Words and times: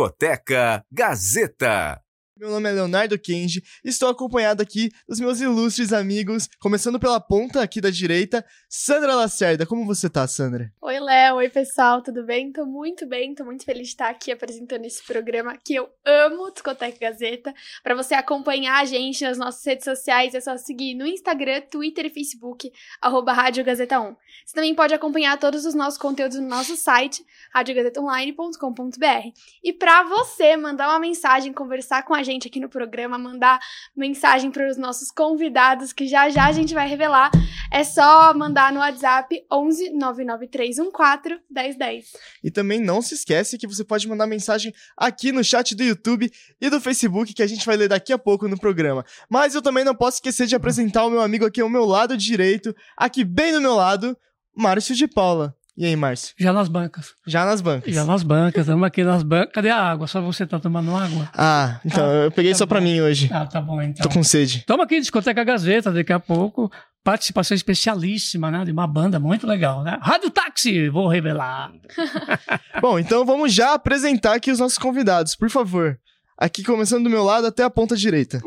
Discoteca 0.00 0.82
Gazeta. 0.90 2.02
Meu 2.40 2.48
nome 2.48 2.70
é 2.70 2.72
Leonardo 2.72 3.18
Kenji 3.18 3.62
estou 3.84 4.08
acompanhado 4.08 4.62
aqui 4.62 4.90
dos 5.06 5.20
meus 5.20 5.42
ilustres 5.42 5.92
amigos, 5.92 6.48
começando 6.58 6.98
pela 6.98 7.20
ponta 7.20 7.60
aqui 7.60 7.82
da 7.82 7.90
direita, 7.90 8.42
Sandra 8.66 9.14
Lacerda. 9.14 9.66
Como 9.66 9.84
você 9.84 10.08
tá, 10.08 10.26
Sandra? 10.26 10.72
Oi, 10.80 10.98
Léo. 10.98 11.36
Oi, 11.36 11.50
pessoal. 11.50 12.02
Tudo 12.02 12.24
bem? 12.24 12.50
Tô 12.50 12.64
muito 12.64 13.06
bem, 13.06 13.34
tô 13.34 13.44
muito 13.44 13.62
feliz 13.62 13.88
de 13.88 13.92
estar 13.92 14.08
aqui 14.08 14.32
apresentando 14.32 14.86
esse 14.86 15.04
programa 15.04 15.54
que 15.62 15.74
eu 15.74 15.90
amo, 16.02 16.50
Discoteca 16.50 16.96
Gazeta. 16.98 17.52
Para 17.82 17.94
você 17.94 18.14
acompanhar 18.14 18.80
a 18.80 18.86
gente 18.86 19.22
nas 19.22 19.36
nossas 19.36 19.62
redes 19.62 19.84
sociais, 19.84 20.34
é 20.34 20.40
só 20.40 20.56
seguir 20.56 20.94
no 20.94 21.06
Instagram, 21.06 21.60
Twitter 21.70 22.06
e 22.06 22.10
Facebook, 22.10 22.72
arroba 23.02 23.34
Rádio 23.34 23.62
Gazeta 23.62 24.00
1. 24.00 24.16
Você 24.46 24.54
também 24.54 24.74
pode 24.74 24.94
acompanhar 24.94 25.38
todos 25.38 25.66
os 25.66 25.74
nossos 25.74 25.98
conteúdos 25.98 26.38
no 26.38 26.48
nosso 26.48 26.74
site, 26.74 27.22
radiogazetaonline.com.br. 27.52 29.28
E 29.62 29.74
para 29.74 30.04
você 30.04 30.56
mandar 30.56 30.88
uma 30.88 30.98
mensagem, 30.98 31.52
conversar 31.52 32.02
com 32.04 32.14
a 32.14 32.22
gente 32.22 32.29
aqui 32.38 32.60
no 32.60 32.68
programa, 32.68 33.18
mandar 33.18 33.58
mensagem 33.96 34.50
para 34.50 34.68
os 34.68 34.76
nossos 34.76 35.10
convidados, 35.10 35.92
que 35.92 36.06
já 36.06 36.28
já 36.30 36.46
a 36.46 36.52
gente 36.52 36.72
vai 36.74 36.88
revelar, 36.88 37.30
é 37.72 37.84
só 37.84 38.32
mandar 38.34 38.72
no 38.72 38.80
WhatsApp 38.80 39.44
11 39.52 39.90
99314 39.90 41.40
1010. 41.50 42.12
E 42.42 42.50
também 42.50 42.80
não 42.80 43.02
se 43.02 43.14
esquece 43.14 43.58
que 43.58 43.66
você 43.66 43.84
pode 43.84 44.08
mandar 44.08 44.26
mensagem 44.26 44.72
aqui 44.96 45.32
no 45.32 45.44
chat 45.44 45.74
do 45.74 45.82
YouTube 45.82 46.30
e 46.60 46.70
do 46.70 46.80
Facebook, 46.80 47.32
que 47.34 47.42
a 47.42 47.46
gente 47.46 47.64
vai 47.66 47.76
ler 47.76 47.88
daqui 47.88 48.12
a 48.12 48.18
pouco 48.18 48.48
no 48.48 48.58
programa. 48.58 49.04
Mas 49.28 49.54
eu 49.54 49.62
também 49.62 49.84
não 49.84 49.94
posso 49.94 50.16
esquecer 50.16 50.46
de 50.46 50.54
apresentar 50.54 51.04
o 51.04 51.10
meu 51.10 51.20
amigo 51.20 51.44
aqui 51.44 51.60
ao 51.60 51.68
meu 51.68 51.84
lado 51.84 52.16
direito, 52.16 52.74
aqui 52.96 53.24
bem 53.24 53.52
do 53.52 53.60
meu 53.60 53.74
lado, 53.74 54.16
Márcio 54.54 54.94
de 54.94 55.06
Paula. 55.06 55.54
E 55.80 55.86
aí, 55.86 55.96
Márcio? 55.96 56.34
Já 56.38 56.52
nas 56.52 56.68
bancas. 56.68 57.14
Já 57.26 57.46
nas 57.46 57.62
bancas. 57.62 57.94
Já 57.94 58.04
nas 58.04 58.22
bancas, 58.22 58.66
estamos 58.66 58.86
aqui 58.86 59.02
nas 59.02 59.22
bancas. 59.22 59.50
Cadê 59.54 59.70
a 59.70 59.78
água? 59.82 60.06
Só 60.06 60.20
você 60.20 60.46
tá 60.46 60.60
tomando 60.60 60.94
água? 60.94 61.30
Ah, 61.32 61.80
então 61.86 62.04
Ah, 62.04 62.24
eu 62.24 62.30
peguei 62.30 62.52
tá 62.52 62.58
só 62.58 62.66
pra 62.66 62.80
bom. 62.80 62.84
mim 62.84 63.00
hoje. 63.00 63.30
Ah, 63.32 63.46
tá 63.46 63.62
bom 63.62 63.80
então. 63.80 64.02
Tô 64.06 64.12
com 64.12 64.22
sede. 64.22 64.58
Estamos 64.58 64.84
aqui 64.84 64.96
em 64.96 65.00
Discoteca 65.00 65.42
Gazeta, 65.42 65.90
daqui 65.90 66.12
a 66.12 66.20
pouco. 66.20 66.70
Participação 67.02 67.54
especialíssima, 67.54 68.50
né? 68.50 68.62
De 68.66 68.70
uma 68.72 68.86
banda 68.86 69.18
muito 69.18 69.46
legal, 69.46 69.82
né? 69.82 69.98
Rádio 70.02 70.28
Táxi, 70.28 70.90
vou 70.90 71.08
revelar. 71.08 71.72
Bom, 72.82 72.98
então 72.98 73.24
vamos 73.24 73.54
já 73.54 73.72
apresentar 73.72 74.34
aqui 74.34 74.50
os 74.52 74.58
nossos 74.58 74.76
convidados, 74.76 75.34
por 75.34 75.48
favor. 75.48 75.98
Aqui 76.36 76.62
começando 76.62 77.04
do 77.04 77.10
meu 77.10 77.24
lado 77.24 77.46
até 77.46 77.62
a 77.62 77.70
ponta 77.70 77.96
direita. 77.96 78.42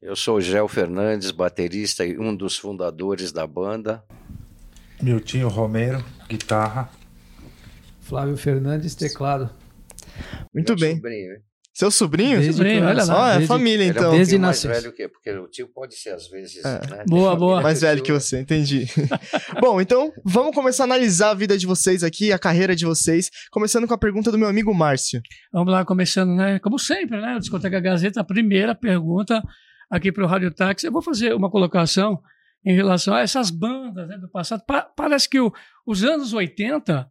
Eu 0.00 0.14
sou 0.14 0.36
o 0.36 0.40
Gel 0.40 0.68
Fernandes, 0.68 1.32
baterista 1.32 2.06
e 2.06 2.16
um 2.16 2.36
dos 2.36 2.56
fundadores 2.56 3.32
da 3.32 3.48
banda. 3.48 4.04
Miltinho 5.02 5.48
Romero, 5.48 6.04
guitarra. 6.36 6.88
Flávio 8.00 8.36
Fernandes, 8.36 8.94
teclado. 8.94 9.50
Muito 10.54 10.70
Meu 10.74 10.78
bem. 10.80 10.96
sobrinho? 10.96 11.32
Seu 11.74 11.90
sobrinho? 11.90 12.36
Desde 12.38 12.52
Sobrinho, 12.52 12.84
olha 12.84 12.94
nasci, 12.96 13.10
lá. 13.10 13.18
Ó, 13.18 13.26
é 13.28 13.30
desde- 13.32 13.46
família 13.48 13.74
Ele 13.76 13.84
é 13.84 13.86
um 13.86 13.90
então. 13.92 14.10
Desde 14.10 14.34
pouquinho 14.38 14.46
mais 14.46 14.62
velho 14.62 14.92
que 14.92 15.08
porque 15.08 15.30
o 15.30 15.48
tio 15.48 15.68
pode 15.68 15.94
ser 15.96 16.10
às 16.10 16.28
vezes, 16.28 16.62
É. 16.62 16.80
né? 16.86 17.04
Boa, 17.08 17.34
boa. 17.34 17.62
Mais 17.62 17.80
velho 17.80 18.02
que 18.02 18.12
você, 18.12 18.40
entendi. 18.40 18.86
Bom, 19.58 19.80
então 19.80 20.12
vamos 20.22 20.54
começar 20.54 20.82
a 20.82 20.86
analisar 20.86 21.30
a 21.30 21.34
vida 21.34 21.56
de 21.56 21.66
vocês 21.66 22.04
aqui, 22.04 22.30
a 22.30 22.38
carreira 22.38 22.76
de 22.76 22.84
vocês, 22.84 23.30
começando 23.50 23.88
com 23.88 23.94
a 23.94 23.98
pergunta 23.98 24.30
do 24.30 24.36
meu 24.38 24.48
amigo 24.48 24.74
Márcio. 24.74 25.22
Vamos 25.50 25.72
lá, 25.72 25.82
começando, 25.82 26.34
né? 26.34 26.58
Como 26.58 26.78
sempre, 26.78 27.18
né? 27.18 27.38
Discoteca 27.38 27.80
Gazeta, 27.80 28.20
a 28.20 28.24
primeira 28.24 28.74
pergunta 28.74 29.42
aqui 29.90 30.12
para 30.12 30.24
o 30.24 30.26
Rádio 30.26 30.50
Táxi. 30.52 30.86
Eu 30.86 30.92
vou 30.92 31.00
fazer 31.02 31.32
uma 31.34 31.50
colocação 31.50 32.20
em 32.64 32.74
relação 32.74 33.14
a 33.14 33.20
essas 33.20 33.50
bandas 33.50 34.08
né, 34.08 34.16
do 34.18 34.28
passado. 34.28 34.62
Pa- 34.66 34.82
parece 34.96 35.28
que 35.28 35.40
o- 35.40 35.52
os 35.86 36.04
anos 36.04 36.32
80, 36.32 37.08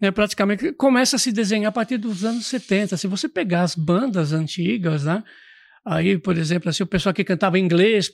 né, 0.00 0.10
praticamente, 0.10 0.72
começa 0.72 1.16
a 1.16 1.18
se 1.18 1.30
desenhar 1.32 1.68
a 1.68 1.72
partir 1.72 1.96
dos 1.98 2.24
anos 2.24 2.46
70. 2.46 2.96
Se 2.96 3.06
você 3.06 3.28
pegar 3.28 3.62
as 3.62 3.74
bandas 3.74 4.32
antigas, 4.32 5.04
né? 5.04 5.22
Aí, 5.84 6.18
por 6.18 6.36
exemplo, 6.36 6.68
assim, 6.68 6.82
o 6.82 6.86
pessoal 6.86 7.14
que 7.14 7.22
cantava 7.24 7.58
inglês, 7.58 8.10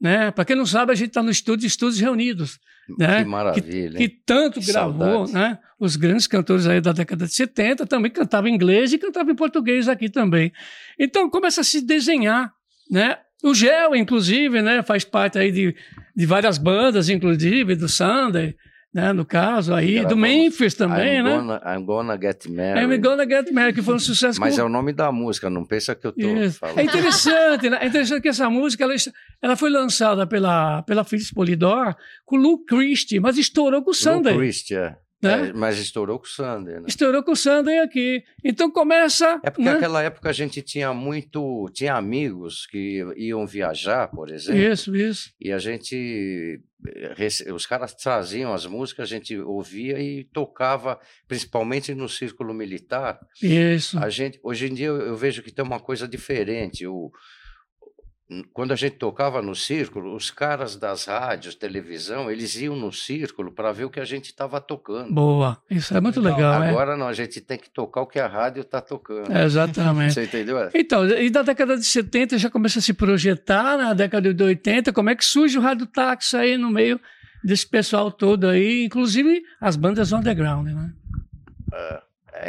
né? 0.00 0.30
Para 0.30 0.44
quem 0.44 0.56
não 0.56 0.66
sabe, 0.66 0.92
a 0.92 0.94
gente 0.94 1.08
está 1.08 1.22
no 1.22 1.30
estúdio, 1.30 1.66
estúdios 1.66 2.00
reunidos, 2.00 2.58
né? 2.98 3.22
Que 3.24 3.30
maravilha. 3.30 3.96
que 3.96 4.04
hein? 4.04 4.22
tanto 4.26 4.60
Que 4.60 4.66
gravou, 4.66 5.26
né? 5.32 5.58
Os 5.80 5.96
grandes 5.96 6.26
cantores 6.26 6.66
aí 6.66 6.80
da 6.80 6.92
década 6.92 7.26
de 7.26 7.32
70 7.34 7.86
também 7.86 8.10
cantavam 8.10 8.48
inglês 8.50 8.92
e 8.92 8.98
cantavam 8.98 9.32
em 9.32 9.36
português 9.36 9.88
aqui 9.88 10.08
também. 10.10 10.52
Então 10.98 11.30
começa 11.30 11.60
a 11.62 11.64
se 11.64 11.80
desenhar, 11.80 12.52
né? 12.90 13.18
O 13.44 13.54
Gel, 13.54 13.94
inclusive, 13.94 14.62
né, 14.62 14.82
faz 14.82 15.04
parte 15.04 15.38
aí 15.38 15.52
de, 15.52 15.76
de 16.16 16.26
várias 16.26 16.56
bandas, 16.58 17.08
inclusive 17.10 17.76
do 17.76 17.88
Sunday, 17.88 18.56
né, 18.92 19.12
no 19.12 19.24
caso 19.24 19.74
aí, 19.74 19.96
do 19.96 20.00
Gravamos 20.16 20.22
Memphis 20.22 20.74
também, 20.74 21.18
I'm 21.18 21.22
né? 21.24 21.36
Gonna, 21.36 21.62
I'm 21.66 21.84
gonna 21.84 22.18
Get 22.20 22.46
Married. 22.46 22.84
I'm 22.94 23.00
Gonna 23.00 23.24
Get 23.28 23.50
Married, 23.52 23.74
que 23.74 23.82
foi 23.82 23.94
um 23.96 23.98
sucesso 23.98 24.40
Mas 24.40 24.54
com- 24.54 24.60
é 24.60 24.64
o 24.64 24.68
nome 24.68 24.92
da 24.92 25.10
música, 25.12 25.50
não 25.50 25.64
pensa 25.64 25.94
que 25.94 26.06
eu 26.06 26.12
tô 26.12 26.20
Isso. 26.26 26.58
falando. 26.60 26.78
É 26.78 26.84
interessante, 26.84 27.68
né? 27.68 27.78
É 27.82 27.86
interessante 27.86 28.22
que 28.22 28.28
essa 28.28 28.48
música 28.48 28.84
ela, 28.84 28.94
ela 29.42 29.56
foi 29.56 29.68
lançada 29.68 30.26
pela, 30.26 30.82
pela 30.82 31.02
Phyllis 31.04 31.30
Polydor 31.32 31.94
com 32.24 32.36
o 32.36 32.40
Luke 32.40 32.64
Christie, 32.66 33.18
mas 33.20 33.36
estourou 33.36 33.82
com 33.82 33.90
o 33.90 33.94
Sunday. 33.94 34.32
Lou 34.32 34.40
Christie, 34.40 34.76
é. 34.76 34.96
Né? 35.24 35.48
É, 35.48 35.52
mas 35.52 35.78
estourou 35.78 36.18
com 36.18 36.26
o 36.26 36.28
Sander, 36.28 36.80
né? 36.80 36.86
Estourou 36.88 37.22
com 37.22 37.32
o 37.32 37.36
Sunday 37.36 37.78
aqui. 37.78 38.22
Então 38.44 38.70
começa. 38.70 39.40
É 39.42 39.50
porque 39.50 39.62
né? 39.64 39.72
naquela 39.74 40.02
época 40.02 40.28
a 40.28 40.32
gente 40.32 40.60
tinha 40.62 40.92
muito. 40.92 41.68
Tinha 41.72 41.94
amigos 41.94 42.66
que 42.66 43.02
iam 43.16 43.46
viajar, 43.46 44.08
por 44.08 44.30
exemplo. 44.30 44.60
Isso, 44.60 44.94
isso. 44.94 45.30
E 45.40 45.50
a 45.52 45.58
gente. 45.58 46.60
eh, 46.86 47.52
Os 47.52 47.66
caras 47.66 47.94
traziam 47.94 48.52
as 48.52 48.66
músicas, 48.66 49.04
a 49.04 49.14
gente 49.14 49.38
ouvia 49.38 49.98
e 50.00 50.24
tocava, 50.24 50.98
principalmente 51.26 51.94
no 51.94 52.08
círculo 52.08 52.52
militar. 52.52 53.18
Isso. 53.42 53.98
A 53.98 54.08
gente, 54.08 54.38
hoje 54.42 54.66
em 54.66 54.74
dia 54.74 54.88
eu 54.88 55.00
eu 55.00 55.16
vejo 55.16 55.42
que 55.42 55.52
tem 55.52 55.64
uma 55.64 55.80
coisa 55.80 56.06
diferente. 56.06 56.86
O, 56.86 57.10
quando 58.54 58.72
a 58.72 58.76
gente 58.76 58.96
tocava 58.96 59.42
no 59.42 59.54
círculo, 59.54 60.14
os 60.14 60.30
caras 60.30 60.76
das 60.76 61.04
rádios, 61.04 61.54
televisão, 61.54 62.30
eles 62.30 62.56
iam 62.56 62.74
no 62.74 62.90
círculo 62.90 63.52
para 63.52 63.70
ver 63.70 63.84
o 63.84 63.90
que 63.90 64.00
a 64.00 64.04
gente 64.04 64.26
estava 64.26 64.60
tocando. 64.60 65.12
Boa. 65.12 65.58
Isso 65.70 65.94
é 65.94 66.00
muito 66.00 66.20
legal, 66.20 66.62
é. 66.62 66.70
Agora 66.70 66.96
não, 66.96 67.06
a 67.06 67.12
gente 67.12 67.40
tem 67.40 67.58
que 67.58 67.68
tocar 67.68 68.00
o 68.00 68.06
que 68.06 68.18
a 68.18 68.26
rádio 68.26 68.62
está 68.62 68.80
tocando. 68.80 69.30
É, 69.30 69.44
Exatamente. 69.44 70.14
Você 70.14 70.24
entendeu? 70.24 70.70
Então, 70.74 71.06
e 71.06 71.28
da 71.28 71.42
década 71.42 71.76
de 71.76 71.84
70 71.84 72.38
já 72.38 72.48
começa 72.48 72.78
a 72.78 72.82
se 72.82 72.94
projetar, 72.94 73.76
na 73.76 73.92
década 73.92 74.32
de 74.32 74.42
80, 74.42 74.92
como 74.92 75.10
é 75.10 75.14
que 75.14 75.24
surge 75.24 75.58
o 75.58 75.60
rádio 75.60 75.86
táxi 75.86 76.36
aí 76.36 76.56
no 76.56 76.70
meio 76.70 76.98
desse 77.44 77.66
pessoal 77.66 78.10
todo 78.10 78.48
aí, 78.48 78.84
inclusive 78.84 79.42
as 79.60 79.76
bandas 79.76 80.12
underground, 80.12 80.68
né? 80.68 80.92
É, 81.74 82.02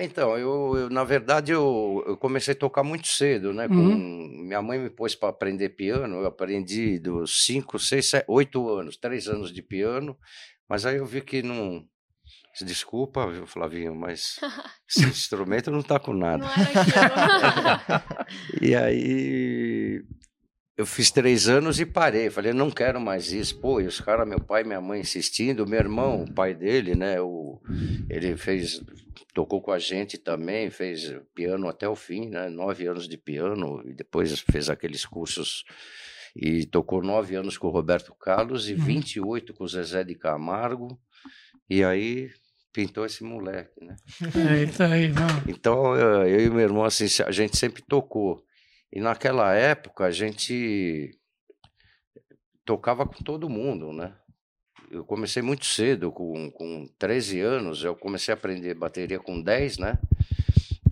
então, 0.03 0.38
eu, 0.38 0.75
eu, 0.75 0.90
na 0.90 1.03
verdade 1.03 1.51
eu, 1.51 2.03
eu 2.07 2.18
comecei 2.18 2.53
a 2.53 2.57
tocar 2.57 2.84
muito 2.84 3.07
cedo, 3.07 3.53
né? 3.53 3.68
Com, 3.68 3.73
Minha 3.75 4.62
mãe 4.62 4.79
me 4.79 4.90
pôs 4.90 5.13
para 5.16 5.29
aprender 5.29 5.69
piano, 5.69 6.16
eu 6.16 6.25
aprendi 6.25 7.00
dos 7.00 7.46
5, 7.46 7.78
6, 7.78 8.12
8 8.28 8.69
anos, 8.69 8.97
3 8.97 9.28
anos 9.28 9.53
de 9.53 9.62
piano, 9.62 10.18
mas 10.68 10.85
aí 10.85 10.97
eu 10.97 11.06
vi 11.06 11.22
que 11.22 11.41
não. 11.44 11.85
Desculpa, 12.62 13.29
viu, 13.29 13.45
Flavinho, 13.45 13.94
mas 13.94 14.40
esse 14.90 15.06
instrumento 15.06 15.69
não 15.69 15.84
tá 15.84 16.00
com 16.00 16.13
nada. 16.13 16.45
Não 16.45 16.51
era 16.51 16.81
aquilo. 16.81 18.25
E 18.62 18.75
aí 18.75 20.01
eu 20.78 20.86
fiz 20.86 21.09
três 21.09 21.47
anos 21.47 21.80
e 21.80 21.86
parei. 21.86 22.30
Falei, 22.30 22.52
não 22.53 22.69
quero 22.69 23.00
mais 23.00 23.31
isso. 23.31 23.59
Pô, 23.59 23.80
e 23.80 23.88
os 23.88 24.02
caras, 24.02 24.28
meu 24.28 24.40
pai 24.40 24.62
e 24.63 24.66
minha 24.66 24.81
mãe 24.81 25.00
insistindo, 25.00 25.66
meu 25.68 25.80
irmão, 25.80 26.24
o 26.24 26.34
pai 26.34 26.53
dele, 26.53 26.96
né? 26.96 27.19
O, 27.22 27.62
ele 28.10 28.36
fez, 28.36 28.81
tocou 29.33 29.62
com 29.62 29.72
a 29.72 29.80
gente 29.80 30.18
também, 30.18 30.69
fez 30.69 31.16
piano 31.33 31.68
até 31.69 31.88
o 31.88 31.95
fim, 31.95 32.30
né? 32.30 32.50
Nove 32.50 32.86
anos 32.88 33.07
de 33.07 33.18
piano, 33.18 33.81
e 33.86 33.94
depois 33.94 34.38
fez 34.39 34.69
aqueles 34.69 35.06
cursos 35.06 35.63
e 36.36 36.66
tocou 36.66 37.01
nove 37.01 37.36
anos 37.36 37.57
com 37.57 37.68
o 37.68 37.72
Roberto 37.72 38.13
Carlos 38.13 38.69
e 38.69 38.74
Uhum. 38.74 38.81
28 38.81 39.54
com 39.54 39.63
o 39.63 39.68
Zezé 39.68 40.04
de 40.04 40.16
Camargo. 40.16 41.00
E 41.69 41.81
aí 41.83 42.30
pintou 42.74 43.06
esse 43.06 43.24
moleque, 43.24 43.81
né? 43.81 43.95
Eita 44.60 44.88
aí, 44.88 45.07
não. 45.07 45.27
Então, 45.48 45.95
eu 45.95 46.27
eu 46.27 46.42
e 46.42 46.50
meu 46.50 46.60
irmão, 46.60 46.83
assim, 46.83 47.06
a 47.25 47.31
gente 47.31 47.57
sempre 47.57 47.81
tocou. 47.81 48.44
E 48.95 49.01
naquela 49.01 49.53
época, 49.53 50.06
a 50.06 50.12
gente 50.12 51.12
tocava 52.63 53.06
com 53.06 53.21
todo 53.21 53.50
mundo, 53.50 53.92
né? 53.92 54.13
Eu 54.89 55.03
comecei 55.03 55.42
muito 55.42 55.65
cedo, 55.65 56.13
com, 56.13 56.50
com 56.51 56.88
13 56.97 57.42
anos, 57.42 57.83
eu 57.83 57.94
comecei 57.94 58.33
a 58.33 58.38
aprender 58.38 58.74
bateria 58.74 59.19
com 59.19 59.42
10, 59.42 59.80
né? 59.80 60.00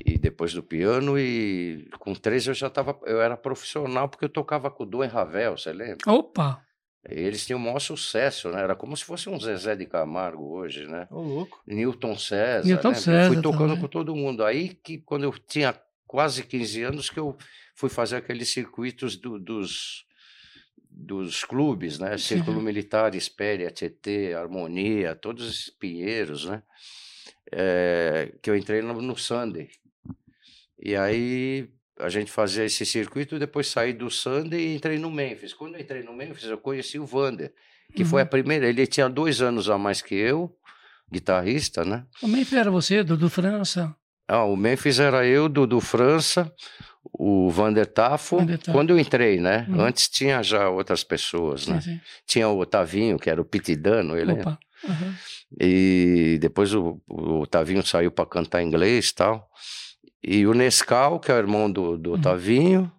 E 0.06 0.18
depois 0.18 0.54
do 0.54 0.62
piano, 0.62 1.18
e 1.18 1.90
com 1.98 2.14
13 2.14 2.50
eu 2.50 2.54
já 2.54 2.68
estava, 2.68 3.00
eu 3.06 3.22
era 3.22 3.38
profissional, 3.38 4.10
porque 4.10 4.26
eu 4.26 4.30
tocava 4.30 4.70
com 4.70 4.84
o 4.84 5.04
e 5.06 5.08
Ravel, 5.08 5.58
você 5.58 5.72
lembra? 5.72 6.00
Opa! 6.06 6.62
Eles 7.08 7.46
tinham 7.46 7.60
o 7.60 7.64
maior 7.64 7.80
sucesso, 7.80 8.50
né? 8.50 8.62
Era 8.62 8.76
como 8.76 8.98
se 8.98 9.06
fosse 9.06 9.30
um 9.30 9.40
Zezé 9.40 9.78
de 9.78 9.86
Camargo 9.86 10.58
hoje, 10.58 10.88
né? 10.88 11.08
Ô, 11.10 11.22
louco. 11.22 11.62
Newton 11.66 12.18
César. 12.18 12.68
Newton 12.68 12.90
né? 12.90 12.96
César 12.96 13.34
Fui 13.34 13.42
tocando 13.42 13.68
também. 13.68 13.82
com 13.82 13.88
todo 13.88 14.16
mundo. 14.16 14.44
Aí 14.44 14.70
que 14.70 15.00
quando 15.00 15.24
eu 15.24 15.34
tinha 15.38 15.74
quase 16.08 16.44
15 16.44 16.84
anos 16.84 17.10
que 17.10 17.20
eu 17.20 17.36
fui 17.76 17.90
fazer 17.90 18.18
aqueles 18.18 18.50
circuitos 18.50 19.16
do- 19.16 19.40
dos 19.40 20.06
dos 20.96 21.44
clubes, 21.44 21.98
né? 21.98 22.20
Círculo 22.20 22.62
Militar, 22.62 23.16
Espéria, 23.16 23.72
Tietê, 23.72 24.36
Harmonia, 24.36 25.16
todos 25.16 25.50
esses 25.50 25.70
pinheiros, 25.72 26.46
né? 26.46 26.62
É, 27.52 28.32
que 28.42 28.48
eu 28.50 28.56
entrei 28.56 28.82
no, 28.84 29.02
no 29.02 29.18
Sunday. 29.18 29.70
E 30.80 30.96
aí 30.96 31.68
a 32.00 32.10
gente 32.10 32.32
fazia 32.32 32.64
esse 32.66 32.86
circuito, 32.86 33.40
depois 33.40 33.68
saí 33.68 33.92
do 33.92 34.10
Sunday 34.10 34.60
e 34.68 34.76
entrei 34.76 35.00
no 35.00 35.10
Memphis. 35.12 35.54
Quando 35.54 35.76
eu 35.76 35.82
entrei 35.82 36.04
no 36.04 36.14
Memphis, 36.14 36.44
eu 36.46 36.60
conheci 36.60 37.00
o 37.00 37.06
Vander, 37.08 37.52
que 37.96 38.06
foi 38.06 38.22
a 38.22 38.26
primeira. 38.26 38.68
Ele 38.68 38.86
tinha 38.86 39.10
dois 39.10 39.42
anos 39.42 39.70
a 39.72 39.78
mais 39.80 40.00
que 40.00 40.14
eu, 40.14 40.56
guitarrista, 41.12 41.84
né? 41.84 42.06
O 42.22 42.28
Memphis 42.28 42.54
era 42.54 42.70
você, 42.70 43.04
Dudu 43.04 43.30
França. 43.30 43.96
Ah, 44.28 44.44
o 44.46 44.56
Memphis 44.56 45.00
era 45.00 45.26
eu, 45.26 45.50
Dudu 45.50 45.80
França, 45.82 46.54
o 47.12 47.50
Vander 47.50 47.86
Tafo. 47.86 48.38
Vander 48.38 48.58
Tafo. 48.58 48.72
Quando 48.72 48.90
eu 48.92 49.00
entrei, 49.00 49.40
né? 49.40 49.66
Uhum. 49.70 49.82
Antes 49.82 50.08
tinha 50.10 50.42
já 50.44 50.70
outras 50.70 51.04
pessoas, 51.04 51.68
né? 51.68 51.82
Sim, 51.82 51.94
sim. 51.96 52.02
Tinha 52.26 52.48
o 52.50 52.60
Otavinho, 52.60 53.20
que 53.20 53.30
era 53.30 53.42
o 53.42 53.46
Pitidano, 53.46 54.18
ele 54.18 54.34
Opa. 54.34 54.58
Aham. 54.88 55.16
E 55.62 56.38
depois 56.42 56.74
o, 56.74 57.00
o 57.08 57.42
Otavinho 57.42 57.86
saiu 57.86 58.12
para 58.12 58.26
cantar 58.26 58.62
inglês 58.64 59.10
e 59.10 59.16
tal. 59.16 59.48
E 60.24 60.46
o 60.48 60.54
Nescau, 60.54 61.20
que 61.20 61.32
é 61.32 61.36
o 61.36 61.38
irmão 61.38 61.70
do, 61.72 61.98
do 61.98 62.12
Uhum. 62.12 62.16
Otavinho. 62.18 62.92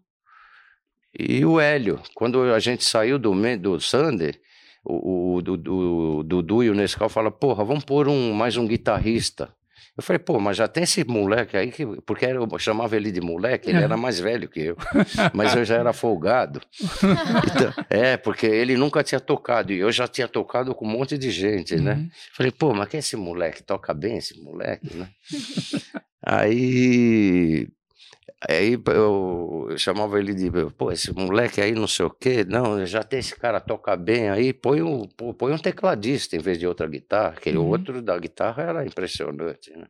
E 1.18 1.44
o 1.44 1.60
Hélio. 1.60 2.00
Quando 2.14 2.42
a 2.52 2.58
gente 2.58 2.84
saiu 2.84 3.18
do, 3.18 3.32
do 3.58 3.80
Sander, 3.80 4.40
o, 4.84 5.34
o, 5.36 5.42
Dudu- 5.42 6.18
o 6.18 6.22
Dudu 6.22 6.62
e 6.62 6.70
o 6.70 6.74
Nescau 6.74 7.08
falaram, 7.08 7.34
porra, 7.36 7.64
vamos 7.64 7.84
pôr 7.84 8.08
um, 8.08 8.32
mais 8.32 8.56
um 8.56 8.66
guitarrista. 8.66 9.54
Eu 9.96 10.02
falei, 10.02 10.18
pô, 10.18 10.40
mas 10.40 10.56
já 10.56 10.66
tem 10.66 10.82
esse 10.82 11.04
moleque 11.04 11.56
aí, 11.56 11.70
que, 11.70 11.86
porque 12.02 12.24
eu 12.26 12.58
chamava 12.58 12.96
ele 12.96 13.12
de 13.12 13.20
moleque, 13.20 13.70
ele 13.70 13.78
É. 13.78 13.82
era 13.82 13.96
mais 13.96 14.18
velho 14.18 14.48
que 14.48 14.60
eu, 14.60 14.76
mas 15.32 15.54
eu 15.54 15.64
já 15.64 15.76
era 15.76 15.92
folgado. 15.92 16.60
Então, 16.82 17.84
é, 17.88 18.16
porque 18.16 18.44
ele 18.46 18.76
nunca 18.76 19.04
tinha 19.04 19.20
tocado, 19.20 19.72
e 19.72 19.78
eu 19.78 19.92
já 19.92 20.08
tinha 20.08 20.26
tocado 20.26 20.74
com 20.74 20.84
um 20.84 20.90
monte 20.90 21.16
de 21.16 21.30
gente, 21.30 21.76
né? 21.76 21.94
Uhum. 21.94 22.08
Falei, 22.32 22.50
pô, 22.50 22.74
mas 22.74 22.88
quem 22.88 22.98
é 22.98 23.00
esse 23.00 23.16
moleque? 23.16 23.62
Toca 23.62 23.94
bem 23.94 24.16
esse 24.18 24.36
moleque, 24.42 24.96
né? 24.96 25.08
aí, 26.26 27.68
aí 28.48 28.78
eu, 28.88 29.66
eu 29.70 29.78
chamava 29.78 30.18
ele 30.18 30.34
de, 30.34 30.50
pô, 30.76 30.90
esse 30.92 31.12
moleque 31.12 31.60
aí 31.60 31.72
não 31.72 31.86
sei 31.86 32.06
o 32.06 32.10
quê, 32.10 32.44
não, 32.44 32.84
já 32.86 33.02
tem 33.02 33.18
esse 33.20 33.34
cara 33.36 33.60
toca 33.60 33.96
bem 33.96 34.28
aí, 34.30 34.52
põe 34.52 34.82
um, 34.82 35.06
põe 35.06 35.52
um 35.52 35.58
tecladista 35.58 36.36
em 36.36 36.40
vez 36.40 36.58
de 36.58 36.66
outra 36.66 36.86
guitarra, 36.86 37.34
aquele 37.36 37.58
Uhum. 37.58 37.68
outro 37.68 38.02
da 38.02 38.18
guitarra 38.18 38.62
era 38.62 38.86
impressionante, 38.86 39.70
né? 39.76 39.86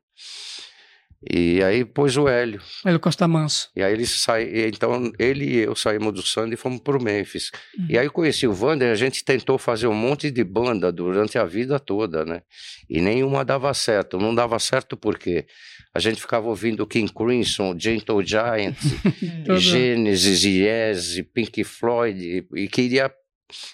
E 1.31 1.63
aí 1.63 1.85
pôs 1.85 2.17
o 2.17 2.29
Hélio. 2.29 2.61
Hélio 2.85 3.01
Costa 3.01 3.27
Manso. 3.27 3.71
E 3.75 3.83
aí 3.83 3.93
ele 3.93 4.07
sai, 4.07 4.69
então 4.69 5.13
ele 5.19 5.45
e 5.45 5.57
eu 5.59 5.75
saímos 5.75 6.13
do 6.13 6.23
Sandy 6.23 6.55
e 6.55 6.57
fomos 6.57 6.81
pro 6.81 7.03
Memphis. 7.03 7.51
Uhum. 7.79 7.87
E 7.89 7.99
aí 7.99 8.07
eu 8.07 8.13
conheci 8.13 8.47
o 8.47 8.53
Vander, 8.53 8.91
a 8.91 8.95
gente 8.95 9.25
tentou 9.25 9.59
fazer 9.59 9.87
um 9.87 9.95
monte 9.95 10.31
de 10.31 10.45
banda 10.45 10.93
durante 10.93 11.39
a 11.39 11.45
vida 11.45 11.79
toda, 11.79 12.25
né? 12.25 12.43
E 12.89 13.01
nenhuma 13.01 13.45
dava 13.45 13.73
certo. 13.73 14.19
Não 14.19 14.35
dava 14.35 14.59
certo 14.59 14.97
porque 14.97 15.47
a 15.95 15.99
gente 15.99 16.21
ficava 16.21 16.49
ouvindo 16.49 16.87
King 16.87 17.11
Crimson, 17.13 17.75
Gentle 17.79 18.25
Giant, 18.25 18.77
Genesis, 19.59 20.45
Yes, 20.45 21.25
Pink 21.33 21.63
Floyd, 21.65 22.47
e 22.55 22.69
queria 22.69 23.11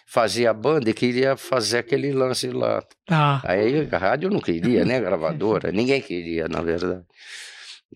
fazer 0.07 0.47
a 0.47 0.53
banda 0.55 0.91
e 0.91 0.95
queria 0.95 1.37
fazer 1.37 1.79
aquele 1.79 2.13
lance 2.13 2.49
lá. 2.51 2.83
Tá. 3.07 3.41
Aí 3.45 3.89
a 3.91 3.99
rádio 3.99 4.31
não 4.31 4.41
queria, 4.41 4.85
né? 4.85 4.97
A 4.97 5.01
gravadora, 5.01 5.71
ninguém 5.73 6.01
queria, 6.01 6.49
na 6.49 6.61
verdade. 6.63 7.05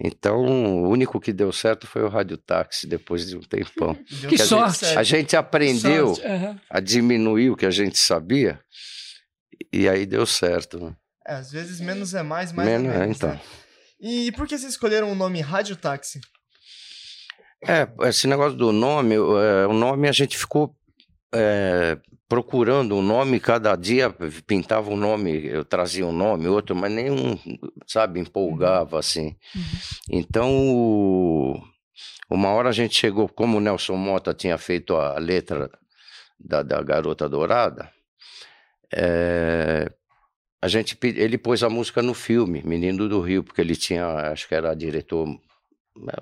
Então, 0.01 0.37
o 0.45 0.89
único 0.89 1.21
que 1.21 1.33
deu 1.33 1.53
certo 1.53 1.87
foi 1.87 2.03
o 2.03 2.09
Rádio 2.09 2.37
Táxi, 2.37 2.85
depois 2.85 3.29
de 3.29 3.37
um 3.37 3.41
tempão. 3.41 3.95
Que 4.29 4.37
tudo 4.37 4.43
sorte. 4.45 4.79
certo. 4.79 4.99
A 4.99 5.03
gente 5.05 5.37
aprendeu. 5.37 6.15
Aham. 6.25 6.61
a 6.69 6.81
diminuir 6.81 7.51
o 7.51 7.57
que 7.57 7.65
a 7.67 7.71
gente 7.71 7.97
sabia 7.99 8.59
e 9.73 9.89
aí 9.89 10.05
deu 10.05 10.27
certo. 10.27 10.81
né? 10.81 10.97
É, 11.27 11.35
às 11.35 11.51
vezes 11.53 11.81
menos 11.81 12.13
é 12.13 12.23
mais, 12.25 12.53
mais 12.53 12.69
é 12.69 12.73
Menos, 12.79 12.95
é, 12.95 12.99
menos. 12.99 13.17
então. 13.17 13.31
né? 13.31 13.41
E 14.01 14.33
por 14.33 14.47
que 14.49 14.59
vocês 14.59 14.73
escolheram 14.73 15.11
o 15.13 15.15
nome 15.15 15.41
Rádio 15.41 15.77
Táxi? 15.77 16.21
É, 17.67 17.89
esse 18.09 18.27
negócio 18.27 18.59
do 18.59 18.73
nome, 18.73 19.15
é, 19.15 19.67
o 19.67 19.73
nome 19.73 20.09
a 20.09 20.13
gente 20.13 20.37
ficou 20.37 20.75
é, 21.35 21.99
procurando 22.29 22.95
um 22.97 23.03
nome, 23.03 23.39
cada 23.41 23.75
dia 23.77 24.11
pintava 24.47 24.91
um 24.91 24.97
nome, 24.97 25.47
eu 25.47 25.65
trazia 25.65 26.07
um 26.07 26.13
nome, 26.13 26.49
outro, 26.49 26.75
mas 26.75 26.91
nenhum, 26.93 27.39
sabe, 27.87 28.21
empolgava 28.21 28.99
assim. 28.99 29.37
Então, 30.11 30.51
o- 30.51 31.61
uma 32.31 32.49
hora 32.51 32.69
a 32.71 32.73
gente 32.73 32.95
chegou, 32.97 33.29
como 33.29 33.59
o 33.59 33.61
Nelson 33.61 33.97
Mota 33.97 34.33
tinha 34.35 34.57
feito 34.59 34.97
a 34.97 35.19
letra 35.19 35.71
da, 36.39 36.63
da 36.63 36.83
Garota 36.83 37.29
Dourada, 37.29 37.91
é, 38.93 39.91
a 40.63 40.69
gente, 40.69 40.97
ele 41.03 41.37
pôs 41.37 41.63
a 41.63 41.69
música 41.69 42.01
no 42.03 42.15
filme, 42.15 42.63
Menino 42.65 43.09
do 43.09 43.21
Rio, 43.21 43.45
porque 43.45 43.61
ele 43.61 43.77
tinha, 43.77 44.07
acho 44.31 44.49
que 44.49 44.55
era 44.55 44.75
diretor, 44.75 45.27
né, 45.29 46.13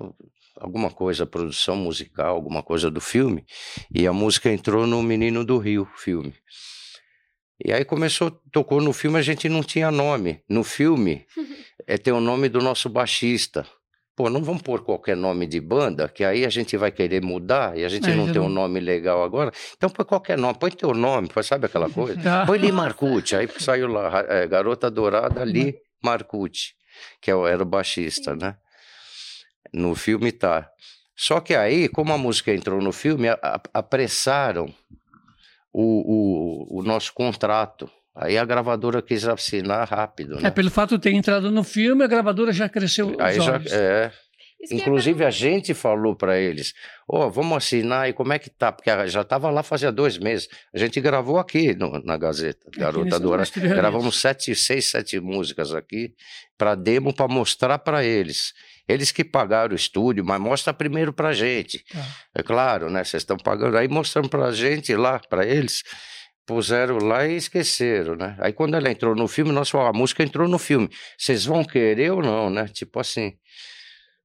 alguma 0.63 0.89
coisa, 0.89 1.25
produção 1.25 1.75
musical, 1.75 2.33
alguma 2.35 2.63
coisa 2.63 2.89
do 2.89 3.01
filme, 3.01 3.45
e 3.93 4.07
a 4.07 4.13
música 4.13 4.49
entrou 4.51 4.87
no 4.87 5.03
Menino 5.03 5.43
do 5.43 5.57
Rio, 5.57 5.87
filme. 5.97 6.33
E 7.63 7.71
aí 7.71 7.85
começou, 7.85 8.31
tocou 8.51 8.81
no 8.81 8.91
filme, 8.93 9.17
a 9.19 9.21
gente 9.21 9.47
não 9.47 9.61
tinha 9.61 9.91
nome. 9.91 10.41
No 10.49 10.63
filme, 10.63 11.25
é, 11.87 11.97
tem 11.97 12.13
o 12.13 12.19
nome 12.19 12.49
do 12.49 12.59
nosso 12.61 12.89
baixista. 12.89 13.65
Pô, 14.15 14.29
não 14.29 14.43
vamos 14.43 14.61
pôr 14.61 14.83
qualquer 14.83 15.17
nome 15.17 15.47
de 15.47 15.59
banda, 15.59 16.07
que 16.07 16.23
aí 16.23 16.45
a 16.45 16.49
gente 16.49 16.77
vai 16.77 16.91
querer 16.91 17.21
mudar 17.23 17.75
e 17.77 17.83
a 17.83 17.89
gente 17.89 18.09
É, 18.09 18.15
não 18.15 18.31
tem 18.31 18.39
um 18.41 18.45
não- 18.47 18.61
nome 18.67 18.79
legal 18.79 19.23
agora. 19.23 19.51
Então 19.75 19.89
põe 19.89 20.05
qualquer 20.05 20.37
nome, 20.37 20.55
põe 20.59 20.69
teu 20.71 20.93
nome, 20.93 21.27
põe- 21.29 21.41
sabe 21.43 21.65
aquela 21.65 21.89
coisa? 21.91 22.21
Tá. 22.21 22.45
Põe 22.45 22.59
Li 22.59 22.71
Marcucci, 22.71 23.35
aí 23.35 23.49
saiu 23.59 23.87
lá, 23.87 24.23
é, 24.29 24.45
Garota 24.47 24.89
Dourada 24.91 25.43
Li 25.43 25.75
Marcucci, 26.03 26.73
que 27.21 27.31
é 27.31 27.33
era 27.33 27.63
o 27.63 27.65
baixista, 27.65 28.35
né? 28.35 28.55
No 29.73 29.95
filme 29.95 30.31
tá. 30.31 30.69
Só 31.15 31.39
que 31.39 31.53
aí, 31.55 31.87
como 31.89 32.11
a 32.13 32.17
música 32.17 32.53
entrou 32.53 32.81
no 32.81 32.91
filme, 32.91 33.29
a- 33.29 33.39
a- 33.41 33.61
apressaram 33.73 34.73
o, 35.71 36.75
o, 36.75 36.79
o 36.79 36.83
nosso 36.83 37.13
contrato. 37.13 37.89
Aí 38.15 38.37
a 38.37 38.45
gravadora 38.45 39.01
quis 39.01 39.27
assinar 39.27 39.87
rápido, 39.87 40.37
É, 40.37 40.41
né? 40.43 40.51
pelo 40.51 40.69
fato 40.69 40.95
de 40.97 41.01
ter 41.03 41.13
entrado 41.13 41.49
no 41.49 41.63
filme, 41.63 42.03
a 42.03 42.07
gravadora 42.07 42.51
já 42.51 42.69
cresceu 42.69 43.07
os 43.09 43.19
Aí 43.19 43.39
já, 43.41 43.59
é, 43.71 44.11
ia 44.61 44.77
Inclusive, 44.77 45.25
a 45.25 45.31
gente 45.31 45.73
falou 45.73 46.15
para 46.15 46.39
eles: 46.39 46.73
Ó, 47.07 47.27
vamos 47.27 47.57
assinar 47.57 48.07
e 48.07 48.13
como 48.13 48.31
é 48.31 48.39
que 48.39 48.49
tá? 48.51 48.71
Porque 48.71 48.89
já 49.07 49.21
estava 49.21 49.49
lá 49.49 49.61
fazia 49.63 49.91
dois 49.91 50.17
meses. 50.17 50.47
A 50.73 50.77
gente 50.77 51.01
gravou 51.01 51.37
aqui 51.37 51.73
no- 51.75 51.99
na 52.05 52.15
Gazeta, 52.15 52.69
Garota 52.77 53.07
estúdio 53.09 53.29
Realize. 53.31 53.69
Gravamos 53.75 54.21
sete, 54.21 54.55
seis, 54.55 54.85
sete 54.89 55.19
músicas 55.19 55.73
aqui 55.73 56.13
para 56.57 56.75
demo 56.75 57.13
para 57.13 57.27
mostrar 57.27 57.77
para 57.79 58.05
eles. 58.05 58.53
Eles 58.87 59.11
que 59.11 59.23
pagaram 59.23 59.73
o 59.73 59.75
estúdio, 59.75 60.25
mas 60.25 60.39
mostra 60.39 60.73
primeiro 60.73 61.13
para 61.13 61.33
gente. 61.33 61.83
Tá. 61.91 62.05
É 62.35 62.43
claro, 62.43 62.89
né? 62.89 63.03
Vocês 63.03 63.21
estão 63.21 63.37
pagando. 63.37 63.77
Aí 63.77 63.87
mostrando 63.87 64.29
para 64.29 64.51
gente 64.51 64.93
lá, 64.95 65.19
para 65.19 65.45
eles. 65.45 65.83
Puseram 66.45 66.97
lá 66.97 67.25
e 67.25 67.37
esqueceram, 67.37 68.17
né? 68.17 68.35
Aí 68.39 68.51
quando 68.51 68.75
ela 68.75 68.91
entrou 68.91 69.15
no 69.15 69.29
filme, 69.29 69.53
nós 69.53 69.69
falamos, 69.69 69.95
a 69.95 69.97
música 69.97 70.23
entrou 70.23 70.47
no 70.47 70.59
filme. 70.59 70.89
Vocês 71.17 71.45
vão 71.45 71.63
querer 71.63 72.11
ou 72.11 72.21
não, 72.21 72.49
né? 72.49 72.67
Tipo 72.67 72.99
assim. 72.99 73.37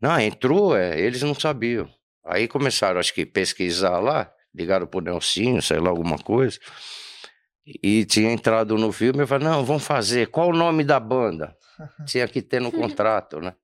Não, 0.00 0.18
entrou, 0.18 0.76
é, 0.76 0.98
eles 1.00 1.22
não 1.22 1.34
sabiam. 1.34 1.88
Aí 2.24 2.46
começaram, 2.46 3.00
acho 3.00 3.14
que, 3.14 3.24
pesquisar 3.24 3.98
lá, 4.00 4.30
ligaram 4.54 4.86
pro 4.86 5.00
Nelsinho, 5.00 5.62
sei 5.62 5.78
lá, 5.78 5.90
alguma 5.90 6.18
coisa. 6.18 6.58
E 7.82 8.04
tinha 8.04 8.32
entrado 8.32 8.76
no 8.76 8.92
filme 8.92 9.22
e 9.22 9.26
falaram, 9.26 9.52
não, 9.52 9.64
vamos 9.64 9.84
fazer. 9.84 10.28
Qual 10.28 10.48
o 10.48 10.56
nome 10.56 10.84
da 10.84 10.98
banda? 10.98 11.56
Tinha 12.06 12.26
que 12.26 12.40
ter 12.40 12.60
no 12.60 12.72
contrato, 12.72 13.40
né? 13.40 13.54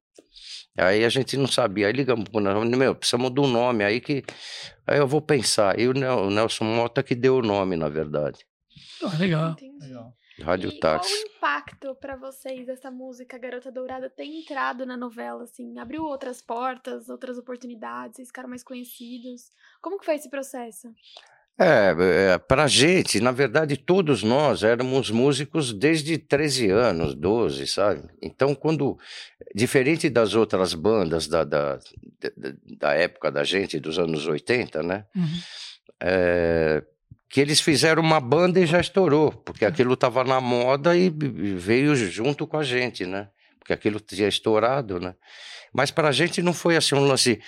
Aí 0.76 1.04
a 1.04 1.08
gente 1.08 1.36
não 1.36 1.46
sabia. 1.46 1.86
Aí 1.86 1.92
ligamos 1.92 2.28
pro 2.28 2.40
Nelson, 2.40 2.64
meu, 2.76 2.94
precisamos 2.94 3.32
de 3.32 3.40
um 3.40 3.46
nome 3.46 3.84
aí 3.84 4.00
que. 4.00 4.24
Aí 4.86 4.98
eu 4.98 5.06
vou 5.06 5.20
pensar. 5.22 5.78
E 5.78 5.86
o 5.86 5.92
Nel- 5.92 6.24
o 6.26 6.30
Nelson 6.30 6.64
Mota 6.64 7.02
que 7.02 7.14
deu 7.14 7.36
o 7.36 7.42
nome, 7.42 7.76
na 7.76 7.88
verdade. 7.88 8.44
Ah, 9.02 9.16
legal. 9.18 9.52
Entendi. 9.52 9.86
Legal. 9.86 10.12
Rádio 10.42 10.68
e 10.70 10.80
qual 10.80 10.94
Táxi. 10.98 11.12
o 11.14 11.26
impacto 11.36 11.94
pra 11.94 12.16
vocês 12.16 12.66
dessa 12.66 12.90
música 12.90 13.38
Garota 13.38 13.70
Dourada 13.70 14.10
ter 14.10 14.24
entrado 14.24 14.84
na 14.84 14.96
novela, 14.96 15.44
assim? 15.44 15.78
Abriu 15.78 16.02
outras 16.04 16.42
portas, 16.42 17.08
outras 17.08 17.38
oportunidades, 17.38 18.16
vocês 18.16 18.28
ficaram 18.28 18.48
mais 18.48 18.64
conhecidos? 18.64 19.42
Como 19.80 19.96
que 19.96 20.04
foi 20.04 20.16
esse 20.16 20.28
processo? 20.28 20.88
É, 21.56 21.94
é, 22.32 22.38
pra 22.38 22.66
gente, 22.66 23.20
na 23.20 23.30
verdade, 23.30 23.76
todos 23.76 24.24
nós 24.24 24.64
éramos 24.64 25.08
músicos 25.08 25.72
desde 25.72 26.18
13 26.18 26.70
anos, 26.70 27.14
12, 27.14 27.66
sabe? 27.66 28.08
Então, 28.20 28.54
quando. 28.54 28.98
Diferente 29.54 30.10
das 30.10 30.34
outras 30.34 30.74
bandas 30.74 31.28
da, 31.28 31.44
da, 31.44 31.78
da, 32.80 32.94
época 32.94 33.30
da 33.30 33.44
gente, 33.44 33.78
dos 33.78 34.00
anos 34.00 34.26
80, 34.26 34.82
né? 34.82 35.04
Uhum. 35.14 35.38
É, 36.00 36.82
que 37.28 37.40
eles 37.40 37.60
fizeram 37.60 38.02
uma 38.02 38.20
banda 38.20 38.58
e 38.58 38.66
já 38.66 38.80
estourou, 38.80 39.30
porque 39.30 39.64
aquilo 39.64 39.94
estava 39.94 40.24
na 40.24 40.40
moda 40.40 40.96
e 40.96 41.06
e 41.06 41.54
veio 41.54 41.94
junto 41.94 42.48
com 42.48 42.56
a 42.56 42.64
gente, 42.64 43.06
né? 43.06 43.28
Porque 43.60 43.72
aquilo 43.72 44.00
tinha 44.00 44.28
estourado, 44.28 44.98
né? 44.98 45.14
Mas 45.72 45.90
para 45.90 46.08
a 46.08 46.12
gente 46.12 46.42
não 46.42 46.52
foi 46.52 46.76
assim 46.76 46.94
um 46.94 47.04
lance, 47.04 47.40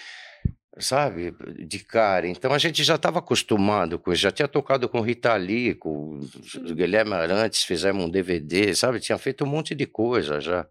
sabe, 0.78 1.34
de 1.66 1.78
cara. 1.80 2.28
Então 2.28 2.52
a 2.52 2.58
gente 2.58 2.82
já 2.84 2.96
estava 2.96 3.18
acostumado 3.18 3.98
com 3.98 4.12
isso, 4.12 4.22
já 4.22 4.30
tinha 4.30 4.48
tocado 4.48 4.88
com 4.88 5.00
Rita 5.00 5.34
Lee, 5.34 5.74
com 5.74 6.20
o 6.20 6.74
Guilherme 6.74 7.14
Arantes, 7.14 7.62
fizemos 7.62 8.04
um 8.04 8.10
DVD, 8.10 8.74
sabe? 8.74 9.00
Tinha 9.00 9.18
feito 9.18 9.44
um 9.44 9.48
monte 9.48 9.74
de 9.74 9.86
coisa 9.86 10.40
já. 10.40 10.66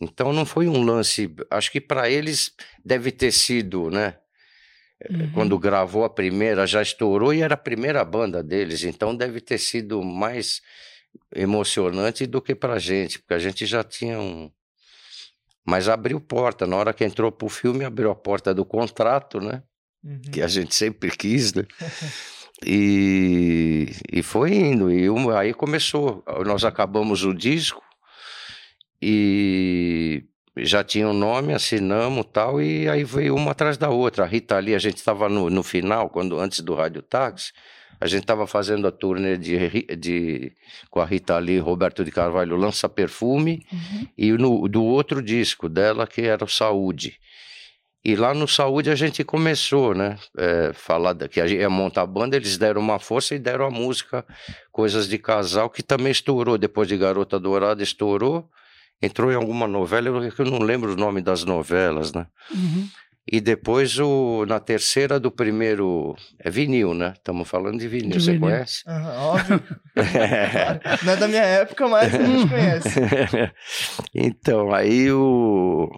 Então 0.00 0.32
não 0.32 0.46
foi 0.46 0.68
um 0.68 0.82
lance. 0.82 1.34
Acho 1.50 1.72
que 1.72 1.80
para 1.80 2.08
eles 2.08 2.54
deve 2.84 3.10
ter 3.10 3.32
sido, 3.32 3.90
né? 3.90 4.16
Uhum. 5.10 5.30
Quando 5.32 5.58
gravou 5.58 6.04
a 6.04 6.10
primeira, 6.10 6.66
já 6.66 6.82
estourou 6.82 7.32
e 7.32 7.42
era 7.42 7.54
a 7.54 7.58
primeira 7.58 8.04
banda 8.04 8.42
deles. 8.42 8.82
Então 8.82 9.14
deve 9.14 9.40
ter 9.40 9.58
sido 9.58 10.02
mais 10.02 10.60
emocionante 11.34 12.26
do 12.26 12.40
que 12.42 12.54
pra 12.54 12.78
gente, 12.78 13.18
porque 13.18 13.34
a 13.34 13.38
gente 13.38 13.66
já 13.66 13.84
tinha 13.84 14.18
um. 14.18 14.50
Mas 15.68 15.86
abriu 15.88 16.18
porta. 16.18 16.66
Na 16.66 16.76
hora 16.76 16.94
que 16.94 17.04
entrou 17.04 17.30
pro 17.30 17.48
filme, 17.48 17.84
abriu 17.84 18.10
a 18.10 18.14
porta 18.14 18.54
do 18.54 18.64
contrato, 18.64 19.38
né? 19.40 19.62
Uhum. 20.02 20.20
que 20.32 20.40
a 20.40 20.46
gente 20.48 20.74
sempre 20.74 21.10
quis, 21.10 21.52
né? 21.52 21.64
E, 22.66 23.92
e 24.12 24.20
foi 24.20 24.52
indo, 24.52 24.90
e 24.90 25.08
um- 25.08 25.30
aí 25.30 25.54
começou. 25.54 26.24
Nós 26.44 26.64
acabamos 26.64 27.22
o 27.24 27.32
disco 27.32 27.80
e 29.00 30.24
já 30.56 30.82
tinha 30.82 31.08
o 31.08 31.12
nome, 31.12 31.54
assinamos 31.54 32.26
tal, 32.32 32.60
e 32.60 32.88
aí 32.88 33.04
veio 33.04 33.36
uma 33.36 33.52
atrás 33.52 33.76
da 33.78 33.90
outra. 33.90 34.24
A 34.24 34.26
Rita 34.26 34.58
Lee, 34.58 34.74
a 34.74 34.78
gente 34.80 34.96
estava 34.96 35.28
no, 35.28 35.48
no 35.48 35.62
final, 35.62 36.10
quando 36.10 36.38
antes 36.40 36.58
do 36.60 36.74
Rádio 36.74 37.00
Táxi, 37.00 37.52
a 38.00 38.06
gente 38.06 38.22
estava 38.22 38.46
fazendo 38.46 38.86
a 38.86 38.92
turnê 38.92 39.36
de, 39.36 39.96
de, 39.96 40.52
com 40.90 41.00
a 41.00 41.04
Rita 41.04 41.38
Lee, 41.38 41.58
Roberto 41.58 42.04
de 42.04 42.10
Carvalho, 42.10 42.56
Lança 42.56 42.88
Perfume, 42.88 43.66
e 44.16 44.32
no, 44.32 44.68
do 44.68 44.84
outro 44.84 45.22
disco 45.22 45.68
dela, 45.68 46.06
que 46.06 46.22
era 46.22 46.44
o 46.44 46.48
Saúde. 46.48 47.18
E 48.04 48.14
lá 48.14 48.32
no 48.32 48.46
Saúde 48.46 48.90
a 48.90 48.94
gente 48.94 49.24
começou, 49.24 49.94
né? 49.94 50.16
É, 50.36 50.72
falar 50.72 51.12
da, 51.12 51.28
que 51.28 51.40
a 51.40 51.46
gente 51.46 51.60
ia 51.60 51.68
montar 51.68 52.02
a 52.02 52.06
banda, 52.06 52.36
eles 52.36 52.56
deram 52.56 52.80
uma 52.80 52.98
força 52.98 53.34
e 53.34 53.38
deram 53.38 53.66
a 53.66 53.70
música 53.70 54.24
Coisas 54.70 55.08
de 55.08 55.18
Casal, 55.18 55.68
que 55.68 55.82
também 55.82 56.12
estourou. 56.12 56.56
Depois 56.56 56.86
de 56.88 56.96
Garota 56.96 57.38
Dourada, 57.38 57.82
estourou. 57.82 58.48
Entrou 59.02 59.30
em 59.30 59.34
alguma 59.34 59.66
novela, 59.66 60.08
eu, 60.08 60.32
eu 60.38 60.44
não 60.44 60.58
lembro 60.58 60.92
o 60.92 60.96
nome 60.96 61.20
das 61.20 61.44
novelas, 61.44 62.12
né? 62.12 62.26
Uhum. 62.50 62.88
E 63.30 63.40
depois, 63.42 63.98
o, 63.98 64.46
na 64.46 64.58
terceira 64.58 65.20
do 65.20 65.30
primeiro. 65.30 66.16
É 66.38 66.48
vinil, 66.50 66.94
né? 66.94 67.12
Estamos 67.14 67.46
falando 67.48 67.78
de 67.78 67.86
vinil, 67.86 68.10
De 68.16 68.20
você 68.24 68.32
vinil. 68.32 68.40
conhece? 68.48 68.82
Aham, 68.86 69.18
óbvio. 69.20 69.62
Não 71.04 71.12
é 71.12 71.16
da 71.16 71.28
minha 71.28 71.42
época, 71.42 71.86
mas 71.88 72.14
a 72.14 72.22
gente 72.24 72.48
conhece. 72.48 73.00
então, 74.14 74.72
aí 74.72 75.10
o. 75.12 75.90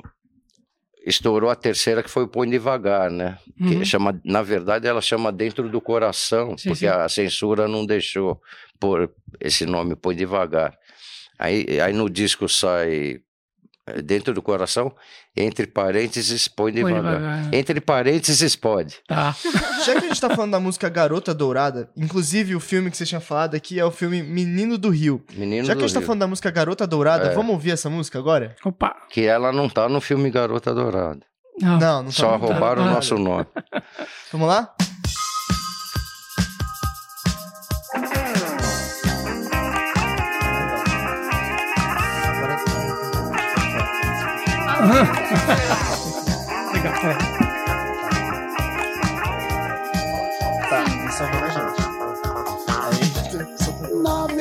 Estourou 1.07 1.49
a 1.49 1.55
terceira, 1.57 2.03
que 2.03 2.11
foi 2.11 2.25
o 2.25 2.29
Põe 2.29 2.51
Devagar, 2.51 3.11
né? 3.11 3.39
Que 3.57 3.77
Uhum. 3.77 3.85
chama, 3.85 4.21
na 4.25 4.43
verdade, 4.43 4.87
ela 4.87 5.01
chama 5.01 5.33
Dentro 5.33 5.69
do 5.69 5.81
Coração, 5.81 6.59
Sim, 6.59 6.69
porque 6.69 6.81
sim. 6.81 6.87
a 6.89 7.09
censura 7.09 7.67
não 7.67 7.87
deixou 7.87 8.39
pôr 8.79 9.11
esse 9.41 9.65
nome 9.65 9.97
Põe 9.97 10.15
Devagar. 10.15 10.77
Aí, 11.39 11.81
aí 11.81 11.93
no 11.95 12.11
disco 12.11 12.47
sai 12.49 13.21
Dentro 14.05 14.33
do 14.35 14.41
Coração, 14.43 14.95
entre 15.37 15.67
parênteses, 15.67 16.49
Põe 16.49 16.73
Põe 16.73 16.85
Devagar. 16.85 17.19
devagar. 17.19 17.55
Entre 17.55 17.81
parênteses, 17.81 18.57
pode. 18.57 18.99
Tá. 19.07 19.35
Já 19.87 19.93
que 19.99 20.05
a 20.07 20.09
gente 20.09 20.21
tá 20.21 20.31
falando 20.31 20.53
da 20.53 20.61
música 20.61 20.89
Garota 20.89 21.33
Dourada, 21.35 21.91
inclusive 21.97 22.55
o 22.55 22.61
filme 22.61 22.91
que 22.91 22.97
você 22.97 23.07
tinha 23.07 23.21
falado 23.21 23.55
aqui 23.55 23.79
é 23.81 23.85
o 23.85 23.91
filme 23.91 24.23
Menino 24.23 24.77
do 24.79 24.91
Rio. 24.91 25.25
Menino 25.35 25.65
Já 25.67 25.75
que 25.75 25.81
a 25.81 25.87
gente 25.87 25.95
tá 25.95 26.01
Rio. 26.01 26.07
falando 26.07 26.21
da 26.21 26.27
música 26.27 26.51
Garota 26.51 26.87
Dourada, 26.87 27.27
É. 27.29 27.35
vamos 27.35 27.53
ouvir 27.53 27.71
essa 27.73 27.89
música 27.91 28.19
agora? 28.19 28.55
Opa. 28.65 28.95
Que 29.11 29.25
ela 29.27 29.53
não 29.53 29.69
tá 29.69 29.89
no 29.89 30.01
filme 30.01 30.31
Garota 30.31 30.75
Dourada. 30.75 31.21
Não. 31.61 31.79
Não, 31.79 32.03
não 32.03 32.05
tá 32.07 32.11
Só 32.13 32.33
não 32.33 32.41
tá. 32.41 32.47
roubaram 32.47 32.83
o 32.83 32.87
nosso 32.87 33.19
nome. 33.19 33.47
Vamos 34.33 34.49
lá? 34.49 34.75
É. 44.81 44.85
Tá, 50.71 50.85
isso 51.09 51.25
na 51.25 51.49
gente. 51.49 51.83
Aí, 52.69 53.05
Navegando 54.03 54.40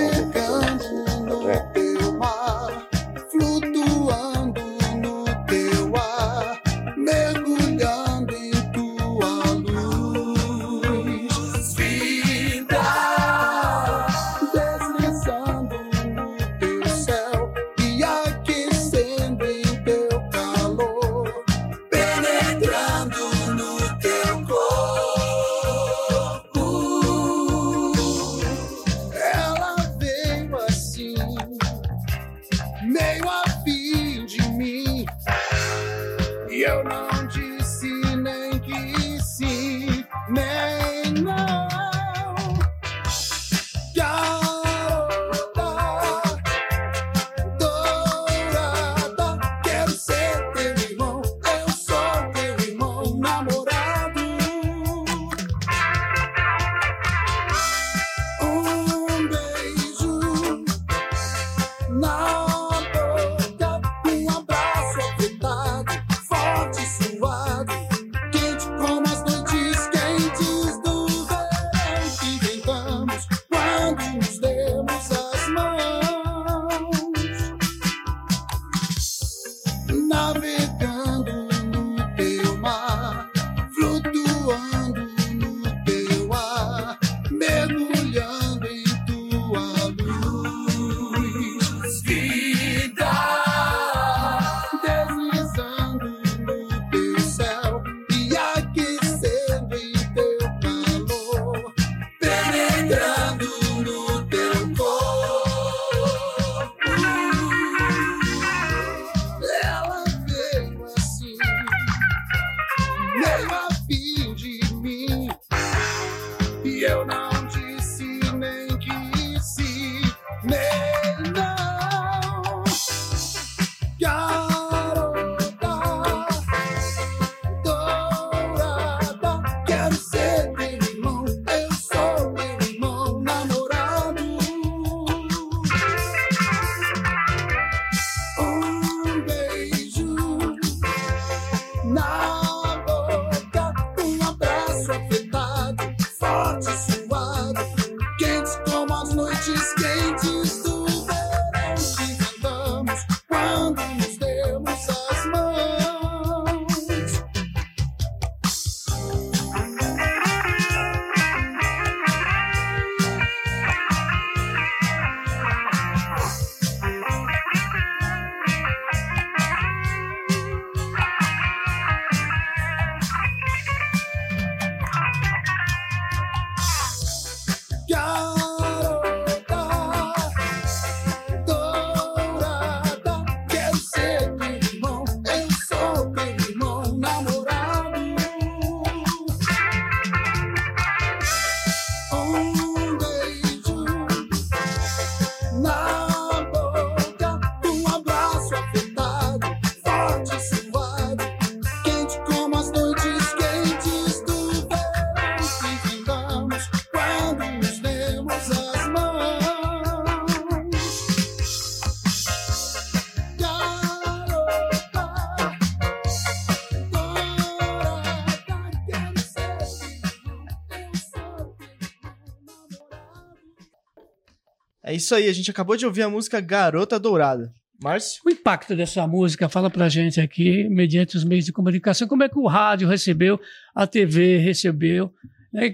isso 225.00 225.16
aí, 225.16 225.28
a 225.28 225.34
gente 225.34 225.50
acabou 225.52 225.76
de 225.76 225.86
ouvir 225.86 226.04
a 226.04 226.10
música 226.10 226.40
Garota 226.40 227.00
Dourada. 227.00 227.52
Márcio? 227.82 228.22
O 228.26 228.30
impacto 228.30 228.76
dessa 228.76 229.08
música, 229.08 229.48
fala 229.48 229.70
pra 229.70 229.88
gente 229.90 230.20
aqui, 230.20 230.68
mediante 230.70 231.16
os 231.16 231.24
meios 231.24 231.46
de 231.46 231.54
comunicação, 231.54 232.08
como 232.08 232.24
é 232.24 232.30
que 232.30 232.38
o 232.38 232.46
rádio 232.46 232.88
recebeu, 232.90 233.40
a 233.74 233.88
TV 233.88 234.38
recebeu, 234.38 235.14
né, 235.54 235.72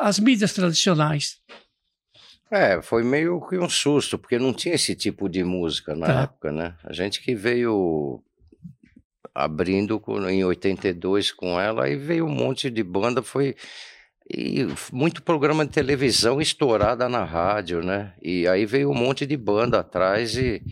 as 0.00 0.20
mídias 0.20 0.52
tradicionais. 0.52 1.36
É, 2.50 2.80
foi 2.80 3.02
meio 3.02 3.44
que 3.48 3.58
um 3.58 3.68
susto, 3.68 4.16
porque 4.16 4.38
não 4.38 4.54
tinha 4.54 4.74
esse 4.76 4.94
tipo 4.94 5.28
de 5.28 5.42
música 5.44 5.94
na 5.96 6.06
Tá. 6.06 6.20
época, 6.22 6.52
né? 6.52 6.74
A 6.84 6.92
gente 6.92 7.20
que 7.20 7.34
veio 7.34 8.22
abrindo 9.34 10.00
com- 10.00 10.28
em 10.28 10.44
82 10.44 11.30
com 11.30 11.60
ela, 11.60 11.84
aí 11.84 11.96
veio 11.96 12.24
um 12.24 12.30
monte 12.34 12.70
de 12.70 12.82
banda, 12.82 13.22
foi 13.22 13.54
e 14.30 14.66
muito 14.92 15.22
programa 15.22 15.64
de 15.64 15.72
televisão 15.72 16.40
estourada 16.40 17.08
na 17.08 17.24
rádio, 17.24 17.82
né? 17.82 18.14
E 18.22 18.46
aí 18.46 18.66
veio 18.66 18.90
um 18.90 18.94
monte 18.94 19.24
de 19.26 19.36
banda 19.36 19.80
atrás 19.80 20.36
e 20.36 20.62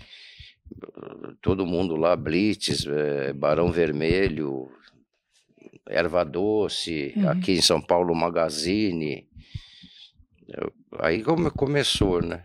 uh, 0.72 1.34
todo 1.40 1.64
mundo 1.66 1.96
lá, 1.96 2.14
Blitz, 2.16 2.86
eh, 2.86 3.32
Barão 3.32 3.72
Vermelho, 3.72 4.70
Erva 5.88 6.24
Doce, 6.24 7.14
Uhum. 7.16 7.28
aqui 7.30 7.52
em 7.52 7.62
São 7.62 7.80
Paulo 7.80 8.14
Magazine. 8.14 9.26
Aí 10.98 11.22
come- 11.22 11.50
começou, 11.50 12.20
né? 12.22 12.44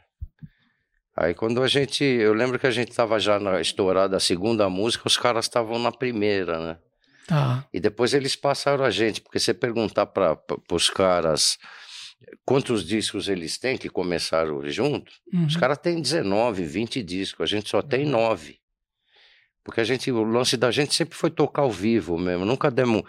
Aí 1.16 1.34
quando 1.34 1.62
a 1.62 1.68
gente. 1.68 2.04
Eu 2.04 2.34
lembro 2.34 2.58
que 2.58 2.66
a 2.68 2.72
gente 2.72 2.94
tava 2.96 3.20
já 3.20 3.40
na 3.40 3.60
estourada 3.62 4.16
a 4.18 4.20
segunda 4.20 4.70
música, 4.70 5.08
os 5.08 5.18
caras 5.18 5.46
estavam 5.46 5.78
na 5.78 5.92
primeira, 5.92 6.60
né? 6.60 6.78
Tá. 7.28 7.66
E 7.74 7.80
depois 7.80 8.14
eles 8.14 8.36
passaram 8.36 8.84
a 8.84 8.90
gente, 8.92 9.22
porque 9.22 9.40
você 9.40 9.54
perguntar 9.54 10.06
para 10.08 10.38
os 10.72 10.90
caras 10.90 11.58
quantos 12.46 12.86
discos 12.86 13.28
eles 13.28 13.58
têm 13.58 13.78
que 13.78 13.90
começaram 13.90 14.62
junto, 14.70 15.12
Uhum. 15.34 15.46
os 15.46 15.56
caras 15.56 15.78
têm 15.78 16.02
19, 16.02 16.64
20 16.66 17.02
discos, 17.02 17.44
a 17.44 17.46
gente 17.48 17.70
só 17.70 17.82
tem 17.82 18.06
9. 18.06 18.60
Porque 19.64 19.80
a 19.80 19.84
gente, 19.84 20.12
o 20.12 20.24
lance 20.24 20.58
da 20.58 20.72
gente 20.72 20.94
sempre 20.96 21.16
foi 21.16 21.30
tocar 21.30 21.62
ao 21.62 21.72
vivo 21.72 22.18
mesmo, 22.18 22.44
nunca 22.46 22.72
demos 22.72 23.04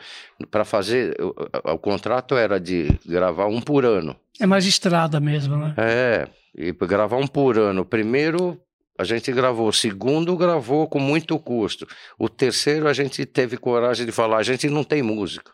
para 0.50 0.64
fazer, 0.66 1.16
o, 1.18 1.28
o- 1.72 1.78
contrato 1.78 2.36
era 2.36 2.60
de 2.60 2.88
gravar 3.06 3.46
um 3.46 3.60
por 3.60 3.86
ano. 3.86 4.14
É 4.38 4.44
mais 4.46 4.66
estrada 4.66 5.18
mesmo, 5.18 5.56
né? 5.56 5.74
É, 5.78 6.28
e 6.54 6.72
gravar 6.72 7.16
um 7.16 7.26
por 7.26 7.58
ano. 7.58 7.86
Primeiro 7.86 8.60
a 8.98 9.04
gente 9.04 9.32
gravou, 9.32 9.68
o 9.68 9.72
segundo 9.72 10.36
gravou 10.36 10.86
com 10.86 10.98
muito 10.98 11.38
custo. 11.38 11.86
O 12.18 12.28
terceiro 12.28 12.86
a 12.86 12.92
gente 12.92 13.24
teve 13.24 13.56
coragem 13.56 14.06
de 14.06 14.12
falar, 14.12 14.38
a 14.38 14.42
gente 14.42 14.68
não 14.68 14.84
tem 14.84 15.02
música. 15.02 15.52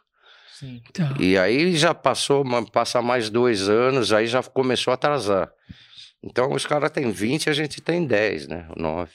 Sim. 0.58 0.82
Tá. 0.92 1.14
E 1.20 1.38
aí 1.38 1.76
já 1.76 1.94
passou, 1.94 2.44
passa 2.72 3.00
mais 3.00 3.30
dois 3.30 3.68
anos, 3.68 4.12
aí 4.12 4.26
já 4.26 4.42
começou 4.42 4.90
a 4.90 4.94
atrasar. 4.94 5.50
Então 6.22 6.52
os 6.52 6.66
caras 6.66 6.90
têm 6.90 7.12
20, 7.12 7.48
a 7.48 7.52
gente 7.52 7.80
tem 7.80 8.04
10, 8.04 8.48
né? 8.48 8.68
9. 8.76 9.10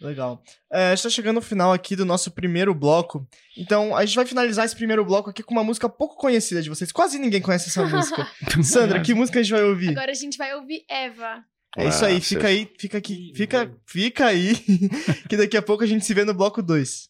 Legal. 0.00 0.40
É, 0.70 0.92
está 0.92 1.10
chegando 1.10 1.38
o 1.38 1.42
final 1.42 1.72
aqui 1.72 1.96
do 1.96 2.04
nosso 2.04 2.30
primeiro 2.30 2.72
bloco. 2.72 3.26
Então, 3.56 3.96
a 3.96 4.04
gente 4.04 4.14
vai 4.14 4.24
finalizar 4.24 4.64
esse 4.64 4.76
primeiro 4.76 5.04
bloco 5.04 5.28
aqui 5.28 5.42
com 5.42 5.52
uma 5.52 5.64
música 5.64 5.88
pouco 5.88 6.16
conhecida 6.16 6.62
de 6.62 6.68
vocês. 6.68 6.92
Quase 6.92 7.18
ninguém 7.18 7.42
conhece 7.42 7.68
essa 7.68 7.82
música. 7.88 8.24
Sandra, 8.62 9.02
que 9.02 9.12
música 9.12 9.40
a 9.40 9.42
gente 9.42 9.50
vai 9.50 9.64
ouvir? 9.64 9.90
Agora 9.90 10.12
a 10.12 10.14
gente 10.14 10.38
vai 10.38 10.54
ouvir 10.54 10.84
Eva. 10.88 11.44
É 11.76 11.88
isso 11.88 12.04
aí, 12.04 12.16
Ah, 12.16 12.20
fica 12.20 12.46
aí, 12.48 12.70
fica 12.78 12.98
aqui, 12.98 13.32
fica, 13.34 13.70
fica 13.86 14.26
aí, 14.26 14.54
que 15.28 15.36
daqui 15.36 15.56
a 15.56 15.62
pouco 15.62 15.84
a 15.84 15.86
gente 15.86 16.04
se 16.04 16.14
vê 16.14 16.24
no 16.24 16.34
bloco 16.34 16.62
2. 16.62 17.08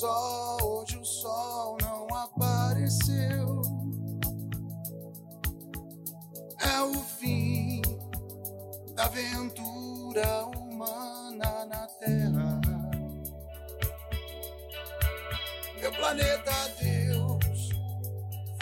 Só, 0.00 0.56
hoje 0.62 0.96
o 0.96 1.04
sol 1.04 1.76
não 1.82 2.08
apareceu. 2.16 3.60
É 6.58 6.80
o 6.80 6.94
fim 6.94 7.82
da 8.94 9.04
aventura 9.04 10.46
humana 10.56 11.66
na 11.66 11.86
Terra. 11.98 12.60
Meu 15.78 15.92
planeta 15.92 16.52
Deus, 16.80 17.68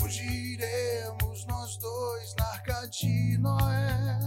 fugiremos 0.00 1.46
nós 1.46 1.76
dois 1.76 2.34
na 2.36 2.46
arca 2.46 2.88
de 2.88 3.38
Noé. 3.38 4.18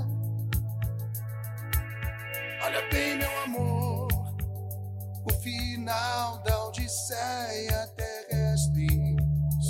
Olha 2.64 2.90
bem, 2.90 3.18
meu 3.18 3.44
amor, 3.44 4.01
o 5.24 5.30
final 5.42 6.40
da 6.40 6.66
Odisseia 6.66 7.88
terrestre. 7.96 9.16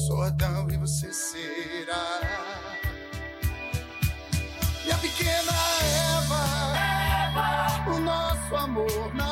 Sou 0.08 0.22
Adão 0.24 0.70
e 0.70 0.78
você 0.78 1.12
será. 1.14 2.22
Minha 4.84 4.98
pequena 4.98 5.52
Eva, 6.18 7.92
o 7.96 8.00
nosso 8.00 8.56
amor 8.56 9.14
na 9.14 9.31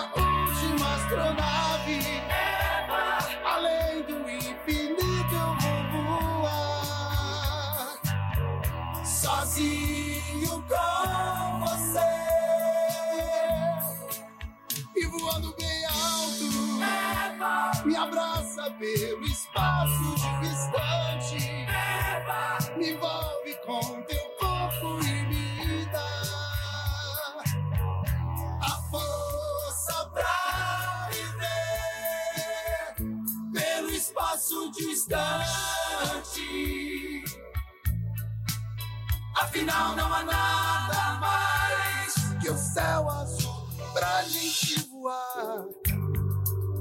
Afinal, 39.60 39.94
não 39.94 40.14
há 40.14 40.24
nada 40.24 41.20
mais 41.20 42.14
que 42.42 42.50
o 42.50 42.58
céu 42.58 43.10
azul 43.10 43.68
pra 43.92 44.24
gente 44.24 44.88
voar. 44.88 45.66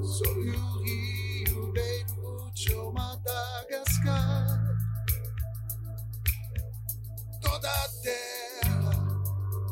Sobre 0.00 0.50
o 0.50 0.82
rio 0.84 1.72
Beirute 1.72 2.74
ou 2.74 2.92
Madagascar. 2.92 4.60
Toda 7.42 7.68
a 7.68 7.88
terra 8.00 8.92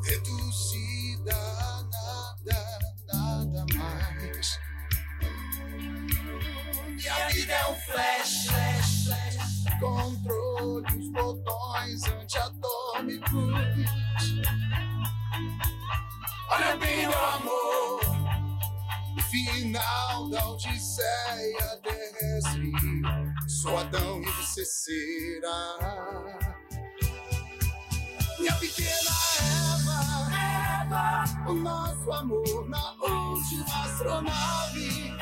reduzida 0.05 1.37
a 1.37 1.85
nada, 1.85 2.79
nada 3.07 3.66
mais. 3.77 4.59
Minha 6.88 7.29
vida 7.29 7.53
é 7.53 7.71
um 7.71 7.77
flash, 7.77 8.47
flash, 8.49 9.05
flash. 9.05 9.37
Controle 9.79 10.87
os 10.99 11.12
Será. 24.64 25.77
Minha 28.38 28.55
pequena 28.57 29.11
Eva, 30.83 31.25
o 31.51 31.55
nosso 31.55 32.12
amor 32.12 32.69
na 32.69 32.92
última 32.95 33.85
astronave. 33.85 35.14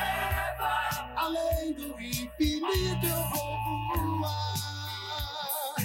Além 1.17 1.73
do 1.73 1.99
infinito 1.99 3.05
eu 3.05 3.29
vou 3.29 4.19
voar 4.19 5.75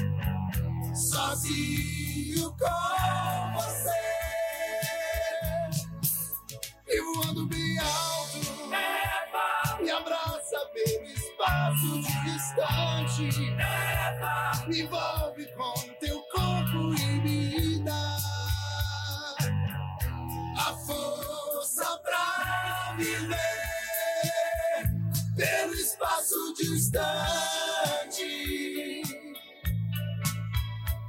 sozinho 0.95 2.55
com 2.57 3.53
você 3.55 4.01
e 6.89 7.01
voando 7.01 7.47
bem 7.47 7.79
alto. 7.79 8.39
Me 9.83 9.91
abraça 9.91 10.59
pelo 10.73 11.20
Espaço 11.41 12.03
distante. 12.23 13.31
Me 14.69 14.81
envolve 14.83 15.47
com 15.57 15.73
teu 15.99 16.21
corpo 16.25 16.95
e 17.01 17.07
me 17.23 17.83
dá 17.83 18.17
a 20.59 20.75
força 20.87 21.99
pra 22.05 22.95
viver 22.99 23.39
pelo 25.35 25.73
espaço 25.73 26.55
distante. 26.59 28.21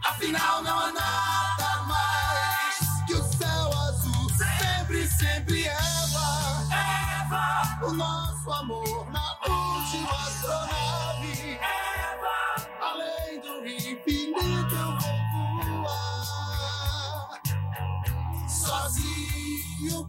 Afinal, 0.05 0.63
não 0.63 0.79
há 0.79 0.91
nada. 0.93 1.50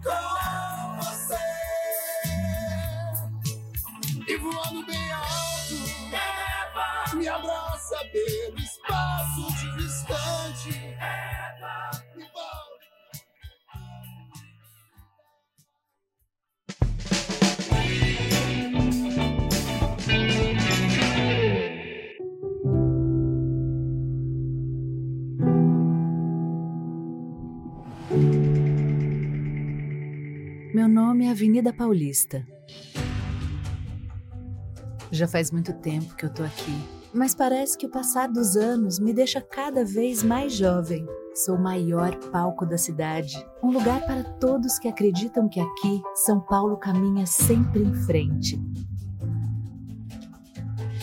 Sozinho 0.02 0.31
Meu 30.82 30.88
nome 30.88 31.26
é 31.26 31.30
Avenida 31.30 31.72
Paulista. 31.72 32.44
Já 35.12 35.28
faz 35.28 35.52
muito 35.52 35.72
tempo 35.74 36.16
que 36.16 36.26
eu 36.26 36.34
tô 36.34 36.42
aqui, 36.42 36.76
mas 37.14 37.36
parece 37.36 37.78
que 37.78 37.86
o 37.86 37.88
passar 37.88 38.26
dos 38.26 38.56
anos 38.56 38.98
me 38.98 39.12
deixa 39.12 39.40
cada 39.40 39.84
vez 39.84 40.24
mais 40.24 40.52
jovem. 40.52 41.06
Sou 41.36 41.54
o 41.54 41.62
maior 41.62 42.16
palco 42.32 42.66
da 42.66 42.76
cidade, 42.76 43.32
um 43.62 43.70
lugar 43.70 44.04
para 44.04 44.24
todos 44.24 44.76
que 44.80 44.88
acreditam 44.88 45.48
que 45.48 45.60
aqui 45.60 46.02
São 46.16 46.40
Paulo 46.40 46.76
caminha 46.76 47.26
sempre 47.26 47.80
em 47.80 47.94
frente. 47.94 48.60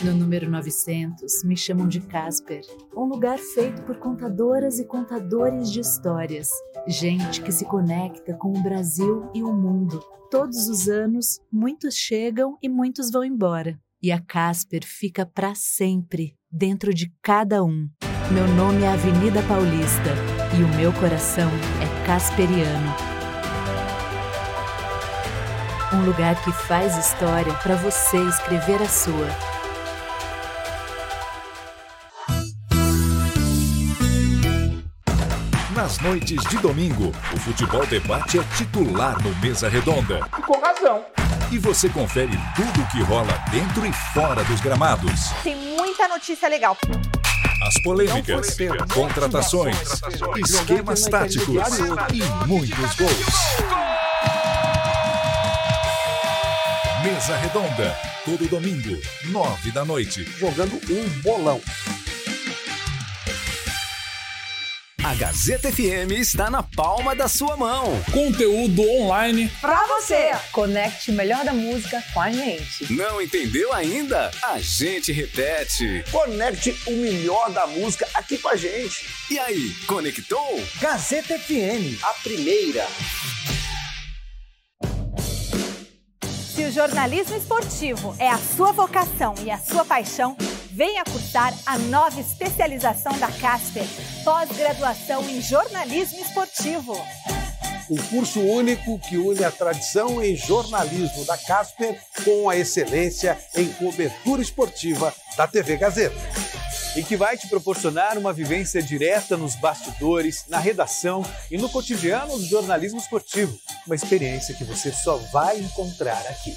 No 0.03 0.13
número 0.13 0.49
900, 0.49 1.45
me 1.45 1.55
chamam 1.55 1.87
de 1.87 2.01
Casper, 2.01 2.61
um 2.93 3.05
lugar 3.05 3.37
feito 3.37 3.81
por 3.83 3.97
contadoras 3.97 4.77
e 4.77 4.83
contadores 4.83 5.71
de 5.71 5.79
histórias. 5.79 6.49
Gente 6.89 7.43
que 7.43 7.51
se 7.51 7.65
conecta 7.65 8.33
com 8.33 8.49
o 8.49 8.63
Brasil 8.63 9.29
e 9.31 9.43
o 9.43 9.53
mundo. 9.53 10.03
Todos 10.31 10.67
os 10.67 10.89
anos, 10.89 11.39
muitos 11.51 11.93
chegam 11.93 12.57
e 12.63 12.67
muitos 12.67 13.11
vão 13.11 13.23
embora. 13.23 13.79
E 14.01 14.11
a 14.11 14.19
Casper 14.19 14.83
fica 14.83 15.23
para 15.23 15.53
sempre, 15.53 16.35
dentro 16.51 16.91
de 16.91 17.13
cada 17.21 17.63
um. 17.63 17.87
Meu 18.31 18.47
nome 18.55 18.81
é 18.81 18.87
Avenida 18.87 19.43
Paulista 19.43 20.15
e 20.59 20.63
o 20.63 20.77
meu 20.77 20.91
coração 20.93 21.51
é 21.79 22.07
Casperiano. 22.07 22.91
Um 25.93 26.07
lugar 26.07 26.43
que 26.43 26.51
faz 26.51 26.97
história 26.97 27.53
para 27.61 27.75
você 27.75 28.17
escrever 28.17 28.81
a 28.81 28.89
sua. 28.89 29.58
Nas 35.79 35.97
noites 35.99 36.43
de 36.49 36.57
domingo, 36.57 37.13
o 37.33 37.39
futebol 37.39 37.85
debate 37.85 38.37
é 38.37 38.43
titular 38.57 39.17
no 39.23 39.33
Mesa 39.35 39.69
Redonda. 39.69 40.19
Com 40.45 40.59
razão. 40.59 41.05
E 41.49 41.57
você 41.57 41.87
confere 41.87 42.37
tudo 42.53 42.81
o 42.81 42.87
que 42.87 43.01
rola 43.01 43.31
dentro 43.49 43.85
e 43.85 43.93
fora 44.13 44.43
dos 44.43 44.59
gramados. 44.59 45.31
Tem 45.41 45.55
muita 45.55 46.05
notícia 46.09 46.49
legal. 46.49 46.77
As 47.65 47.81
polêmicas, 47.81 48.57
contratações, 48.93 49.77
esquemas 50.45 51.05
táticos 51.05 51.79
e 52.13 52.45
muitos 52.45 52.95
gols. 52.97 53.25
Mesa 57.01 57.37
Redonda, 57.37 57.97
todo 58.25 58.49
domingo, 58.49 59.01
nove 59.27 59.71
da 59.71 59.85
noite. 59.85 60.25
Jogando 60.37 60.75
um 60.89 61.21
bolão. 61.21 61.61
A 65.03 65.15
Gazeta 65.15 65.71
FM 65.71 66.11
está 66.19 66.49
na 66.49 66.61
palma 66.61 67.15
da 67.15 67.27
sua 67.27 67.55
mão. 67.55 67.85
Conteúdo 68.11 68.81
online 69.01 69.49
Pra 69.61 69.87
você. 69.87 70.31
Conecte 70.51 71.11
o 71.11 71.13
melhor 71.13 71.43
da 71.45 71.53
música 71.53 72.03
com 72.13 72.21
a 72.21 72.29
gente. 72.31 72.91
Não 72.91 73.21
entendeu 73.21 73.71
ainda? 73.73 74.29
A 74.43 74.59
gente 74.59 75.11
repete. 75.13 76.03
Conecte 76.11 76.75
o 76.85 76.91
melhor 76.91 77.49
da 77.51 77.65
música 77.65 78.07
aqui 78.13 78.37
com 78.37 78.49
a 78.49 78.55
gente. 78.57 79.05
E 79.31 79.39
aí, 79.39 79.73
conectou? 79.87 80.61
Gazeta 80.81 81.39
FM, 81.39 82.03
a 82.03 82.13
primeira. 82.21 82.85
Se 86.53 86.65
o 86.65 86.71
jornalismo 86.71 87.37
esportivo 87.37 88.15
é 88.19 88.27
a 88.29 88.37
sua 88.37 88.73
vocação 88.73 89.33
e 89.45 89.49
a 89.49 89.57
sua 89.57 89.85
paixão, 89.85 90.35
venha 90.79 91.03
cursar 91.03 91.53
a 91.65 91.77
nova 91.77 92.21
especialização 92.21 93.11
da 93.19 93.29
Casper, 93.29 93.83
pós-graduação 94.23 95.29
em 95.29 95.41
jornalismo 95.41 96.21
esportivo. 96.21 96.93
Um 97.89 97.97
curso 98.03 98.39
único 98.39 98.97
que 98.97 99.17
une 99.17 99.43
a 99.43 99.51
tradição 99.51 100.23
em 100.23 100.37
jornalismo 100.37 101.25
da 101.25 101.37
Casper 101.37 101.99
com 102.23 102.49
a 102.49 102.55
excelência 102.55 103.37
em 103.57 103.67
cobertura 103.73 104.41
esportiva 104.41 105.13
da 105.35 105.45
TV 105.45 105.75
Gazeta. 105.75 106.15
e 106.95 107.03
que 107.03 107.17
vai 107.17 107.37
te 107.37 107.47
proporcionar 107.47 108.17
uma 108.17 108.31
vivência 108.31 108.81
direta 108.81 109.35
nos 109.35 109.55
bastidores, 109.55 110.45
na 110.47 110.59
redação 110.59 111.23
e 111.51 111.57
no 111.57 111.69
cotidiano 111.69 112.37
do 112.37 112.45
jornalismo 112.45 112.99
esportivo. 112.99 113.55
Uma 113.85 113.95
experiência 113.95 114.55
que 114.55 114.63
você 114.63 114.93
só 114.93 115.17
vai 115.31 115.59
encontrar 115.59 116.25
aqui. 116.27 116.55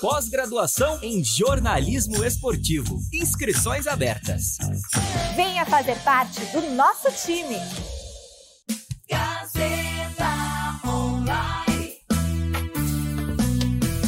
Pós-graduação 0.00 1.00
em 1.02 1.24
jornalismo 1.24 2.24
esportivo. 2.24 3.00
Inscrições 3.12 3.88
abertas. 3.88 4.56
Venha 5.34 5.66
fazer 5.66 5.96
parte 6.04 6.40
do 6.52 6.60
nosso 6.70 7.10
time. 7.26 7.56
Gazeta 9.10 10.80
Online. 10.86 11.94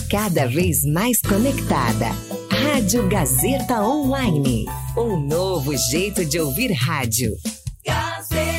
Cada 0.09 0.47
vez 0.47 0.85
mais 0.85 1.21
conectada. 1.21 2.07
Rádio 2.53 3.09
Gazeta 3.09 3.83
Online. 3.83 4.67
Um 4.97 5.17
novo 5.19 5.77
jeito 5.77 6.25
de 6.25 6.39
ouvir 6.39 6.71
rádio. 6.71 7.37
Gazeta 7.85 8.50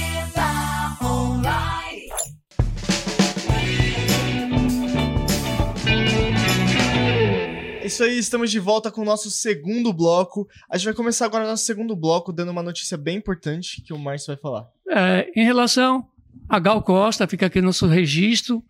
isso 7.92 8.06
aí, 8.06 8.18
estamos 8.18 8.50
de 8.50 8.58
volta 8.58 8.90
com 8.90 9.02
o 9.02 9.06
nosso 9.06 9.30
segundo 9.30 9.92
bloco. 9.92 10.48
A 10.70 10.78
gente 10.78 10.86
vai 10.86 10.94
começar 10.94 11.26
agora 11.26 11.44
o 11.44 11.48
nosso 11.48 11.66
segundo 11.66 11.94
bloco 11.94 12.32
dando 12.32 12.50
uma 12.50 12.64
notícia 12.64 12.98
bem 12.98 13.18
importante 13.18 13.82
que 13.82 13.92
o 13.92 14.00
Márcio 14.00 14.28
vai 14.28 14.38
falar. 14.38 14.66
É, 14.90 15.30
em 15.36 15.44
relação 15.44 16.08
a 16.48 16.58
Gal 16.58 16.82
Costa, 16.84 17.28
fica 17.28 17.48
aqui 17.48 17.60
nosso 17.60 17.86
registro 17.88 18.64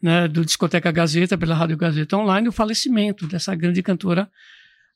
né, 0.00 0.28
do 0.28 0.44
Discoteca 0.44 0.92
Gazeta, 0.92 1.38
pela 1.38 1.54
Rádio 1.54 1.78
Gazeta 1.78 2.18
Online, 2.18 2.48
o 2.48 2.52
falecimento 2.52 3.26
dessa 3.26 3.54
grande 3.54 3.82
cantora 3.82 4.30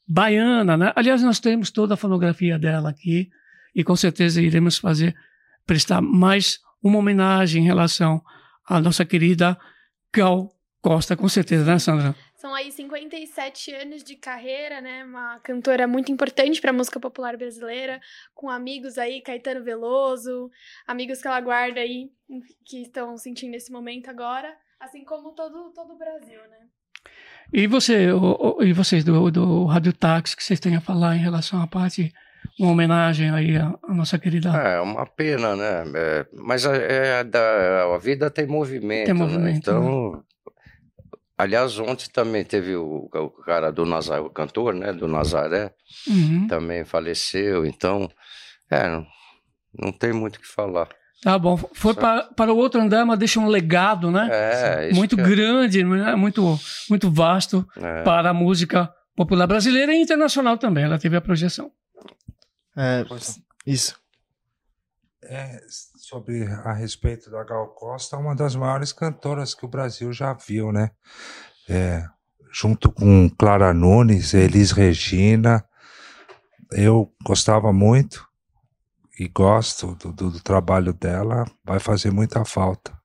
baiana. 0.07 0.77
Né? 0.77 0.93
Aliás, 0.95 1.23
nós 1.23 1.41
temos 1.41 1.71
toda 1.71 1.95
a 1.95 1.97
fonografia 1.97 2.59
dela 2.59 2.91
aqui 2.91 3.31
e 3.75 3.83
com 3.83 3.97
certeza 3.97 4.43
iremos 4.43 4.77
fazer, 4.77 5.17
prestar 5.65 6.03
mais 6.03 6.59
uma 6.83 6.99
homenagem 6.99 7.63
em 7.63 7.67
relação 7.67 8.23
à 8.69 8.79
nossa 8.79 9.07
querida 9.07 9.57
Gal 10.15 10.53
Costa, 10.83 11.17
com 11.17 11.31
certeza, 11.31 11.65
né, 11.65 11.79
Sandra? 11.79 12.15
São 12.41 12.55
aí 12.55 12.73
57 12.73 13.71
anos 13.75 14.03
de 14.03 14.17
carreira, 14.17 14.81
né? 14.81 15.05
Uma 15.05 15.39
cantora 15.41 15.87
muito 15.87 16.11
importante 16.11 16.59
para 16.59 16.71
a 16.71 16.73
música 16.73 16.99
popular 16.99 17.37
brasileira, 17.37 18.01
com 18.35 18.49
amigos 18.49 18.97
aí, 18.97 19.21
Caetano 19.21 19.63
Veloso, 19.63 20.51
amigos 20.87 21.21
que 21.21 21.29
ela 21.29 21.39
guarda 21.43 21.81
aí, 21.81 22.11
que 22.65 22.81
estão 22.81 23.15
sentindo 23.19 23.55
esse 23.57 23.71
momento 23.71 24.09
agora, 24.09 24.57
assim 24.81 25.05
como 25.05 25.33
todo, 25.33 25.71
todo 25.75 25.93
o 25.93 25.99
Brasil, 25.99 26.41
né? 26.49 26.67
E 27.53 27.67
você, 27.67 28.11
o- 28.11 28.57
o- 28.59 28.63
e 28.65 28.73
vocês 28.73 29.05
do, 29.05 29.31
do 29.31 29.67
Rádio 29.67 29.93
Táxi, 29.93 30.35
que 30.35 30.43
vocês 30.43 30.59
têm 30.61 30.77
a 30.77 30.81
falar 30.81 31.17
em 31.17 31.21
relação 31.21 31.61
à 31.61 31.67
parte, 31.67 32.11
uma 32.59 32.71
homenagem 32.73 33.29
aí 33.31 33.57
à, 33.59 33.75
à 33.83 33.93
nossa 33.93 34.19
querida. 34.19 34.49
É 34.57 34.81
uma 34.81 35.05
pena, 35.05 35.55
né? 35.57 35.85
É, 35.95 36.27
mas 36.33 36.65
a, 36.65 36.75
é 36.75 37.23
da, 37.23 37.95
a 37.95 37.99
vida 37.99 38.31
tem 38.31 38.47
movimento, 38.47 39.05
Tem 39.07 39.15
né? 39.15 39.21
movimento, 39.21 39.59
Então, 39.59 40.25
aliás, 41.41 41.79
ontem 41.79 42.09
também 42.13 42.45
teve 42.45 42.75
o, 42.77 43.09
o 43.13 43.31
cara 43.43 43.71
do 43.71 43.85
Nazaré, 43.85 44.21
o 44.21 44.31
cantor, 44.31 44.75
né? 44.75 44.93
Do 44.93 45.07
Nazaré, 45.09 45.73
Uhum. 46.07 46.47
também 46.47 46.85
faleceu. 46.85 47.65
Então, 47.67 48.09
é, 48.71 48.89
não, 48.89 49.07
não 49.79 49.93
tem 49.93 50.13
muito 50.13 50.37
o 50.37 50.41
que 50.41 50.47
falar. 50.47 50.89
Tá 51.23 51.39
bom. 51.39 51.57
Foi 51.75 51.93
para, 51.93 52.23
para 52.35 52.53
o 52.53 52.57
outro 52.57 52.81
andar, 52.81 53.05
mas 53.05 53.19
deixa 53.19 53.39
um 53.39 53.47
legado, 53.49 54.11
né? 54.11 54.29
É, 54.31 54.89
isso 54.89 54.97
muito 54.97 55.17
que 55.17 55.23
é. 55.23 55.25
grande, 55.25 55.85
né? 55.85 56.15
muito, 56.15 56.59
muito 56.89 57.11
vasto 57.11 57.67
É. 57.77 58.03
para 58.03 58.31
a 58.31 58.35
música 58.35 58.91
popular 59.15 59.47
brasileira 59.47 59.93
e 59.93 60.01
internacional 60.01 60.57
também. 60.57 60.85
Ela 60.85 60.99
teve 60.99 61.17
a 61.17 61.21
projeção. 61.21 61.71
É, 62.77 63.05
isso. 63.67 63.95
É, 65.23 65.61
sobre 65.97 66.45
a 66.47 66.73
respeito 66.73 67.31
da 67.31 67.45
Gal 67.45 67.69
Costa, 67.75 68.17
uma 68.17 68.35
das 68.35 68.57
maiores 68.57 68.91
cantoras 68.93 69.55
que 69.55 69.67
o 69.67 69.69
Brasil 69.69 70.13
já 70.13 70.33
viu, 70.33 70.73
né? 70.73 70.91
É, 71.69 72.07
junto 72.53 72.91
com 72.91 73.29
Clara 73.39 73.75
Nunes, 73.75 74.33
Elis 74.33 74.71
Regina, 74.73 75.63
eu 76.73 77.13
gostava 77.25 77.71
muito 77.73 78.27
e 79.19 79.29
gosto 79.29 79.95
do, 79.97 80.11
do- 80.13 80.31
do 80.31 80.41
trabalho 80.41 80.95
dela, 80.95 81.45
vai 81.65 81.79
fazer 81.79 82.11
muita 82.11 82.43
falta. 82.45 82.99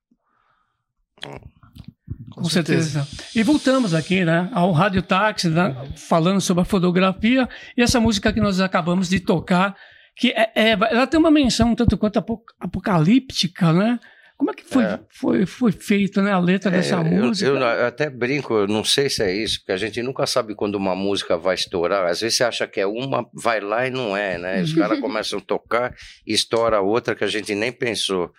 Com, 2.30 2.44
certeza. 2.44 3.06
E 3.34 3.42
voltamos 3.42 3.94
aqui, 3.94 4.24
né, 4.24 4.50
ao 4.52 4.72
Rádio 4.72 5.02
Táxi, 5.02 5.48
né, 5.48 5.92
falando 5.96 6.40
sobre 6.40 6.62
a 6.62 6.66
fotografia 6.66 7.48
e 7.76 7.82
essa 7.82 8.00
música 8.00 8.32
que 8.32 8.40
nós 8.40 8.60
acabamos 8.60 9.08
de 9.08 9.20
tocar, 9.20 9.76
que 10.16 10.30
é, 10.30 10.50
é- 10.54 10.70
ela 10.72 11.06
tem 11.06 11.20
uma 11.20 11.30
menção 11.30 11.74
tanto 11.74 11.96
quanto 11.98 12.18
apo- 12.18 12.42
apocalíptica, 12.58 13.72
né? 13.72 13.98
Como 14.38 14.50
é 14.50 14.54
que 14.54 14.64
foi, 14.64 14.84
É. 14.84 15.00
foi, 15.08 15.46
foi 15.46 15.72
feita 15.72 16.20
né, 16.20 16.30
a 16.30 16.38
letra 16.38 16.70
dessa 16.70 16.96
É, 16.96 16.98
eu- 16.98 17.24
música? 17.24 17.48
Eu, 17.50 17.56
eu 17.56 17.86
até 17.86 18.10
brinco, 18.10 18.52
eu 18.54 18.66
não 18.66 18.84
sei 18.84 19.08
se 19.08 19.22
é 19.22 19.32
isso, 19.34 19.60
porque 19.60 19.72
a 19.72 19.76
gente 19.78 20.02
nunca 20.02 20.26
sabe 20.26 20.54
quando 20.54 20.74
uma 20.74 20.94
música 20.94 21.38
vai 21.38 21.54
estourar. 21.54 22.04
Às 22.06 22.20
vezes 22.20 22.36
você 22.36 22.44
acha 22.44 22.66
que 22.66 22.78
é 22.78 22.86
uma, 22.86 23.26
vai 23.32 23.60
lá 23.60 23.86
e 23.86 23.90
não 23.90 24.14
é, 24.16 24.36
né? 24.36 24.62
Os 24.62 24.72
caras 24.98 25.00
começam 25.00 25.38
a 25.38 25.42
tocar 25.42 25.94
e 26.26 26.34
estoura 26.34 26.80
outra 26.82 27.14
que 27.14 27.24
a 27.24 27.28
gente 27.28 27.54
nem 27.54 27.72
pensou. 27.72 28.30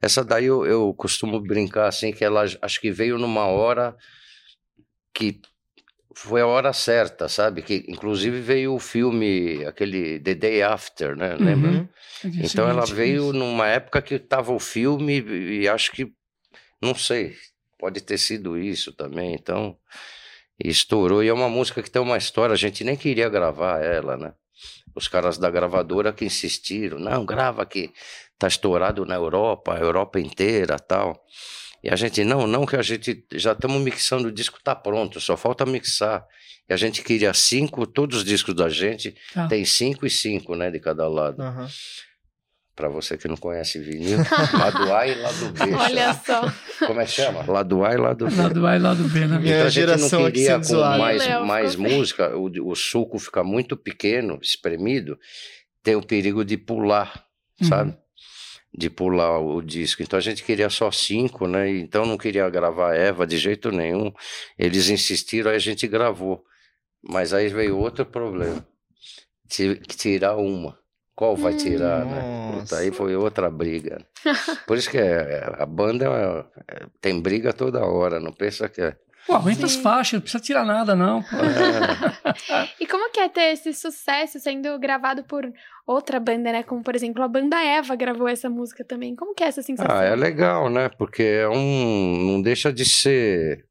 Essa 0.00 0.24
daí 0.24 0.46
eu, 0.46 0.64
eu 0.66 0.92
costumo 0.94 1.38
brincar 1.38 1.86
assim, 1.86 2.12
que 2.12 2.24
ela 2.24 2.44
acho 2.62 2.80
que 2.80 2.90
veio 2.90 3.18
numa 3.18 3.44
hora 3.46 3.94
que 5.14 5.38
foi 6.14 6.40
a 6.40 6.46
hora 6.46 6.72
certa, 6.72 7.28
sabe? 7.28 7.62
Que 7.62 7.84
inclusive 7.88 8.40
veio 8.40 8.74
o 8.74 8.78
filme, 8.78 9.64
aquele 9.64 10.18
The 10.20 10.34
Day 10.34 10.62
After, 10.62 11.16
né? 11.16 11.34
Lembra? 11.34 11.70
Uhum. 11.70 11.88
Dia 12.30 12.46
Então 12.46 12.68
ela 12.68 12.84
veio 12.86 13.24
isso. 13.24 13.32
numa 13.32 13.66
época 13.66 14.02
que 14.02 14.18
tava 14.18 14.52
o 14.52 14.58
filme 14.58 15.20
e 15.20 15.68
acho 15.68 15.92
que, 15.92 16.12
não 16.80 16.94
sei, 16.94 17.36
pode 17.78 18.00
ter 18.00 18.18
sido 18.18 18.58
isso 18.58 18.92
também. 18.92 19.34
Então, 19.34 19.76
estourou. 20.58 21.22
E 21.22 21.28
é 21.28 21.32
uma 21.32 21.48
música 21.48 21.82
que 21.82 21.90
tem 21.90 22.00
uma 22.00 22.16
história, 22.16 22.52
a 22.52 22.58
gente 22.58 22.84
nem 22.84 22.96
queria 22.96 23.28
gravar 23.28 23.82
ela, 23.82 24.16
né? 24.16 24.32
Os 24.94 25.08
caras 25.08 25.38
da 25.38 25.50
gravadora 25.50 26.12
que 26.12 26.24
insistiram, 26.24 26.98
não, 26.98 27.24
grava 27.24 27.64
que 27.64 27.90
tá 28.38 28.46
estourado 28.46 29.06
na 29.06 29.14
Europa, 29.14 29.74
a 29.74 29.78
Europa 29.78 30.20
inteira 30.20 30.78
tal. 30.78 31.24
E 31.82 31.90
a 31.90 31.96
gente, 31.96 32.22
não, 32.24 32.46
não, 32.46 32.64
que 32.64 32.76
a 32.76 32.82
gente 32.82 33.24
já 33.32 33.52
estamos 33.52 33.80
mixando, 33.82 34.28
o 34.28 34.32
disco 34.32 34.58
tá 34.62 34.74
pronto, 34.74 35.20
só 35.20 35.36
falta 35.36 35.66
mixar. 35.66 36.24
E 36.68 36.72
a 36.72 36.76
gente 36.76 37.02
queria 37.02 37.34
cinco, 37.34 37.86
todos 37.86 38.18
os 38.18 38.24
discos 38.24 38.54
da 38.54 38.68
gente 38.68 39.14
Tá. 39.34 39.48
tem 39.48 39.64
cinco 39.64 40.06
e 40.06 40.10
cinco, 40.10 40.54
né, 40.54 40.70
de 40.70 40.78
cada 40.78 41.08
lado. 41.08 41.42
Aham. 41.42 41.68
Pra 42.74 42.88
você 42.88 43.18
que 43.18 43.28
não 43.28 43.36
conhece 43.36 43.78
vinil, 43.80 44.16
lado 44.58 44.94
A 44.94 45.06
e 45.06 45.14
lado 45.14 45.50
B. 45.50 45.74
Olha 45.74 46.14
só. 46.14 46.40
Como 46.86 47.00
é 47.00 47.04
que 47.04 47.10
chama? 47.10 47.44
Lado 47.50 47.84
A 47.84 47.92
e 47.92 47.96
lado 47.98 48.26
B. 48.26 48.34
Lado 48.34 48.66
A 48.66 48.76
e 48.76 48.78
lado 48.78 49.04
B, 49.08 49.20
né? 49.26 49.38
Minha 49.38 49.54
Então 49.56 49.66
a 49.66 49.68
gente 49.68 49.72
geração 49.74 50.20
não 50.22 50.30
queria 50.32 50.58
com 50.58 50.74
mais, 50.98 51.26
Léo, 51.26 51.46
mais 51.46 51.76
música, 51.76 52.34
o, 52.36 52.50
o 52.70 52.74
suco 52.74 53.18
fica 53.18 53.44
muito 53.44 53.76
pequeno, 53.76 54.38
espremido, 54.40 55.18
tem 55.82 55.96
o 55.96 56.02
perigo 56.02 56.44
de 56.44 56.56
pular, 56.56 57.24
Uhum. 57.60 57.96
De 58.74 58.88
pular 58.88 59.38
o 59.38 59.60
disco. 59.60 60.02
Então 60.02 60.18
a 60.18 60.22
gente 60.22 60.42
queria 60.42 60.70
só 60.70 60.90
cinco, 60.90 61.46
né? 61.46 61.68
Então 61.70 62.06
não 62.06 62.16
queria 62.16 62.48
gravar 62.48 62.94
Eva 62.94 63.26
de 63.26 63.36
jeito 63.36 63.70
nenhum. 63.70 64.10
Eles 64.58 64.88
insistiram, 64.88 65.50
aí 65.50 65.56
a 65.56 65.60
gente 65.60 65.86
gravou. 65.86 66.42
Mas 67.02 67.34
aí 67.34 67.48
veio 67.48 67.76
outro 67.78 68.06
problema. 68.06 68.66
Tive 69.48 69.76
que 69.76 69.94
tirar 69.96 70.36
uma. 70.36 70.78
Qual 71.14 71.36
vai 71.36 71.54
tirar, 71.54 72.06
né? 72.06 72.60
Puta, 72.60 72.78
aí 72.78 72.90
foi 72.90 73.14
outra 73.14 73.50
briga. 73.50 74.06
Por 74.66 74.78
isso 74.78 74.90
que 74.90 74.96
é- 74.96 75.44
a 75.58 75.66
banda 75.66 76.06
é- 76.06 76.74
é- 76.76 76.86
tem 77.00 77.20
briga 77.20 77.52
toda 77.52 77.84
hora, 77.84 78.18
não 78.18 78.32
pensa 78.32 78.68
que 78.70 78.80
é. 78.80 78.96
Pô, 79.26 79.34
aguenta 79.34 79.66
as 79.66 79.76
faixas, 79.76 80.14
não 80.14 80.20
precisa 80.20 80.42
tirar 80.42 80.64
nada, 80.64 80.94
não. 80.96 81.22
E 82.80 82.86
como 82.86 83.10
que 83.12 83.20
é 83.20 83.28
ter 83.28 83.52
esse 83.52 83.72
sucesso 83.72 84.40
sendo 84.40 84.78
gravado 84.78 85.22
por 85.24 85.50
outra 85.86 86.18
banda, 86.18 86.50
né? 86.52 86.62
Como, 86.62 86.82
por 86.82 86.94
exemplo, 86.96 87.22
a 87.22 87.28
banda 87.28 87.62
Eva 87.62 87.94
gravou 87.94 88.26
essa 88.26 88.48
música 88.50 88.84
também. 88.84 89.14
Como 89.14 89.34
que 89.34 89.44
é 89.44 89.46
essa 89.46 89.62
sensação? 89.62 89.94
Ah, 89.94 90.02
é 90.02 90.16
legal, 90.16 90.68
né? 90.68 90.88
Porque 90.88 91.22
é 91.22 91.48
um. 91.48 92.32
Não 92.32 92.42
deixa 92.42 92.72
de 92.72 92.84
ser. 92.84 93.64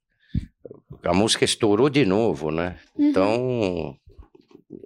A 1.03 1.13
música 1.13 1.43
estourou 1.43 1.89
de 1.89 2.05
novo, 2.05 2.51
né? 2.51 2.77
Uhum. 2.95 3.09
Então. 3.09 3.97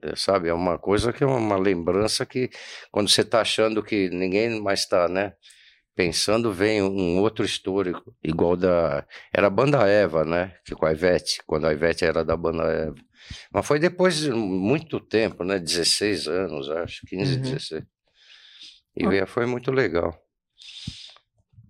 é, 0.01 0.15
Sabe, 0.15 0.49
é 0.49 0.54
uma 0.54 0.80
coisa 0.80 1.13
que 1.13 1.23
é 1.23 1.28
uma 1.28 1.58
lembrança 1.58 2.25
que 2.25 2.49
quando 2.91 3.10
você 3.10 3.23
tá 3.23 3.41
achando 3.41 3.84
que 3.84 4.10
ninguém 4.10 4.62
mais 4.62 4.86
tá, 4.88 5.08
né? 5.08 5.34
Pensando, 5.95 6.51
vem 6.51 6.81
um 6.84 7.19
outro 7.19 7.45
histórico, 7.45 8.13
igual 8.23 8.58
da. 8.58 9.05
Era 9.34 9.47
a 9.47 9.49
banda 9.49 9.88
Eva, 9.88 10.25
né? 10.25 10.53
Que 10.65 10.75
com 10.75 10.86
a 10.86 10.91
Ivete, 10.91 11.41
quando 11.47 11.65
a 11.67 11.71
Ivete 11.73 12.03
era 12.03 12.23
da 12.25 12.36
banda 12.36 12.63
Eva. 12.63 12.95
Mas 13.51 13.65
foi 13.65 13.79
depois 13.79 14.17
de 14.17 14.31
muito 14.31 14.99
tempo, 14.99 15.43
né? 15.45 15.58
16 15.58 16.27
anos, 16.27 16.69
acho, 16.69 17.01
15, 17.08 17.36
Uhum. 17.36 17.41
16. 17.41 17.84
E 18.97 19.08
veio- 19.08 19.25
foi 19.25 19.45
muito 19.45 19.71
legal. 19.71 20.13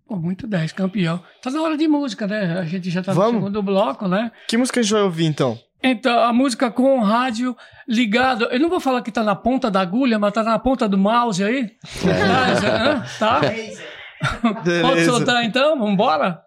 Pô, 0.08 0.16
muito 0.18 0.46
10, 0.48 0.72
campeão. 0.72 1.24
Tá 1.42 1.50
na 1.52 1.62
hora 1.62 1.78
de 1.78 1.88
música, 1.88 2.28
né? 2.28 2.60
A 2.60 2.64
gente 2.66 2.90
já 2.90 3.02
tá 3.04 3.14
Vamos? 3.14 3.34
no 3.34 3.40
segundo 3.40 3.62
bloco, 3.64 4.08
né? 4.08 4.32
Que 4.48 4.58
música 4.58 4.80
a 4.80 4.84
gente 4.84 4.92
vai 4.94 5.02
ouvir 5.04 5.26
então? 5.26 5.58
Então, 5.84 6.20
a 6.20 6.34
música 6.34 6.72
com 6.72 7.00
o 7.00 7.04
rádio 7.04 7.56
ligado. 7.88 8.46
Eu 8.46 8.60
não 8.60 8.70
vou 8.70 8.80
falar 8.80 9.02
que 9.04 9.12
tá 9.12 9.24
na 9.24 9.36
ponta 9.36 9.70
da 9.70 9.82
agulha, 9.82 10.18
mas 10.18 10.34
tá 10.34 10.44
na 10.44 10.58
ponta 10.58 10.88
do 10.90 10.98
mouse 10.98 11.44
aí. 11.44 11.72
Tá? 13.20 13.40
hã? 13.40 13.46
Tá? 14.22 14.38
Pode 14.42 14.64
Beleza. 14.64 15.12
soltar 15.12 15.44
então? 15.44 15.78
Vambora? 15.78 16.42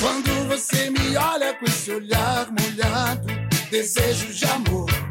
Quando 0.00 0.48
você 0.48 0.90
me 0.90 1.16
olha 1.16 1.54
com 1.54 1.64
esse 1.66 1.90
olhar 1.90 2.46
molhado, 2.50 3.26
desejo 3.70 4.32
de 4.32 4.44
amor. 4.46 5.07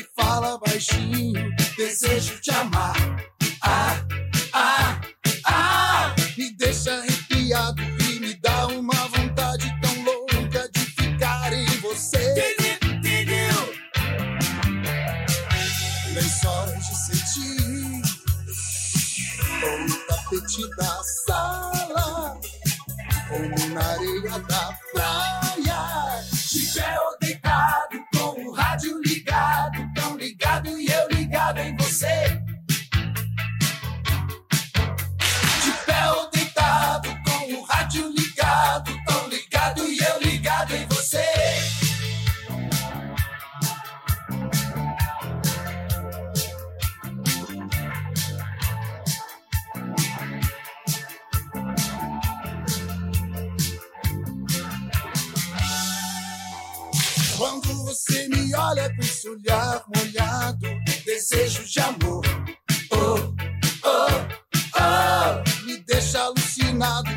E 0.00 0.06
fala 0.16 0.58
baixinho, 0.58 1.54
desejo 1.76 2.40
te 2.40 2.50
amar. 2.52 2.96
Ah, 3.62 4.02
ah, 4.54 5.00
ah, 5.44 6.14
me 6.38 6.50
deixa 6.56 6.92
arrepiado 6.92 7.82
e 7.82 8.20
me 8.20 8.34
dá 8.40 8.66
uma 8.68 8.94
vontade 9.08 9.70
tão 9.82 10.04
louca 10.04 10.68
de 10.72 10.80
ficar 10.80 11.52
em 11.52 11.66
você. 11.80 12.56
Lençóis 16.14 16.86
de 16.86 16.96
cetim, 16.96 18.02
ou 19.62 19.78
no 19.80 19.96
tapete 20.06 20.76
da 20.76 21.02
sala, 21.26 22.40
ou 23.30 23.68
na 23.74 23.86
areia 23.86 24.38
da 24.48 24.78
praia. 24.92 25.39
Você 57.90 58.28
me 58.28 58.54
olha 58.54 58.88
com 58.94 59.02
esse 59.02 59.28
olhar 59.28 59.82
molhado, 59.96 60.68
desejo 61.04 61.64
de 61.64 61.80
amor. 61.80 62.22
Oh, 62.92 63.34
oh, 63.84 64.10
oh, 64.78 65.64
me 65.66 65.76
deixa 65.78 66.20
alucinado 66.20 67.10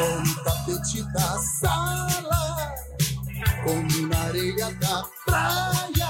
ou 0.00 0.20
no 0.20 0.44
tapete 0.44 1.02
da 1.12 1.38
sala, 1.60 2.74
como 3.64 4.06
na 4.06 4.18
areia 4.26 4.72
da 4.74 5.04
praia. 5.24 6.08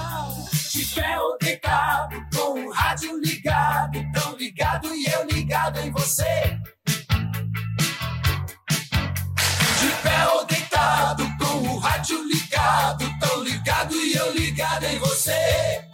De 0.70 0.84
pé 0.94 1.18
ou 1.18 1.38
deitado, 1.38 2.16
com 2.34 2.66
o 2.66 2.70
rádio 2.70 3.18
ligado, 3.18 4.04
tão 4.12 4.36
ligado 4.36 4.94
e 4.94 5.06
eu 5.06 5.26
ligado 5.26 5.78
em 5.80 5.90
você. 5.90 6.58
De 9.80 9.88
pé 10.02 10.28
ou 10.28 10.44
deitado, 10.44 11.24
com 11.38 11.68
o 11.68 11.78
rádio 11.78 12.22
ligado, 12.28 13.18
tão 13.18 13.42
ligado 13.42 13.94
e 13.94 14.14
eu 14.14 14.32
ligado 14.34 14.84
em 14.84 14.98
você. 14.98 15.84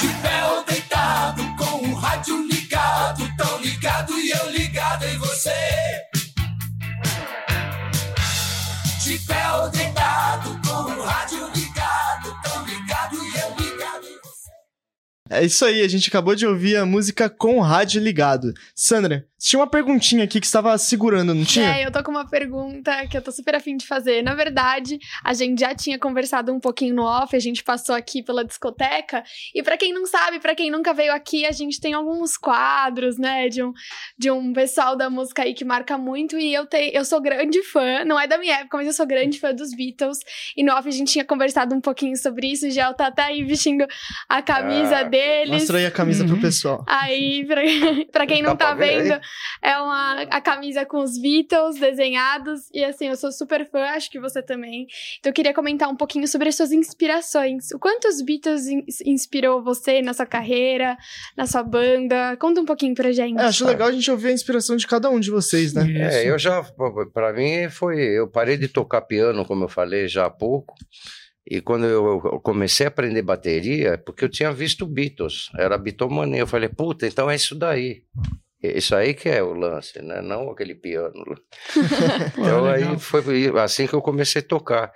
De 0.00 0.08
pé 0.22 0.44
ou 0.46 0.64
deitado, 0.64 1.42
com 1.56 1.88
o 1.88 1.94
rádio 1.94 2.46
ligado, 2.46 3.28
tão 3.36 3.58
ligado 3.60 4.12
e 4.18 4.30
eu 4.30 4.50
ligado 4.50 4.71
você. 5.42 5.50
De 9.02 9.18
pé 9.26 9.52
ou 9.54 9.68
deitado, 9.70 10.60
com 10.64 10.92
o 10.92 11.04
rádio 11.04 11.31
É 15.32 15.42
isso 15.42 15.64
aí, 15.64 15.80
a 15.80 15.88
gente 15.88 16.10
acabou 16.10 16.34
de 16.34 16.46
ouvir 16.46 16.76
a 16.76 16.84
música 16.84 17.30
com 17.30 17.56
o 17.56 17.60
rádio 17.62 18.02
ligado. 18.02 18.52
Sandra, 18.74 19.26
tinha 19.38 19.58
uma 19.58 19.66
perguntinha 19.66 20.24
aqui 20.24 20.38
que 20.38 20.46
você 20.46 20.50
estava 20.50 20.76
segurando, 20.76 21.34
não 21.34 21.44
tinha? 21.44 21.74
É, 21.74 21.86
eu 21.86 21.90
tô 21.90 22.02
com 22.04 22.10
uma 22.10 22.28
pergunta 22.28 23.06
que 23.08 23.16
eu 23.16 23.22
tô 23.22 23.32
super 23.32 23.54
afim 23.54 23.76
de 23.76 23.86
fazer. 23.86 24.22
Na 24.22 24.34
verdade, 24.34 24.98
a 25.24 25.32
gente 25.32 25.60
já 25.60 25.74
tinha 25.74 25.98
conversado 25.98 26.52
um 26.52 26.60
pouquinho 26.60 26.94
no 26.94 27.02
off, 27.02 27.34
a 27.34 27.40
gente 27.40 27.64
passou 27.64 27.94
aqui 27.94 28.22
pela 28.22 28.44
discoteca. 28.44 29.24
E 29.54 29.62
pra 29.62 29.78
quem 29.78 29.92
não 29.92 30.04
sabe, 30.06 30.38
pra 30.38 30.54
quem 30.54 30.70
nunca 30.70 30.92
veio 30.92 31.14
aqui, 31.14 31.46
a 31.46 31.50
gente 31.50 31.80
tem 31.80 31.94
alguns 31.94 32.36
quadros, 32.36 33.18
né, 33.18 33.48
de 33.48 33.64
um, 33.64 33.72
de 34.18 34.30
um 34.30 34.52
pessoal 34.52 34.96
da 34.96 35.08
música 35.08 35.42
aí 35.42 35.54
que 35.54 35.64
marca 35.64 35.96
muito. 35.96 36.38
E 36.38 36.52
eu, 36.52 36.66
tenho, 36.66 36.92
eu 36.92 37.04
sou 37.04 37.20
grande 37.22 37.62
fã, 37.62 38.04
não 38.04 38.20
é 38.20 38.26
da 38.26 38.36
minha 38.36 38.58
época, 38.58 38.76
mas 38.76 38.86
eu 38.86 38.92
sou 38.92 39.06
grande 39.06 39.40
fã 39.40 39.54
dos 39.54 39.74
Beatles. 39.74 40.18
E 40.56 40.62
no 40.62 40.72
off 40.74 40.86
a 40.86 40.92
gente 40.92 41.10
tinha 41.10 41.24
conversado 41.24 41.74
um 41.74 41.80
pouquinho 41.80 42.16
sobre 42.16 42.52
isso. 42.52 42.66
O 42.66 42.70
Gel 42.70 42.94
tá 42.94 43.06
até 43.06 43.22
aí 43.22 43.42
vestindo 43.42 43.86
a 44.28 44.42
camisa 44.42 44.98
Ah, 44.98 45.04
deles. 45.26 45.50
Mostra 45.50 45.78
aí 45.78 45.86
a 45.86 45.90
camisa 45.90 46.24
pro 46.24 46.40
pessoal. 46.40 46.84
Aí, 46.88 47.44
pra, 47.46 47.60
pra 48.12 48.26
quem 48.26 48.42
não 48.42 48.50
Dá 48.50 48.66
tá 48.68 48.76
pra 48.76 48.84
aí? 48.86 49.02
vendo, 49.02 49.20
é 49.62 49.76
uma, 49.78 50.22
a 50.22 50.40
camisa 50.40 50.84
com 50.84 50.98
os 51.02 51.18
Beatles 51.20 51.78
desenhados. 51.78 52.62
E 52.72 52.84
assim, 52.84 53.08
eu 53.08 53.16
sou 53.16 53.30
super 53.32 53.68
fã, 53.70 53.80
acho 53.90 54.10
que 54.10 54.18
você 54.20 54.42
também. 54.42 54.86
Então 55.18 55.30
eu 55.30 55.34
queria 55.34 55.54
comentar 55.54 55.88
um 55.88 55.96
pouquinho 55.96 56.26
sobre 56.28 56.48
as 56.48 56.56
suas 56.56 56.72
inspirações. 56.72 57.70
O 57.72 57.78
quanto 57.78 58.08
os 58.08 58.22
Beatles 58.22 58.66
in- 58.66 58.84
inspirou 59.06 59.62
você 59.62 60.02
na 60.02 60.12
sua 60.14 60.26
carreira, 60.26 60.96
na 61.36 61.46
sua 61.46 61.62
banda? 61.62 62.36
Conta 62.38 62.60
um 62.60 62.64
pouquinho 62.64 62.94
pra 62.94 63.12
gente. 63.12 63.38
É, 63.38 63.44
acho 63.44 63.64
legal 63.66 63.88
a 63.88 63.92
gente 63.92 64.10
ouvir 64.10 64.28
a 64.28 64.32
inspiração 64.32 64.76
de 64.76 64.86
cada 64.86 65.08
um 65.10 65.20
de 65.20 65.30
vocês, 65.30 65.72
né? 65.72 65.84
É, 65.96 66.28
eu 66.28 66.38
já, 66.38 66.62
para 67.12 67.32
mim 67.32 67.68
foi, 67.70 68.00
eu 68.00 68.28
parei 68.28 68.56
de 68.56 68.68
tocar 68.68 69.02
piano, 69.02 69.44
como 69.44 69.64
eu 69.64 69.68
falei 69.68 70.08
já 70.08 70.26
há 70.26 70.30
pouco, 70.30 70.74
e 71.46 71.60
quando 71.60 71.86
eu 71.86 72.20
comecei 72.40 72.86
a 72.86 72.88
aprender 72.88 73.22
bateria, 73.22 73.98
porque 73.98 74.24
eu 74.24 74.28
tinha 74.28 74.52
visto 74.52 74.86
Beatles, 74.86 75.50
era 75.58 75.76
bitomania, 75.76 76.40
eu 76.40 76.46
falei, 76.46 76.68
puta, 76.68 77.06
então 77.06 77.30
é 77.30 77.34
isso 77.34 77.54
daí. 77.54 78.04
Isso 78.62 78.94
aí 78.94 79.12
que 79.12 79.28
é 79.28 79.42
o 79.42 79.52
lance, 79.52 80.00
né? 80.00 80.22
Não 80.22 80.50
aquele 80.50 80.74
piano. 80.74 81.24
então 82.38 82.64
aí 82.66 82.96
foi 82.96 83.50
assim 83.58 83.88
que 83.88 83.94
eu 83.94 84.00
comecei 84.00 84.40
a 84.40 84.44
tocar. 84.44 84.92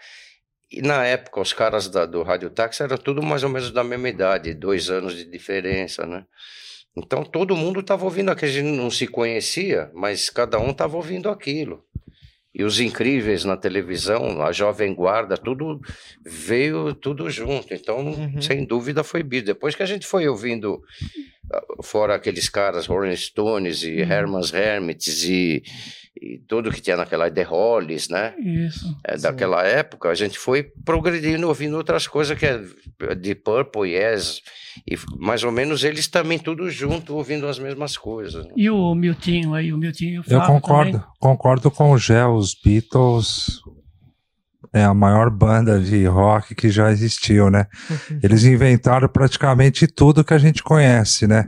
E 0.70 0.80
na 0.80 1.04
época, 1.04 1.40
os 1.40 1.52
caras 1.52 1.88
da, 1.88 2.06
do 2.06 2.22
Rádio 2.22 2.50
Táxi 2.50 2.82
eram 2.82 2.96
tudo 2.96 3.22
mais 3.22 3.42
ou 3.42 3.48
menos 3.48 3.72
da 3.72 3.82
mesma 3.82 4.08
idade, 4.08 4.54
dois 4.54 4.88
anos 4.88 5.16
de 5.16 5.24
diferença, 5.24 6.06
né? 6.06 6.24
Então 6.96 7.24
todo 7.24 7.56
mundo 7.56 7.80
estava 7.80 8.04
ouvindo 8.04 8.30
aquilo, 8.30 8.50
a 8.50 8.54
gente 8.54 8.76
não 8.76 8.90
se 8.90 9.06
conhecia, 9.06 9.90
mas 9.92 10.30
cada 10.30 10.58
um 10.58 10.70
estava 10.70 10.96
ouvindo 10.96 11.28
aquilo. 11.28 11.84
E 12.58 12.64
os 12.64 12.80
incríveis 12.80 13.44
na 13.44 13.54
televisão, 13.54 14.40
a 14.40 14.50
Jovem 14.50 14.94
Guarda, 14.94 15.36
tudo 15.36 15.78
veio 16.24 16.94
tudo 16.94 17.28
junto. 17.28 17.74
Então, 17.74 18.14
sem 18.40 18.64
dúvida, 18.64 19.04
foi 19.04 19.22
Beatles. 19.22 19.54
Depois 19.54 19.74
que 19.74 19.82
a 19.82 19.86
gente 19.86 20.06
foi 20.06 20.26
ouvindo, 20.26 20.82
fora 21.82 22.14
aqueles 22.14 22.48
caras, 22.48 22.86
Rolling 22.86 23.16
Stones 23.16 23.82
e 23.82 24.00
Herman's 24.00 24.52
Hermits 24.52 25.24
e, 25.24 25.62
e 26.20 26.38
tudo 26.38 26.70
que 26.70 26.80
tinha 26.80 26.96
naquela 26.96 27.30
The 27.30 27.42
Hollies, 27.42 28.08
né? 28.08 28.34
Isso. 28.38 28.96
É, 29.04 29.16
daquela 29.16 29.62
época, 29.64 30.08
a 30.08 30.14
gente 30.14 30.38
foi 30.38 30.62
progredindo, 30.84 31.46
ouvindo 31.48 31.76
outras 31.76 32.06
coisas 32.06 32.38
que 32.38 32.46
é 32.46 32.60
de 33.14 33.34
Purple, 33.34 33.92
Yes, 33.92 34.42
e 34.90 34.96
mais 35.18 35.44
ou 35.44 35.52
menos 35.52 35.84
eles 35.84 36.06
também 36.08 36.38
tudo 36.38 36.70
junto, 36.70 37.14
ouvindo 37.14 37.46
as 37.46 37.58
mesmas 37.58 37.96
coisas. 37.96 38.44
né? 38.46 38.52
E 38.56 38.70
o 38.70 38.94
Miltinho 38.94 39.54
aí, 39.54 39.72
o 39.72 39.78
Miltinho. 39.78 40.22
Eu 40.28 40.40
concordo, 40.42 40.92
também. 40.92 41.06
concordo 41.20 41.70
com 41.70 41.90
o 41.92 41.98
Gé, 41.98 42.26
os 42.26 42.54
Beatles 42.54 43.60
é 44.76 44.84
a 44.84 44.92
maior 44.92 45.30
banda 45.30 45.80
de 45.80 46.04
rock 46.04 46.54
que 46.54 46.68
já 46.68 46.90
existiu, 46.92 47.50
né? 47.50 47.66
Eles 48.22 48.44
inventaram 48.44 49.08
praticamente 49.08 49.86
tudo 49.86 50.22
que 50.22 50.34
a 50.34 50.38
gente 50.38 50.62
conhece, 50.62 51.26
né? 51.26 51.46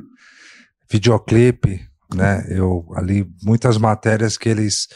Videoclipe, 0.91 1.87
né? 2.15 2.47
Eu 2.49 2.87
ali 2.97 3.27
muitas 3.43 3.77
matérias 3.77 4.39
que 4.39 4.49
eles 4.49 4.89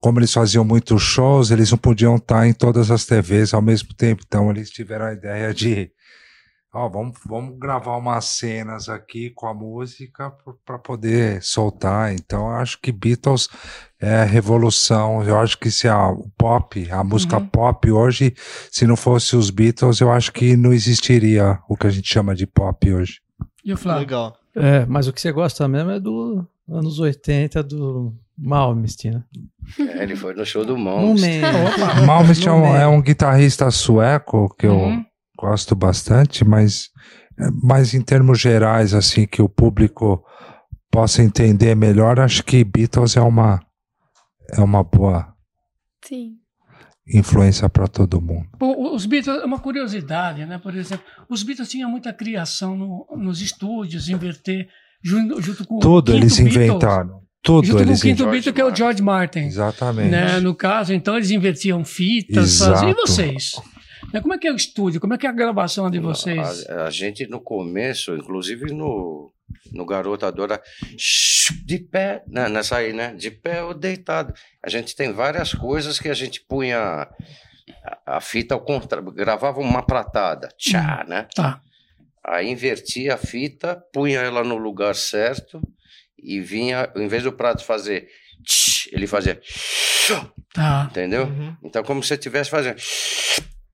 como 0.00 0.18
eles 0.18 0.32
faziam 0.32 0.64
muitos 0.64 1.02
shows, 1.02 1.50
eles 1.50 1.70
não 1.70 1.78
podiam 1.78 2.16
estar 2.16 2.46
em 2.46 2.52
todas 2.52 2.90
as 2.90 3.04
TVs 3.04 3.52
ao 3.54 3.62
mesmo 3.62 3.94
tempo, 3.94 4.22
então 4.26 4.50
eles 4.50 4.70
tiveram 4.70 5.06
a 5.06 5.12
ideia 5.12 5.52
de 5.52 5.90
Ó, 6.72 6.86
vamos, 6.88 7.16
vamos 7.26 7.58
gravar 7.58 7.96
umas 7.96 8.26
cenas 8.26 8.88
aqui 8.90 9.30
com 9.30 9.46
a 9.46 9.54
música 9.54 10.30
para 10.66 10.78
poder 10.78 11.42
soltar. 11.42 12.12
Então, 12.12 12.48
eu 12.50 12.56
acho 12.56 12.78
que 12.80 12.92
Beatles 12.92 13.48
é 13.98 14.16
a 14.20 14.24
revolução. 14.24 15.22
Eu 15.22 15.38
acho 15.38 15.58
que 15.58 15.70
se 15.70 15.88
a 15.88 16.08
o 16.10 16.28
pop, 16.36 16.90
a 16.90 17.02
música 17.02 17.38
Uhum. 17.38 17.46
pop 17.46 17.90
hoje, 17.90 18.34
se 18.70 18.86
não 18.86 18.96
fosse 18.96 19.34
os 19.34 19.48
Beatles, 19.50 20.00
eu 20.00 20.12
acho 20.12 20.30
que 20.30 20.56
não 20.56 20.72
existiria 20.72 21.58
o 21.68 21.74
que 21.76 21.86
a 21.86 21.90
gente 21.90 22.12
chama 22.12 22.34
de 22.34 22.46
pop 22.46 22.92
hoje. 22.92 23.20
E 23.64 23.72
o 23.72 23.76
Flávio? 23.76 24.00
Legal. 24.00 24.36
É, 24.54 24.84
mas 24.86 25.08
o 25.08 25.12
que 25.12 25.20
você 25.20 25.32
gosta 25.32 25.66
mesmo 25.68 25.90
é 25.90 25.98
do 25.98 26.46
anos 26.68 26.98
80 26.98 27.62
do 27.62 28.12
Malmsteen, 28.36 29.14
né? 29.14 29.22
É, 29.78 30.02
ele 30.02 30.16
foi 30.16 30.34
no 30.34 30.44
show 30.44 30.64
do 30.66 30.76
Malmsteen. 30.76 31.40
Malmsteen 32.06 32.48
é, 32.48 32.52
um, 32.52 32.76
é 32.76 32.86
um 32.86 33.00
guitarrista 33.00 33.70
sueco 33.70 34.54
que 34.58 34.66
eu 34.66 34.74
Uhum. 34.74 35.04
Gosto 35.38 35.74
bastante, 35.76 36.44
mas 36.44 36.88
mais 37.62 37.94
em 37.94 38.00
termos 38.02 38.40
gerais, 38.40 38.92
assim, 38.92 39.26
que 39.26 39.40
o 39.40 39.48
público 39.48 40.24
possa 40.90 41.22
entender 41.22 41.76
melhor, 41.76 42.18
acho 42.18 42.42
que 42.42 42.64
Beatles 42.64 43.16
é 43.16 43.20
uma, 43.20 43.60
é 44.52 44.60
uma 44.60 44.82
boa 44.82 45.32
Sim. 46.04 46.32
influência 47.06 47.68
para 47.68 47.86
todo 47.86 48.20
mundo. 48.20 48.48
O- 48.60 48.94
Os 48.94 49.06
Beatles, 49.06 49.40
é 49.42 49.44
uma 49.44 49.60
curiosidade, 49.60 50.44
né? 50.46 50.58
Por 50.58 50.74
exemplo, 50.74 51.04
os 51.28 51.42
Beatles 51.44 51.68
tinham 51.68 51.88
muita 51.90 52.12
criação 52.12 52.76
no- 52.76 53.06
nos 53.16 53.40
estúdios, 53.40 54.08
inverter, 54.08 54.68
junto, 55.02 55.40
junto 55.40 55.64
com 55.66 55.76
o 55.76 55.78
Tudo 55.80 56.12
eles 56.12 56.36
Beatles, 56.36 56.56
inventaram. 56.56 57.20
Tudo 57.40 57.66
junto 57.68 57.82
eles 57.82 58.02
com 58.02 58.08
o 58.08 58.10
quinto. 58.10 58.28
Beatle, 58.30 58.52
que 58.52 58.60
é 58.60 58.64
o 58.64 58.74
George 58.74 59.00
Martin. 59.00 59.40
Exatamente. 59.40 60.10
Né? 60.10 60.40
No 60.40 60.54
caso, 60.56 60.92
então 60.92 61.14
eles 61.16 61.30
invertiam 61.30 61.84
fitas, 61.84 62.54
Exato. 62.56 62.72
faziam. 62.72 62.90
E 62.90 62.94
vocês? 62.94 63.52
Né, 64.12 64.20
Como 64.20 64.34
é 64.34 64.38
que 64.38 64.46
é 64.46 64.52
o 64.52 64.56
estúdio? 64.56 65.00
Como 65.00 65.14
é 65.14 65.18
que 65.18 65.26
é 65.26 65.30
a 65.30 65.32
gravação 65.32 65.90
de 65.90 65.98
vocês? 65.98 66.68
A, 66.68 66.84
a 66.86 66.90
gente 66.90 67.26
no 67.26 67.40
começo, 67.40 68.14
inclusive 68.14 68.72
no, 68.72 69.32
no 69.72 69.84
Garota 69.84 70.26
Adora, 70.26 70.60
de 71.64 71.78
pé, 71.78 72.22
né, 72.26 72.48
nessa 72.48 72.76
aí, 72.76 72.92
né? 72.92 73.14
De 73.14 73.30
pé 73.30 73.62
ou 73.62 73.74
deitado. 73.74 74.32
A 74.64 74.70
gente 74.70 74.96
tem 74.96 75.12
várias 75.12 75.52
coisas 75.52 75.98
que 75.98 76.08
a 76.08 76.14
gente 76.14 76.40
punha 76.40 76.78
a, 78.04 78.16
a 78.16 78.20
fita 78.20 78.54
ao 78.54 78.60
contrário, 78.60 79.10
gravava 79.12 79.60
uma 79.60 79.82
pratada, 79.82 80.48
tchá, 80.56 81.04
né? 81.06 81.26
Tá. 81.34 81.60
Aí 82.24 82.48
invertia 82.50 83.14
a 83.14 83.18
fita, 83.18 83.76
punha 83.92 84.20
ela 84.20 84.44
no 84.44 84.56
lugar 84.56 84.94
certo 84.94 85.60
e 86.18 86.40
vinha, 86.40 86.90
em 86.96 87.08
vez 87.08 87.22
do 87.22 87.32
prato 87.32 87.64
fazer 87.64 88.08
tch, 88.44 88.88
ele 88.92 89.06
fazia 89.06 89.40
Tá. 90.54 90.88
entendeu? 90.90 91.28
Então 91.62 91.82
como 91.82 92.02
se 92.02 92.14
estivesse 92.14 92.48
fazendo 92.50 92.80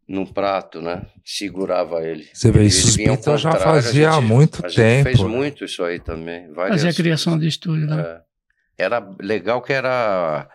num 0.06 0.26
prato, 0.26 0.80
né? 0.80 1.06
Segurava 1.24 2.02
ele. 2.06 2.28
Você 2.32 2.50
vê, 2.50 2.64
isso 2.64 2.88
os 2.88 2.96
Beatles 2.96 3.40
já 3.40 3.52
fazia 3.52 4.10
há 4.10 4.20
gente- 4.20 4.24
muito 4.26 4.64
a 4.64 4.68
gente 4.68 4.76
tempo, 4.76 5.02
fez 5.04 5.20
né? 5.20 5.26
muito 5.28 5.64
isso 5.64 5.82
aí 5.84 5.98
também. 5.98 6.52
várias- 6.52 6.82
Fazer 6.82 6.88
a 6.88 6.94
criação 6.94 7.38
de 7.38 7.46
estúdio, 7.48 7.86
né? 7.86 8.00
é. 8.78 8.84
Era 8.84 9.08
legal 9.20 9.62
que 9.62 9.72
era 9.72 10.48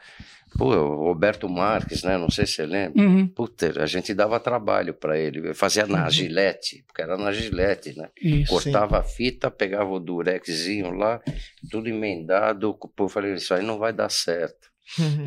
Pô, 0.58 0.76
o 0.76 0.95
Roberto 1.06 1.47
Marques, 1.47 2.02
né? 2.04 2.18
Não 2.18 2.30
sei 2.30 2.45
se 2.47 2.54
você 2.54 2.66
lembra. 2.66 3.02
Uhum. 3.02 3.28
Puta, 3.28 3.72
a 3.82 3.86
gente 3.86 4.16
dava 4.16 4.39
trabalho 4.39 4.95
para 4.95 5.16
ele. 5.18 5.47
Eu 5.47 5.54
fazia 5.56 5.86
na 5.86 6.06
Uhum. 6.06 6.10
gilete, 6.10 6.84
porque 6.88 7.04
era 7.04 7.16
na 7.16 7.32
gilete, 7.32 7.95
né? 7.95 8.10
Isso. 8.20 8.52
Cortava 8.52 8.97
a 8.97 9.04
fita, 9.04 9.52
pegava 9.52 9.89
o 9.91 10.00
durexzinho 10.00 10.89
lá, 10.91 11.22
tudo 11.70 11.88
emendado. 11.88 12.74
Pô, 12.74 13.06
eu 13.06 13.10
falei, 13.10 13.36
isso 13.36 13.54
aí 13.54 13.64
não 13.64 13.78
vai 13.78 13.93
dar 13.93 14.10
certo. 14.10 14.68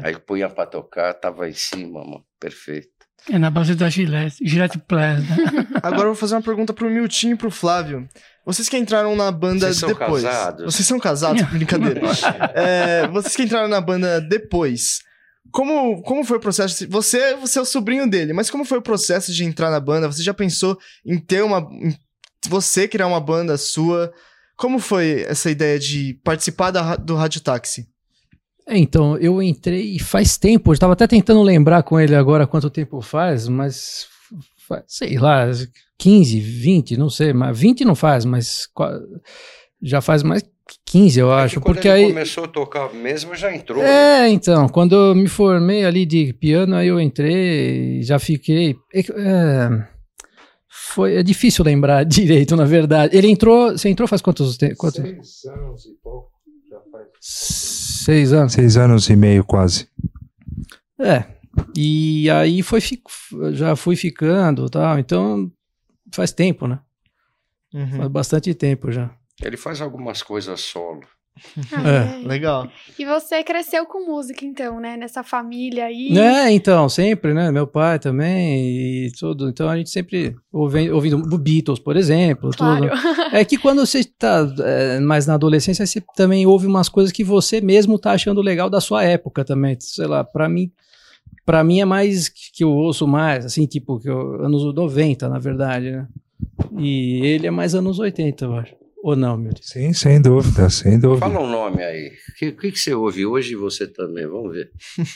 Aí 0.02 0.18
punha 0.18 0.50
pra 0.50 0.66
tocar, 0.66 1.14
tava 1.14 1.48
em 1.48 1.54
cima, 1.54 2.00
mano. 2.04 2.24
Perfeito. 2.40 2.88
É 3.30 3.38
na 3.38 3.50
base 3.50 3.74
da 3.74 3.88
Gillette, 3.88 4.36
Gillette 4.44 4.78
Plus, 4.78 5.00
né? 5.28 5.66
Agora 5.82 6.02
eu 6.02 6.06
vou 6.06 6.14
fazer 6.14 6.34
uma 6.34 6.42
pergunta 6.42 6.72
pro 6.72 6.90
Miltinho 6.90 7.34
e 7.34 7.36
pro 7.38 7.50
Flávio. 7.50 8.08
Vocês 8.44 8.68
que 8.68 8.76
entraram 8.76 9.14
na 9.14 9.30
banda 9.30 9.66
Vocês 9.66 9.76
são 9.76 9.88
depois. 9.88 10.24
casados? 10.24 10.64
Vocês 10.74 10.86
são 10.88 10.98
casados? 10.98 11.42
Brincadeira. 11.42 12.00
É, 12.54 13.06
vocês 13.08 13.36
que 13.36 13.42
entraram 13.44 13.68
na 13.68 13.80
banda 13.80 14.20
depois. 14.20 15.00
Como, 15.52 16.02
como 16.02 16.24
foi 16.24 16.38
o 16.38 16.40
processo? 16.40 16.88
Você, 16.88 17.34
você 17.36 17.58
é 17.58 17.62
o 17.62 17.66
sobrinho 17.66 18.08
dele, 18.08 18.32
mas 18.32 18.50
como 18.50 18.64
foi 18.64 18.78
o 18.78 18.82
processo 18.82 19.32
de 19.32 19.44
entrar 19.44 19.70
na 19.70 19.78
banda? 19.80 20.10
Você 20.10 20.22
já 20.22 20.34
pensou 20.34 20.78
em 21.04 21.18
ter 21.18 21.42
uma. 21.42 21.58
em 21.72 21.94
você 22.48 22.88
criar 22.88 23.06
uma 23.06 23.20
banda 23.20 23.56
sua? 23.56 24.12
Como 24.56 24.78
foi 24.78 25.24
essa 25.28 25.50
ideia 25.50 25.78
de 25.78 26.14
participar 26.24 26.70
da, 26.70 26.96
do 26.96 27.14
Rádio 27.14 27.40
Táxi? 27.40 27.86
É, 28.66 28.78
então, 28.78 29.16
eu 29.18 29.42
entrei 29.42 29.98
faz 29.98 30.36
tempo, 30.36 30.70
eu 30.70 30.74
estava 30.74 30.92
até 30.92 31.06
tentando 31.06 31.42
lembrar 31.42 31.82
com 31.82 31.98
ele 31.98 32.14
agora 32.14 32.46
quanto 32.46 32.70
tempo 32.70 33.00
faz, 33.00 33.48
mas 33.48 34.06
fa- 34.68 34.84
sei 34.86 35.18
lá, 35.18 35.46
15, 35.98 36.38
20, 36.40 36.96
não 36.96 37.10
sei, 37.10 37.32
mas 37.32 37.58
20 37.58 37.84
não 37.84 37.94
faz, 37.94 38.24
mas 38.24 38.68
já 39.82 40.00
faz 40.00 40.22
mais 40.22 40.42
que 40.42 40.48
15, 40.86 41.18
eu 41.20 41.32
acho, 41.32 41.60
Quando 41.60 41.74
porque 41.74 41.88
ele 41.88 41.96
aí 42.04 42.08
começou 42.12 42.44
a 42.44 42.48
tocar 42.48 42.94
mesmo, 42.94 43.34
já 43.34 43.54
entrou. 43.54 43.82
É, 43.82 44.28
então, 44.28 44.68
quando 44.68 44.94
eu 44.94 45.14
me 45.14 45.26
formei 45.26 45.84
ali 45.84 46.06
de 46.06 46.32
piano, 46.32 46.76
aí 46.76 46.86
eu 46.88 47.00
entrei, 47.00 48.00
já 48.02 48.18
fiquei. 48.18 48.76
é 48.94 49.00
é, 49.00 49.88
foi 50.68 51.16
é 51.16 51.22
difícil 51.22 51.64
lembrar 51.64 52.04
direito, 52.06 52.54
na 52.56 52.64
verdade. 52.64 53.16
Ele 53.16 53.28
entrou, 53.28 53.72
você 53.72 53.88
entrou 53.88 54.06
faz 54.08 54.22
quantos 54.22 54.56
te- 54.56 54.74
quantos? 54.76 55.02
Seis 55.02 55.44
anos 55.52 55.84
e 55.84 55.94
pouco. 56.02 56.30
Já 56.70 56.78
faz. 56.90 57.06
Seis 58.04 58.32
anos. 58.32 58.52
Seis 58.52 58.76
anos 58.76 59.08
e 59.08 59.16
meio, 59.16 59.44
quase. 59.44 59.88
É. 60.98 61.24
E 61.76 62.28
aí 62.30 62.62
foi 62.62 62.80
já 63.52 63.76
fui 63.76 63.94
ficando, 63.94 64.68
tal. 64.68 64.98
Então 64.98 65.50
faz 66.10 66.32
tempo, 66.32 66.66
né? 66.66 66.80
Uhum. 67.72 67.98
Faz 67.98 68.08
bastante 68.08 68.54
tempo 68.54 68.90
já. 68.90 69.10
Ele 69.40 69.56
faz 69.56 69.80
algumas 69.80 70.22
coisas 70.22 70.60
solo. 70.60 71.02
É. 71.72 72.26
Legal. 72.26 72.68
E 72.98 73.04
você 73.04 73.42
cresceu 73.42 73.84
com 73.86 74.06
música, 74.06 74.44
então, 74.44 74.78
né? 74.78 74.96
Nessa 74.96 75.22
família 75.22 75.86
aí. 75.86 76.16
É, 76.16 76.50
então, 76.52 76.88
sempre, 76.88 77.34
né? 77.34 77.50
Meu 77.50 77.66
pai 77.66 77.98
também 77.98 79.06
e 79.06 79.12
tudo. 79.18 79.48
Então 79.48 79.68
a 79.68 79.76
gente 79.76 79.90
sempre 79.90 80.36
ouve, 80.52 80.90
ouvindo 80.90 81.38
Beatles, 81.38 81.78
por 81.78 81.96
exemplo. 81.96 82.50
Claro. 82.56 82.88
Tudo. 82.88 83.36
É 83.36 83.44
que 83.44 83.56
quando 83.58 83.84
você 83.84 84.00
está 84.00 84.46
mais 85.02 85.26
na 85.26 85.34
adolescência, 85.34 85.86
você 85.86 86.02
também 86.14 86.46
ouve 86.46 86.66
umas 86.66 86.88
coisas 86.88 87.12
que 87.12 87.24
você 87.24 87.60
mesmo 87.60 87.98
tá 87.98 88.12
achando 88.12 88.40
legal 88.40 88.70
da 88.70 88.80
sua 88.80 89.02
época 89.02 89.44
também. 89.44 89.76
Sei 89.80 90.06
lá, 90.06 90.22
pra 90.22 90.48
mim, 90.48 90.70
pra 91.44 91.64
mim 91.64 91.80
é 91.80 91.84
mais 91.84 92.28
que 92.28 92.52
que 92.52 92.64
eu 92.64 92.70
ouço 92.70 93.06
mais, 93.06 93.46
assim, 93.46 93.66
tipo, 93.66 93.98
que 93.98 94.08
eu, 94.08 94.44
anos 94.44 94.62
90, 94.74 95.28
na 95.28 95.38
verdade, 95.38 95.90
né? 95.90 96.06
E 96.78 97.24
ele 97.24 97.46
é 97.46 97.50
mais 97.50 97.74
anos 97.74 97.98
80, 97.98 98.44
eu 98.44 98.54
acho. 98.54 98.81
Ou 99.02 99.16
não, 99.16 99.36
meu 99.36 99.52
Deus? 99.52 99.66
Sim, 99.68 99.92
sem 99.92 100.22
dúvida, 100.22 100.70
sem 100.70 100.96
dúvida. 100.96 101.26
Fala 101.26 101.40
um 101.40 101.50
nome 101.50 101.82
aí. 101.82 102.12
O 102.30 102.34
que, 102.38 102.52
que, 102.52 102.70
que 102.70 102.78
você 102.78 102.94
ouve 102.94 103.26
hoje 103.26 103.54
e 103.54 103.56
você 103.56 103.84
também? 103.84 104.24
Vamos 104.28 104.52
ver. 104.52 104.70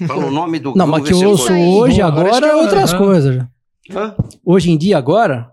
Fala 0.08 0.26
o 0.26 0.30
nome 0.30 0.58
do 0.58 0.74
Não, 0.74 0.88
mas 0.88 1.04
que 1.04 1.14
eu 1.14 1.28
ouço 1.28 1.52
hoje, 1.52 2.02
agora 2.02 2.48
é 2.48 2.54
outras 2.56 2.92
coisas. 2.92 3.46
Hã? 3.88 4.16
Hoje 4.44 4.72
em 4.72 4.76
dia, 4.76 4.98
agora, 4.98 5.52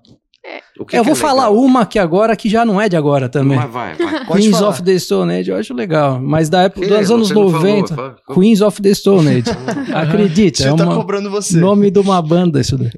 que 0.74 0.98
eu 0.98 1.04
que 1.04 1.10
vou 1.10 1.14
é 1.14 1.16
falar 1.16 1.50
uma 1.52 1.86
que 1.86 2.00
agora 2.00 2.36
que 2.36 2.50
já 2.50 2.66
não 2.66 2.82
é 2.82 2.90
de 2.90 2.96
agora 2.96 3.30
também. 3.30 3.58
Mas 3.58 3.72
vai, 3.72 3.94
vai. 3.96 4.26
Queens 4.26 4.58
falar. 4.58 4.70
of 4.70 4.82
the 4.84 4.98
Stone 4.98 5.32
Age 5.32 5.52
eu 5.52 5.58
acho 5.58 5.74
legal, 5.74 6.20
mas 6.20 6.50
da 6.50 6.64
época 6.64 6.88
Que? 6.88 6.98
dos 6.98 7.12
anos 7.12 7.28
Você 7.28 7.34
não 7.36 7.52
falou, 7.52 7.62
90, 7.62 7.96
fala. 7.96 8.16
Queens 8.34 8.62
of 8.62 8.82
the 8.82 8.94
Stone 8.94 9.30
Age. 9.30 9.44
Acredita, 9.94 10.64
é 10.64 10.66
Tio 10.68 10.76
tá 10.76 10.86
uma 10.86 10.96
cobrando 10.96 11.30
você. 11.30 11.60
nome 11.60 11.92
de 11.92 12.00
uma 12.00 12.20
banda 12.22 12.60
isso 12.60 12.76
daí. 12.78 12.92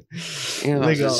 Legal. 0.64 1.14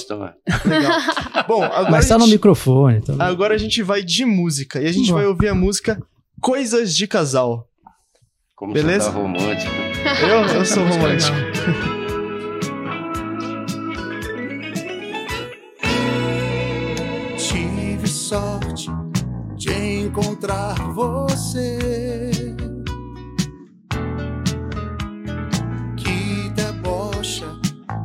Legal. 0.64 0.92
Bom, 1.46 1.62
agora, 1.62 1.90
Mas 1.90 2.08
tá 2.08 2.16
no 2.16 2.26
microfone. 2.26 3.02
Tá... 3.02 3.14
agora 3.26 3.54
a 3.54 3.58
gente 3.58 3.82
vai 3.82 4.02
de 4.02 4.24
música. 4.24 4.80
E 4.80 4.86
a 4.86 4.92
gente 4.92 5.10
Vamos. 5.10 5.22
vai 5.22 5.26
ouvir 5.26 5.48
a 5.48 5.54
música 5.54 6.00
Coisas 6.40 6.94
de 6.96 7.06
Casal. 7.06 7.66
Como 8.54 8.72
Beleza? 8.72 9.10
você 9.10 9.12
tá 9.12 9.22
romântico. 9.22 9.72
Eu, 10.22 10.58
eu 10.58 10.64
sou 10.64 10.84
romântico. 10.84 11.95
Encontrar 20.06 20.74
você. 20.92 22.28
Que 25.96 26.50
debocha 26.50 27.46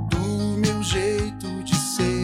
do 0.10 0.58
meu 0.58 0.82
jeito 0.82 1.64
de 1.64 1.76
ser. 1.76 2.24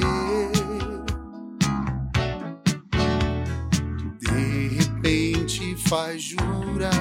De 4.19 4.67
repente 4.75 5.75
faz 5.87 6.23
juras 6.23 6.96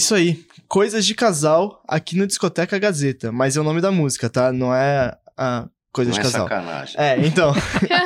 isso 0.00 0.14
aí. 0.14 0.44
Coisas 0.66 1.04
de 1.04 1.14
casal 1.14 1.82
aqui 1.86 2.16
no 2.16 2.26
Discoteca 2.26 2.78
Gazeta. 2.78 3.30
Mas 3.30 3.56
é 3.56 3.60
o 3.60 3.64
nome 3.64 3.80
da 3.80 3.90
música, 3.92 4.28
tá? 4.30 4.52
Não 4.52 4.74
é 4.74 5.16
a 5.36 5.66
coisa 5.92 6.10
Não 6.10 6.14
de 6.14 6.20
é 6.20 6.22
casal. 6.22 6.48
sacanagem. 6.48 6.94
É, 6.98 7.18
então. 7.26 7.52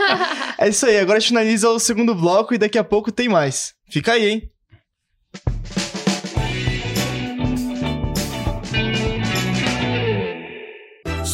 é 0.59 0.69
isso 0.69 0.85
aí. 0.87 0.99
Agora 0.99 1.19
a 1.19 1.21
gente 1.21 1.29
finaliza 1.29 1.69
o 1.69 1.79
segundo 1.79 2.15
bloco 2.15 2.55
e 2.55 2.59
daqui 2.59 2.79
a 2.79 2.85
pouco 2.85 3.13
tem 3.13 3.29
mais. 3.29 3.75
Fica 3.89 4.13
aí, 4.13 4.27
hein? 4.27 4.51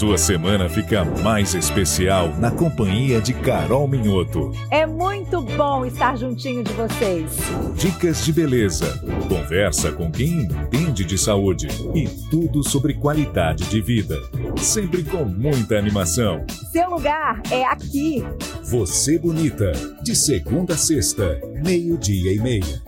Sua 0.01 0.17
semana 0.17 0.67
fica 0.67 1.05
mais 1.05 1.55
especial 1.55 2.35
na 2.39 2.51
companhia 2.51 3.21
de 3.21 3.35
Carol 3.35 3.87
Minhoto. 3.87 4.51
É 4.71 4.87
muito 4.87 5.43
bom 5.43 5.85
estar 5.85 6.17
juntinho 6.17 6.65
de 6.65 6.73
vocês. 6.73 7.31
Dicas 7.77 8.25
de 8.25 8.33
beleza, 8.33 8.99
conversa 9.29 9.93
com 9.93 10.11
quem 10.11 10.45
entende 10.45 11.05
de 11.05 11.19
saúde 11.19 11.69
e 11.95 12.09
tudo 12.31 12.67
sobre 12.67 12.95
qualidade 12.95 13.69
de 13.69 13.83
vida. 13.83 14.17
Sempre 14.57 15.05
com 15.05 15.27
muita 15.27 15.77
animação. 15.77 16.47
Seu 16.73 16.89
lugar 16.89 17.43
é 17.51 17.63
aqui. 17.67 18.25
Você 18.71 19.19
Bonita, 19.19 19.71
de 20.03 20.17
segunda 20.17 20.73
a 20.73 20.79
sexta, 20.79 21.39
meio-dia 21.63 22.33
e 22.33 22.39
meia. 22.39 22.83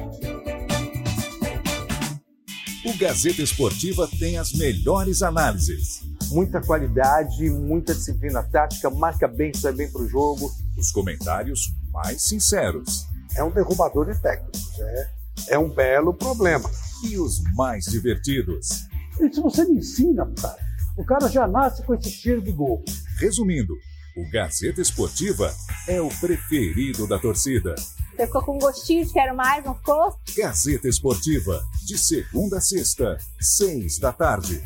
O 2.86 2.96
Gazeta 2.96 3.42
Esportiva 3.42 4.08
tem 4.18 4.38
as 4.38 4.54
melhores 4.54 5.20
análises. 5.20 6.10
Muita 6.32 6.62
qualidade, 6.62 7.50
muita 7.50 7.94
disciplina 7.94 8.42
tática, 8.42 8.88
marca 8.88 9.28
bem, 9.28 9.52
sai 9.54 9.72
bem 9.72 9.90
pro 9.92 10.08
jogo. 10.08 10.50
Os 10.78 10.90
comentários 10.90 11.74
mais 11.92 12.22
sinceros. 12.22 13.06
É 13.36 13.44
um 13.44 13.50
derrubador 13.50 14.06
de 14.06 14.18
técnicos. 14.18 14.78
É, 14.80 15.10
é 15.50 15.58
um 15.58 15.68
belo 15.68 16.14
problema. 16.14 16.70
E 17.04 17.18
os 17.18 17.42
mais 17.54 17.84
divertidos. 17.84 18.88
Isso 19.20 19.42
você 19.42 19.66
me 19.66 19.76
ensina, 19.76 20.26
cara. 20.40 20.58
O 20.96 21.04
cara 21.04 21.28
já 21.28 21.46
nasce 21.46 21.82
com 21.82 21.94
esse 21.94 22.08
cheiro 22.08 22.40
de 22.40 22.50
gol. 22.50 22.82
Resumindo, 23.18 23.74
o 24.16 24.30
Gazeta 24.30 24.80
Esportiva 24.80 25.52
é 25.86 26.00
o 26.00 26.08
preferido 26.08 27.06
da 27.06 27.18
torcida. 27.18 27.74
Você 28.16 28.26
ficou 28.26 28.42
com 28.42 28.58
gostinho 28.58 29.04
de 29.04 29.12
quero 29.12 29.36
mais, 29.36 29.62
não 29.64 29.74
ficou? 29.74 30.16
Gazeta 30.36 30.88
Esportiva, 30.88 31.62
de 31.86 31.98
segunda 31.98 32.56
a 32.56 32.60
sexta, 32.60 33.18
seis 33.38 33.98
da 33.98 34.12
tarde. 34.12 34.62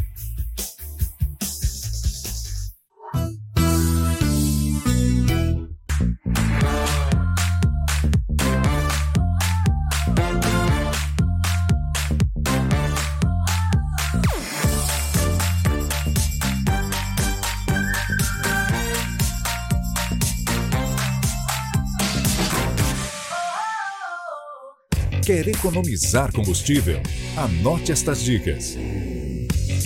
Quer 25.37 25.49
economizar 25.49 26.32
combustível? 26.32 26.99
Anote 27.37 27.93
estas 27.93 28.22
dicas. 28.22 28.74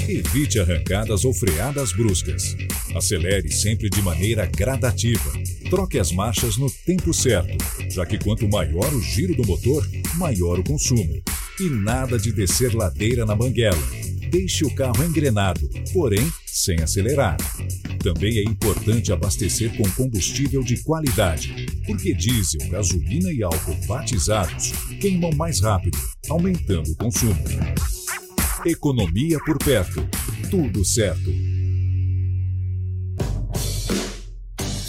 Evite 0.08 0.60
arrancadas 0.60 1.24
ou 1.24 1.34
freadas 1.34 1.92
bruscas. 1.92 2.56
Acelere 2.94 3.50
sempre 3.50 3.90
de 3.90 4.00
maneira 4.00 4.46
gradativa. 4.46 5.32
Troque 5.68 5.98
as 5.98 6.12
marchas 6.12 6.56
no 6.56 6.70
tempo 6.70 7.12
certo, 7.12 7.58
já 7.90 8.06
que 8.06 8.16
quanto 8.16 8.48
maior 8.48 8.94
o 8.94 9.02
giro 9.02 9.34
do 9.34 9.44
motor, 9.44 9.84
maior 10.14 10.60
o 10.60 10.62
consumo. 10.62 11.20
E 11.58 11.68
nada 11.68 12.16
de 12.16 12.30
descer 12.30 12.72
ladeira 12.72 13.26
na 13.26 13.34
banguela. 13.34 13.82
Deixe 14.30 14.64
o 14.64 14.72
carro 14.72 15.02
engrenado, 15.02 15.68
porém 15.92 16.32
sem 16.46 16.80
acelerar. 16.80 17.36
Também 18.02 18.38
é 18.38 18.42
importante 18.42 19.12
abastecer 19.12 19.76
com 19.76 19.88
combustível 19.90 20.62
de 20.62 20.82
qualidade, 20.82 21.66
porque 21.86 22.14
diesel, 22.14 22.66
gasolina 22.70 23.30
e 23.30 23.42
álcool 23.42 23.76
batizados 23.86 24.72
queimam 25.00 25.30
mais 25.32 25.60
rápido, 25.60 25.98
aumentando 26.30 26.90
o 26.90 26.96
consumo. 26.96 27.44
Economia 28.64 29.38
por 29.44 29.58
perto. 29.58 30.06
Tudo 30.50 30.82
certo. 30.82 31.30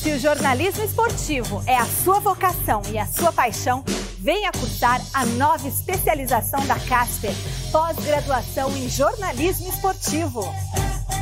Se 0.02 0.14
o 0.14 0.20
jornalismo 0.20 0.84
esportivo 0.84 1.62
é 1.68 1.76
a 1.76 1.86
sua 1.86 2.20
vocação 2.20 2.82
e 2.92 2.98
a 2.98 3.06
sua 3.06 3.32
paixão, 3.34 3.84
venha 4.20 4.52
cursar 4.52 5.02
a 5.14 5.26
nova 5.26 5.68
especialização 5.68 6.66
da 6.66 6.80
Casper, 6.80 7.34
pós-graduação 7.72 8.76
em 8.78 8.90
jornalismo 8.90 9.68
esportivo. 9.70 10.44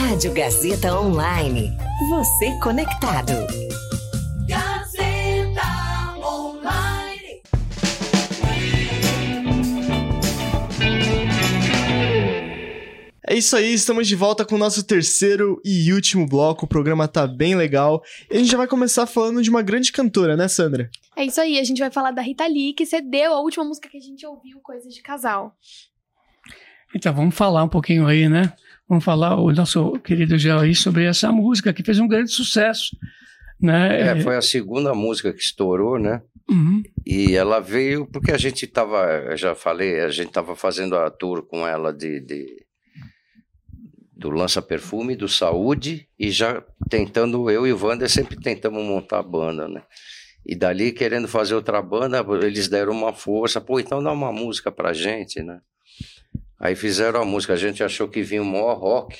Rádio 0.00 0.32
Gazeta 0.32 0.98
Online. 0.98 1.76
Você 2.08 2.58
conectado. 2.58 3.32
Gazeta 4.48 5.60
Online. 6.16 7.42
É 13.28 13.34
isso 13.36 13.54
aí, 13.54 13.74
estamos 13.74 14.08
de 14.08 14.16
volta 14.16 14.42
com 14.46 14.54
o 14.54 14.58
nosso 14.58 14.82
terceiro 14.82 15.60
e 15.62 15.92
último 15.92 16.26
bloco. 16.26 16.64
O 16.64 16.68
programa 16.68 17.06
tá 17.06 17.26
bem 17.26 17.54
legal. 17.54 18.02
E 18.30 18.36
a 18.36 18.38
gente 18.38 18.50
já 18.50 18.56
vai 18.56 18.66
começar 18.66 19.06
falando 19.06 19.42
de 19.42 19.50
uma 19.50 19.60
grande 19.60 19.92
cantora, 19.92 20.34
né, 20.34 20.48
Sandra? 20.48 20.90
É 21.14 21.24
isso 21.26 21.40
aí, 21.42 21.58
a 21.58 21.64
gente 21.64 21.78
vai 21.78 21.90
falar 21.90 22.12
da 22.12 22.22
Rita 22.22 22.46
Lee, 22.46 22.72
que 22.72 22.86
cedeu 22.86 23.34
a 23.34 23.40
última 23.42 23.66
música 23.66 23.86
que 23.86 23.98
a 23.98 24.00
gente 24.00 24.26
ouviu, 24.26 24.60
Coisas 24.60 24.94
de 24.94 25.02
Casal. 25.02 25.54
Então, 26.96 27.12
vamos 27.12 27.34
falar 27.34 27.62
um 27.62 27.68
pouquinho 27.68 28.06
aí, 28.06 28.30
né? 28.30 28.54
Vamos 28.90 29.04
falar, 29.04 29.36
o 29.40 29.52
nosso 29.52 29.92
querido 30.00 30.34
aí, 30.60 30.74
sobre 30.74 31.04
essa 31.04 31.30
música 31.30 31.72
que 31.72 31.84
fez 31.84 32.00
um 32.00 32.08
grande 32.08 32.32
sucesso, 32.32 32.96
né? 33.60 34.00
É, 34.00 34.20
foi 34.20 34.36
a 34.36 34.42
segunda 34.42 34.92
música 34.92 35.32
que 35.32 35.40
estourou, 35.40 35.96
né? 35.96 36.20
Uhum. 36.50 36.82
E 37.06 37.36
ela 37.36 37.60
veio 37.60 38.04
porque 38.04 38.32
a 38.32 38.36
gente 38.36 38.66
tava, 38.66 39.06
eu 39.30 39.36
já 39.36 39.54
falei, 39.54 40.00
a 40.00 40.08
gente 40.08 40.32
tava 40.32 40.56
fazendo 40.56 40.96
a 40.96 41.08
tour 41.08 41.42
com 41.46 41.64
ela 41.64 41.92
de, 41.94 42.18
de- 42.18 42.66
do 44.16 44.28
Lança 44.28 44.60
Perfume, 44.60 45.14
do 45.14 45.28
Saúde, 45.28 46.08
e 46.18 46.28
já 46.32 46.60
tentando, 46.90 47.48
eu 47.48 47.66
e 47.68 47.72
o 47.72 47.78
Wander 47.80 48.10
sempre 48.10 48.36
tentamos 48.36 48.82
montar 48.84 49.20
a 49.20 49.22
banda, 49.22 49.68
né? 49.68 49.82
E 50.44 50.56
dali, 50.56 50.90
querendo 50.90 51.28
fazer 51.28 51.54
outra 51.54 51.80
banda, 51.80 52.26
eles 52.44 52.66
deram 52.66 52.92
uma 52.92 53.12
força, 53.12 53.60
pô, 53.60 53.78
então 53.78 54.02
dá 54.02 54.10
uma 54.10 54.32
música 54.32 54.72
pra 54.72 54.92
gente, 54.92 55.40
né? 55.42 55.60
Aí 56.60 56.76
fizeram 56.76 57.22
a 57.22 57.24
música, 57.24 57.54
a 57.54 57.56
gente 57.56 57.82
achou 57.82 58.06
que 58.08 58.22
vinha 58.22 58.42
o 58.42 58.44
maior 58.44 58.74
rock, 58.78 59.16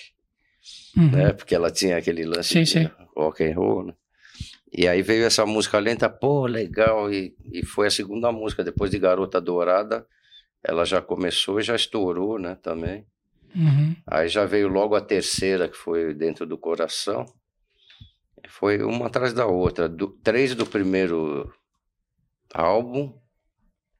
Uhum. 0.97 1.11
né? 1.11 1.33
Porque 1.33 1.55
ela 1.55 1.71
tinha 1.71 1.97
aquele 1.97 2.25
lance 2.25 2.51
Sim, 2.53 2.63
de 2.65 2.71
sim. 2.71 2.91
rock 3.17 3.43
and 3.43 3.55
roll, 3.55 3.87
né? 3.87 3.95
E 4.73 4.87
aí 4.87 5.01
veio 5.03 5.25
essa 5.25 5.45
música 5.47 5.79
lenta, 5.79 6.09
pô, 6.09 6.47
legal, 6.47 7.11
e, 7.13 7.35
e 7.53 7.65
foi 7.65 7.87
a 7.87 7.91
segunda 7.91 8.31
música, 8.31 8.63
depois 8.63 8.91
de 8.91 8.99
Garota 8.99 9.41
Dourada, 9.41 10.07
ela 10.63 10.85
já 10.85 11.01
começou 11.01 11.59
e 11.59 11.63
já 11.63 11.75
estourou, 11.75 12.39
né, 12.39 12.57
também. 12.63 13.07
Uhum. 13.57 13.97
Aí 14.07 14.29
já 14.29 14.45
veio 14.45 14.69
logo 14.69 14.95
a 14.95 15.01
terceira, 15.01 15.67
que 15.69 15.77
foi 15.77 16.13
Dentro 16.15 16.45
do 16.47 16.59
Coração. 16.59 17.25
Foi 18.49 18.83
uma 18.83 19.07
atrás 19.07 19.33
da 19.33 19.47
outra. 19.47 19.89
Do- 19.89 20.17
três 20.23 20.55
do 20.55 20.67
primeiro 20.67 21.53
álbum 22.55 23.13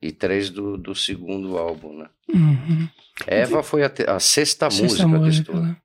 e 0.03 0.11
três 0.13 0.49
do, 0.51 0.77
do 0.77 0.95
segundo 0.95 1.59
álbum, 1.59 1.99
né? 1.99 2.07
Uhum. 2.33 2.89
Eva 3.27 3.63
foi 3.63 3.83
a, 3.85 3.89
te- 3.91 4.09
a 4.09 4.19
sexta, 4.19 4.71
Sexta 4.71 4.83
música, 4.85 5.03
que 5.05 5.09
música, 5.09 5.43
estourou. 5.51 5.63
né? 5.63 5.77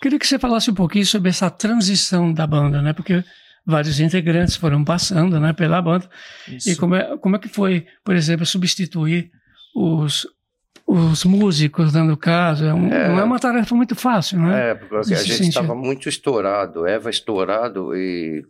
Queria 0.00 0.18
que 0.18 0.26
você 0.26 0.38
falasse 0.38 0.70
um 0.70 0.74
pouquinho 0.74 1.06
sobre 1.06 1.28
essa 1.30 1.48
transição 1.48 2.32
da 2.32 2.46
banda, 2.46 2.82
né? 2.82 2.92
Porque 2.92 3.22
vários 3.64 4.00
integrantes 4.00 4.56
foram 4.56 4.82
passando, 4.84 5.38
né, 5.38 5.52
pela 5.52 5.80
banda. 5.80 6.10
E 6.48 6.56
Isso. 6.56 6.76
como 6.80 6.96
é, 6.96 7.16
como 7.18 7.36
é 7.36 7.38
que 7.38 7.48
foi, 7.48 7.86
por 8.04 8.16
exemplo, 8.16 8.44
substituir 8.44 9.30
os, 9.76 10.26
os 10.84 11.24
músicos, 11.24 11.92
né, 11.92 12.02
no 12.02 12.16
caso? 12.16 12.64
É 12.64 12.74
um- 12.74 12.92
É. 12.92 13.08
Não 13.08 13.20
é 13.20 13.22
uma 13.24 13.38
tarefa 13.38 13.76
muito 13.76 13.94
fácil, 13.94 14.40
né? 14.40 14.70
É, 14.70 14.74
porque 14.74 15.14
a 15.14 15.22
gente 15.22 15.48
estava 15.50 15.76
muito 15.76 16.08
estourado, 16.08 16.84
Eva 16.84 17.08
estourado 17.08 17.94
e 17.96 18.44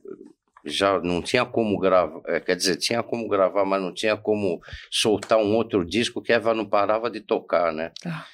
já 0.64 1.00
não 1.00 1.20
tinha 1.20 1.44
como 1.44 1.78
gravar, 1.78 2.20
é, 2.26 2.40
quer 2.40 2.56
dizer, 2.56 2.76
tinha 2.76 3.02
como 3.02 3.28
gravar, 3.28 3.64
mas 3.64 3.82
não 3.82 3.92
tinha 3.92 4.16
como 4.16 4.60
soltar 4.90 5.38
um 5.38 5.54
outro 5.56 5.84
disco 5.84 6.22
que 6.22 6.32
Eva 6.32 6.54
não 6.54 6.64
parava 6.64 7.10
de 7.10 7.20
tocar, 7.20 7.72
né? 7.72 7.92
Tá. 8.00 8.26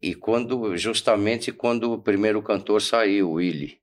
E 0.00 0.14
quando, 0.14 0.76
justamente 0.76 1.52
quando 1.52 1.92
o 1.92 2.02
primeiro 2.02 2.42
cantor 2.42 2.80
saiu, 2.80 3.30
o 3.30 3.32
Willy, 3.34 3.78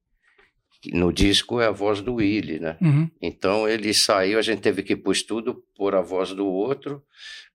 no 0.94 1.12
disco 1.12 1.60
é 1.60 1.68
a 1.68 1.72
voz 1.72 2.02
do 2.02 2.16
Willy, 2.16 2.60
né? 2.60 2.78
Uhum. 2.82 3.10
Então 3.22 3.68
ele 3.68 3.94
saiu, 3.94 4.40
a 4.40 4.42
gente 4.42 4.62
teve 4.62 4.84
que 4.84 4.96
pôr 4.96 5.16
tudo 5.28 5.64
por 5.76 5.96
a 5.96 6.02
voz 6.02 6.32
do 6.34 6.48
outro 6.48 7.04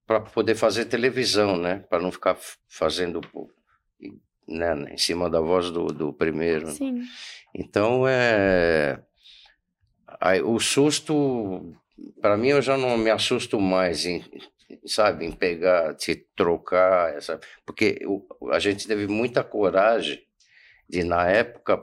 para 0.06 0.20
poder 0.20 0.54
fazer 0.54 0.84
televisão, 0.84 1.56
né? 1.56 1.84
Para 1.90 2.00
não 2.00 2.12
ficar 2.12 2.36
fazendo 2.68 3.20
pô, 3.20 3.50
né, 4.46 4.92
em 4.92 4.96
cima 4.96 5.28
da 5.28 5.40
voz 5.40 5.70
do, 5.70 5.86
do 5.86 6.12
primeiro. 6.12 6.66
né? 6.66 6.72
Sim. 6.72 7.02
Então 7.54 8.06
é 8.06 9.00
aí, 10.20 10.42
o 10.42 10.58
susto 10.58 11.74
para 12.20 12.36
mim 12.36 12.48
eu 12.48 12.62
já 12.62 12.76
não 12.76 12.96
me 12.96 13.10
assusto 13.10 13.60
mais 13.60 14.04
em 14.04 14.24
sabe 14.84 15.24
em 15.24 15.32
pegar 15.32 15.94
te 15.94 16.14
trocar 16.36 17.14
porque 17.64 18.00
a 18.50 18.58
gente 18.58 18.86
teve 18.86 19.06
muita 19.06 19.42
coragem 19.44 20.25
de 20.88 21.02
na 21.02 21.28
época 21.28 21.80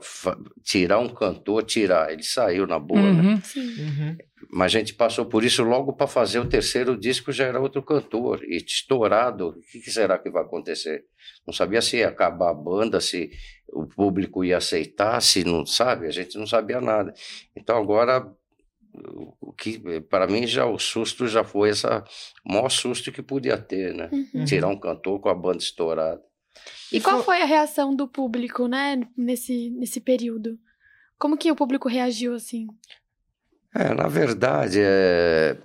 tirar 0.62 0.98
um 0.98 1.08
cantor 1.08 1.62
tirar 1.64 2.12
ele 2.12 2.22
saiu 2.22 2.66
na 2.66 2.78
boa 2.78 3.00
né? 3.00 3.22
Uhum. 3.22 3.40
Sim. 3.42 4.16
Mas 4.50 4.74
a 4.74 4.78
gente 4.78 4.94
passou 4.94 5.26
por 5.26 5.44
isso 5.44 5.62
logo 5.62 5.92
para 5.92 6.06
fazer 6.06 6.38
o 6.38 6.48
terceiro 6.48 6.96
disco, 6.96 7.32
já 7.32 7.46
era 7.46 7.60
outro 7.60 7.82
cantor. 7.82 8.44
E 8.44 8.56
estourado, 8.56 9.48
o 9.48 9.60
que, 9.60 9.80
que 9.80 9.90
será 9.90 10.18
que 10.18 10.30
vai 10.30 10.42
acontecer? 10.42 11.04
Não 11.46 11.52
sabia 11.52 11.82
se 11.82 11.96
ia 11.96 12.08
acabar 12.08 12.50
a 12.50 12.54
banda, 12.54 13.00
se 13.00 13.30
o 13.72 13.86
público 13.86 14.44
ia 14.44 14.58
aceitar, 14.58 15.20
se 15.20 15.44
não 15.44 15.66
sabe, 15.66 16.06
a 16.06 16.10
gente 16.10 16.38
não 16.38 16.46
sabia 16.46 16.80
nada. 16.80 17.12
Então 17.56 17.76
agora, 17.76 18.24
o 18.94 19.34
o 19.40 19.52
que 19.52 20.00
para 20.02 20.26
mim 20.26 20.46
já 20.46 20.66
o 20.66 20.78
susto 20.78 21.26
já 21.26 21.44
foi 21.44 21.70
essa 21.70 22.04
o 22.44 22.52
maior 22.52 22.68
susto 22.68 23.12
que 23.12 23.22
podia 23.22 23.56
ter, 23.58 23.94
né? 23.94 24.08
Uhum. 24.12 24.44
Tirar 24.44 24.68
um 24.68 24.78
cantor 24.78 25.20
com 25.20 25.28
a 25.28 25.34
banda 25.34 25.58
estourada. 25.58 26.22
E 26.92 27.00
qual 27.00 27.22
foi 27.22 27.42
a 27.42 27.44
reação 27.46 27.94
do 27.94 28.06
público, 28.06 28.66
né, 28.68 29.00
nesse, 29.16 29.70
nesse 29.70 30.00
período? 30.00 30.58
Como 31.18 31.36
que 31.36 31.50
o 31.50 31.56
público 31.56 31.88
reagiu 31.88 32.34
assim? 32.34 32.66
É, 33.74 33.92
na 33.92 34.06
verdade, 34.06 34.78
é... 34.80 35.56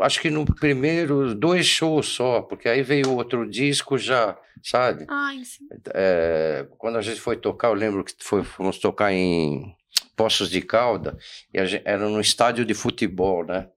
acho 0.00 0.20
que 0.20 0.30
no 0.30 0.44
primeiro, 0.44 1.34
dois 1.34 1.66
shows 1.66 2.06
só, 2.08 2.42
porque 2.42 2.68
aí 2.68 2.82
veio 2.82 3.12
outro 3.14 3.48
disco 3.48 3.96
já, 3.96 4.36
sabe? 4.62 5.04
Ai, 5.08 5.44
sim. 5.44 5.68
É, 5.94 6.66
quando 6.78 6.96
a 6.98 7.02
gente 7.02 7.20
foi 7.20 7.36
tocar, 7.36 7.68
eu 7.68 7.74
lembro 7.74 8.02
que 8.04 8.12
foi, 8.20 8.42
fomos 8.42 8.78
tocar 8.78 9.12
em 9.12 9.74
Poços 10.16 10.50
de 10.50 10.60
Calda, 10.60 11.16
e 11.52 11.58
a 11.60 11.64
gen- 11.64 11.82
era 11.84 12.08
num 12.08 12.20
estádio 12.20 12.64
de 12.64 12.74
futebol, 12.74 13.44
né? 13.44 13.68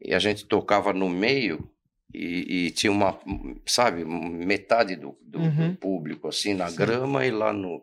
E 0.00 0.14
a 0.14 0.18
gente 0.18 0.46
tocava 0.46 0.92
no 0.92 1.08
meio 1.08 1.68
e, 2.12 2.66
e 2.66 2.70
tinha 2.70 2.92
uma, 2.92 3.18
sabe, 3.66 4.04
metade 4.04 4.96
do, 4.96 5.16
do- 5.22 5.38
do 5.38 5.38
Uhum. 5.40 5.74
público, 5.76 6.28
assim, 6.28 6.54
na 6.54 6.70
grama 6.70 7.24
e 7.26 7.30
lá 7.30 7.52
no, 7.52 7.82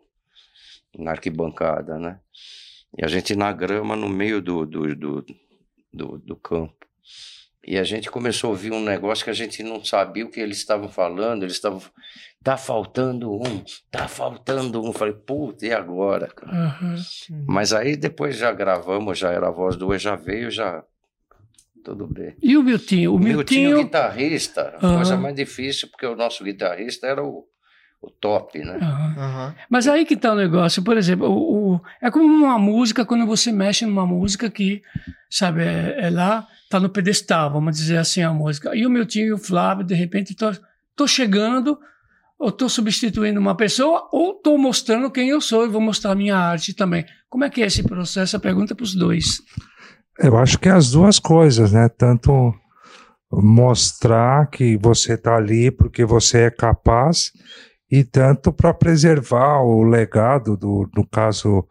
na 0.98 1.12
arquibancada, 1.12 1.98
né? 1.98 2.20
E 2.98 3.04
a 3.04 3.08
gente 3.08 3.34
na 3.34 3.52
grama, 3.52 3.96
no 3.96 4.08
meio 4.08 4.40
do, 4.42 4.66
do, 4.66 4.94
do, 4.94 5.26
do, 5.92 6.18
do 6.18 6.36
campo. 6.36 6.74
E 7.64 7.78
a 7.78 7.84
gente 7.84 8.10
começou 8.10 8.48
a 8.48 8.50
ouvir 8.50 8.72
um 8.72 8.82
negócio 8.82 9.22
que 9.24 9.30
a 9.30 9.34
gente 9.34 9.62
não 9.62 9.84
sabia 9.84 10.26
o 10.26 10.30
que 10.30 10.40
eles 10.40 10.58
estavam 10.58 10.88
falando. 10.88 11.44
Eles 11.44 11.54
estavam. 11.54 11.80
Tá 12.42 12.56
faltando 12.56 13.32
um, 13.32 13.62
tá 13.90 14.08
faltando 14.08 14.82
um. 14.82 14.92
Falei, 14.92 15.14
puta, 15.14 15.64
e 15.64 15.72
agora? 15.72 16.26
cara? 16.26 16.52
Aham. 16.66 16.96
Mas 17.46 17.72
aí 17.72 17.96
depois 17.96 18.36
já 18.36 18.50
gravamos, 18.52 19.16
já 19.18 19.30
era 19.30 19.46
a 19.46 19.50
voz 19.52 19.76
do 19.76 19.94
E, 19.94 19.98
já 19.98 20.16
veio, 20.16 20.50
já. 20.50 20.84
Tudo 21.84 22.06
bem. 22.06 22.34
E 22.42 22.56
o 22.56 22.62
Miltinho? 22.62 23.14
O 23.14 23.18
Miltinho, 23.18 23.70
Miltinho. 23.70 23.84
guitarrista, 23.84 24.74
a 24.80 24.86
Aham. 24.86 24.94
coisa 24.96 25.16
mais 25.16 25.34
difícil, 25.34 25.88
porque 25.88 26.06
o 26.06 26.14
nosso 26.14 26.44
guitarrista 26.44 27.06
era 27.06 27.22
o, 27.24 27.44
o 28.00 28.10
top, 28.10 28.58
né? 28.60 28.78
Aham. 28.80 29.54
Mas 29.68 29.88
aí 29.88 30.04
que 30.04 30.16
tá 30.16 30.32
o 30.32 30.36
negócio, 30.36 30.82
por 30.82 30.96
exemplo, 30.96 31.28
o, 31.28 31.74
o- 31.74 31.80
é 32.00 32.10
como 32.10 32.24
uma 32.32 32.58
música, 32.58 33.04
quando 33.04 33.26
você 33.26 33.50
mexe 33.50 33.84
numa 33.84 34.06
música 34.06 34.48
que, 34.48 34.80
sabe, 35.28 35.62
é, 35.62 36.06
é 36.06 36.10
lá, 36.10 36.46
tá 36.70 36.78
no 36.78 36.88
pedestal, 36.88 37.52
vamos 37.52 37.76
dizer 37.76 37.96
assim, 37.98 38.22
a 38.22 38.32
música. 38.32 38.74
E 38.76 38.86
o 38.86 38.90
Miltinho 38.90 39.26
e 39.26 39.32
o 39.32 39.38
Flávio, 39.38 39.84
de 39.84 39.94
repente, 39.94 40.36
tô, 40.36 40.52
tô 40.94 41.06
chegando, 41.08 41.76
ou 42.38 42.52
tô 42.52 42.68
substituindo 42.68 43.40
uma 43.40 43.56
pessoa, 43.56 44.08
ou 44.12 44.34
tô 44.34 44.56
mostrando 44.56 45.10
quem 45.10 45.28
eu 45.30 45.40
sou 45.40 45.64
e 45.64 45.68
vou 45.68 45.80
mostrar 45.80 46.12
a 46.12 46.16
minha 46.16 46.36
arte 46.36 46.72
também. 46.74 47.04
Como 47.28 47.44
é 47.44 47.50
que 47.50 47.62
é 47.62 47.66
esse 47.66 47.82
processo? 47.82 48.36
A 48.36 48.40
pergunta 48.40 48.74
para 48.74 48.84
os 48.84 48.94
dois. 48.94 49.40
Eu 50.18 50.36
acho 50.36 50.58
que 50.58 50.68
é 50.68 50.72
as 50.72 50.90
duas 50.90 51.18
coisas, 51.18 51.72
né? 51.72 51.88
Tanto 51.88 52.54
mostrar 53.30 54.46
que 54.48 54.76
você 54.76 55.14
está 55.14 55.36
ali 55.36 55.70
porque 55.70 56.04
você 56.04 56.42
é 56.42 56.50
capaz 56.50 57.32
e 57.90 58.04
tanto 58.04 58.52
para 58.52 58.74
preservar 58.74 59.60
o 59.62 59.82
legado 59.82 60.56
do, 60.56 60.88
no 60.94 61.06
caso 61.06 61.66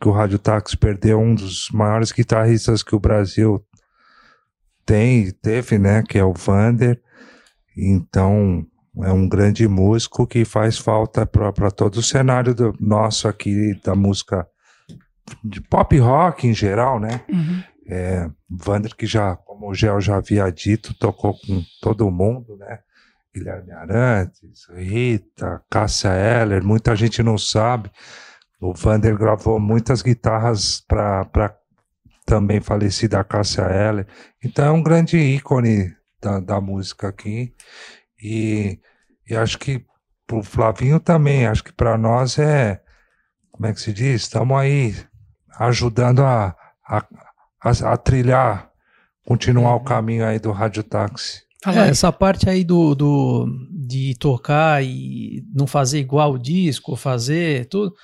que 0.00 0.08
o 0.08 0.12
Rádio 0.12 0.38
Táxi 0.38 0.76
perdeu 0.76 1.20
um 1.20 1.34
dos 1.34 1.68
maiores 1.72 2.12
guitarristas 2.12 2.82
que 2.82 2.94
o 2.94 3.00
Brasil 3.00 3.62
tem, 4.86 5.30
teve, 5.30 5.78
né? 5.78 6.02
Que 6.08 6.18
é 6.18 6.24
o 6.24 6.32
Vander. 6.32 7.00
Então 7.76 8.64
é 9.02 9.12
um 9.12 9.28
grande 9.28 9.66
músico 9.68 10.26
que 10.26 10.44
faz 10.44 10.78
falta 10.78 11.26
para 11.26 11.70
todo 11.70 11.96
o 11.96 12.02
cenário 12.02 12.54
do 12.54 12.74
nosso 12.80 13.28
aqui 13.28 13.78
da 13.84 13.94
música 13.94 14.46
de 15.44 15.60
pop 15.60 15.96
rock 15.98 16.48
em 16.48 16.54
geral, 16.54 16.98
né? 16.98 17.20
É, 17.90 18.30
Vander, 18.48 18.94
que 18.94 19.04
já, 19.06 19.34
como 19.34 19.68
o 19.68 19.74
Gel 19.74 20.00
já 20.00 20.16
havia 20.16 20.48
dito, 20.50 20.94
tocou 20.94 21.34
com 21.34 21.62
todo 21.82 22.10
mundo, 22.10 22.56
né? 22.56 22.78
Guilherme 23.34 23.72
Arantes, 23.72 24.66
Rita, 24.74 25.62
Cássia 25.68 26.10
Eller, 26.10 26.62
muita 26.62 26.94
gente 26.94 27.22
não 27.22 27.36
sabe. 27.36 27.90
O 28.60 28.72
Vander 28.74 29.16
gravou 29.16 29.58
muitas 29.58 30.02
guitarras 30.02 30.80
para 30.80 31.56
também 32.24 32.60
falecida 32.60 33.24
Cássia 33.24 33.62
Eller. 33.62 34.06
Então 34.44 34.66
é 34.66 34.70
um 34.70 34.82
grande 34.82 35.16
ícone 35.16 35.94
da, 36.20 36.40
da 36.40 36.60
música 36.60 37.08
aqui. 37.08 37.54
E, 38.22 38.78
e 39.28 39.34
acho 39.34 39.58
que 39.58 39.84
pro 40.26 40.42
Flavinho 40.42 41.00
também, 41.00 41.46
acho 41.46 41.64
que 41.64 41.72
para 41.72 41.98
nós 41.98 42.38
é, 42.38 42.80
como 43.50 43.66
é 43.66 43.72
que 43.72 43.80
se 43.80 43.92
diz? 43.92 44.22
Estamos 44.22 44.56
aí 44.58 44.94
ajudando 45.58 46.22
a, 46.22 46.54
a, 46.86 47.04
a, 47.62 47.70
a 47.92 47.96
trilhar, 47.96 48.70
continuar 49.24 49.74
o 49.76 49.84
caminho 49.84 50.24
aí 50.24 50.38
do 50.38 50.50
Rádio 50.52 50.82
Táxi. 50.82 51.42
É, 51.66 51.88
essa 51.90 52.10
parte 52.10 52.48
aí 52.48 52.64
do, 52.64 52.94
do 52.94 53.46
de 53.70 54.14
tocar 54.18 54.82
e 54.82 55.44
não 55.54 55.66
fazer 55.66 55.98
igual 55.98 56.32
o 56.32 56.38
disco, 56.38 56.96
fazer 56.96 57.66
tudo. 57.66 57.94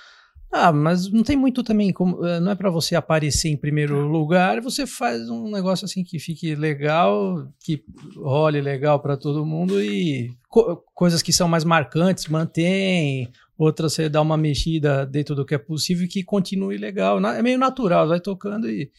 Ah, 0.52 0.72
mas 0.72 1.10
não 1.10 1.22
tem 1.22 1.36
muito 1.36 1.62
também 1.62 1.92
como, 1.92 2.24
eh, 2.24 2.38
não 2.40 2.52
é 2.52 2.54
para 2.54 2.70
você 2.70 2.94
aparecer 2.94 3.48
em 3.48 3.56
primeiro 3.56 4.06
lugar, 4.06 4.60
você 4.60 4.86
faz 4.86 5.28
um 5.28 5.50
negócio 5.50 5.84
assim 5.84 6.04
que 6.04 6.18
fique 6.18 6.54
legal, 6.54 7.46
que 7.60 7.82
role 8.16 8.60
legal 8.60 9.00
para 9.00 9.16
todo 9.16 9.44
mundo 9.44 9.82
e 9.82 10.30
co- 10.48 10.82
coisas 10.94 11.20
que 11.20 11.32
são 11.32 11.48
mais 11.48 11.64
marcantes 11.64 12.28
mantém, 12.28 13.28
outras 13.58 13.94
você 13.94 14.08
dá 14.08 14.20
uma 14.22 14.36
mexida 14.36 15.04
dentro 15.04 15.34
do 15.34 15.44
que 15.44 15.54
é 15.54 15.58
possível 15.58 16.04
e 16.04 16.08
que 16.08 16.22
continue 16.22 16.76
legal. 16.78 17.18
É 17.26 17.42
meio 17.42 17.58
natural, 17.58 18.08
vai 18.08 18.20
tocando 18.20 18.68
e, 18.70 18.90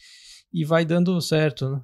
e 0.52 0.64
vai 0.64 0.84
dando 0.84 1.20
certo, 1.20 1.68
né? 1.70 1.80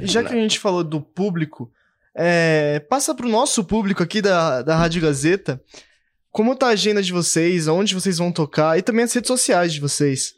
É. 0.00 0.04
E 0.04 0.06
já 0.06 0.22
que 0.22 0.32
a 0.32 0.36
gente 0.36 0.58
falou 0.58 0.84
do 0.84 1.00
público, 1.00 1.70
é, 2.14 2.80
passa 2.88 3.14
pro 3.14 3.28
nosso 3.28 3.64
público 3.64 4.02
aqui 4.02 4.22
da, 4.22 4.62
da 4.62 4.76
Rádio 4.76 5.02
Gazeta 5.02 5.60
como 6.36 6.54
tá 6.54 6.66
a 6.66 6.72
agenda 6.72 7.02
de 7.02 7.14
vocês, 7.14 7.66
onde 7.66 7.94
vocês 7.94 8.18
vão 8.18 8.30
tocar 8.30 8.78
e 8.78 8.82
também 8.82 9.06
as 9.06 9.12
redes 9.14 9.28
sociais 9.28 9.72
de 9.72 9.80
vocês. 9.80 10.34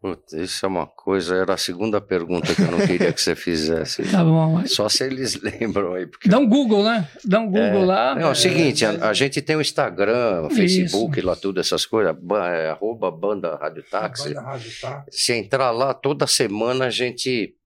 Putz, 0.00 0.32
isso 0.32 0.64
é 0.64 0.68
uma 0.68 0.86
coisa, 0.86 1.34
era 1.34 1.54
a 1.54 1.56
segunda 1.56 2.00
pergunta 2.00 2.54
que 2.54 2.62
eu 2.62 2.70
não 2.70 2.78
queria 2.86 3.12
que 3.12 3.20
você 3.20 3.34
fizesse. 3.34 4.02
Tá 4.12 4.22
bom, 4.22 4.52
mas- 4.54 4.72
Só 4.72 4.88
se 4.88 5.02
eles 5.02 5.34
lembram 5.42 5.94
aí. 5.94 6.06
Porque... 6.06 6.28
Dá 6.28 6.38
um 6.38 6.46
Google, 6.48 6.84
né? 6.84 7.08
Dá 7.24 7.40
um 7.40 7.46
Google 7.46 7.82
É. 7.82 7.84
lá. 7.84 8.14
Não, 8.14 8.28
é 8.28 8.30
o 8.30 8.34
seguinte, 8.34 8.86
a, 8.86 9.08
a 9.08 9.12
gente 9.12 9.42
tem 9.42 9.56
o 9.56 9.60
Instagram, 9.60 10.42
o 10.42 10.46
Isso. 10.48 10.56
Facebook, 10.56 11.20
lá 11.20 11.34
tudo, 11.34 11.58
essas 11.58 11.84
coisas, 11.84 12.14
é, 12.52 12.70
arroba 12.70 13.10
banda 13.10 13.56
Rádio 13.56 13.82
Táxi. 13.90 14.34
Se 15.10 15.32
entrar 15.32 15.72
lá, 15.72 15.92
toda 15.92 16.28
semana 16.28 16.84
a 16.86 16.90
gente, 16.90 17.56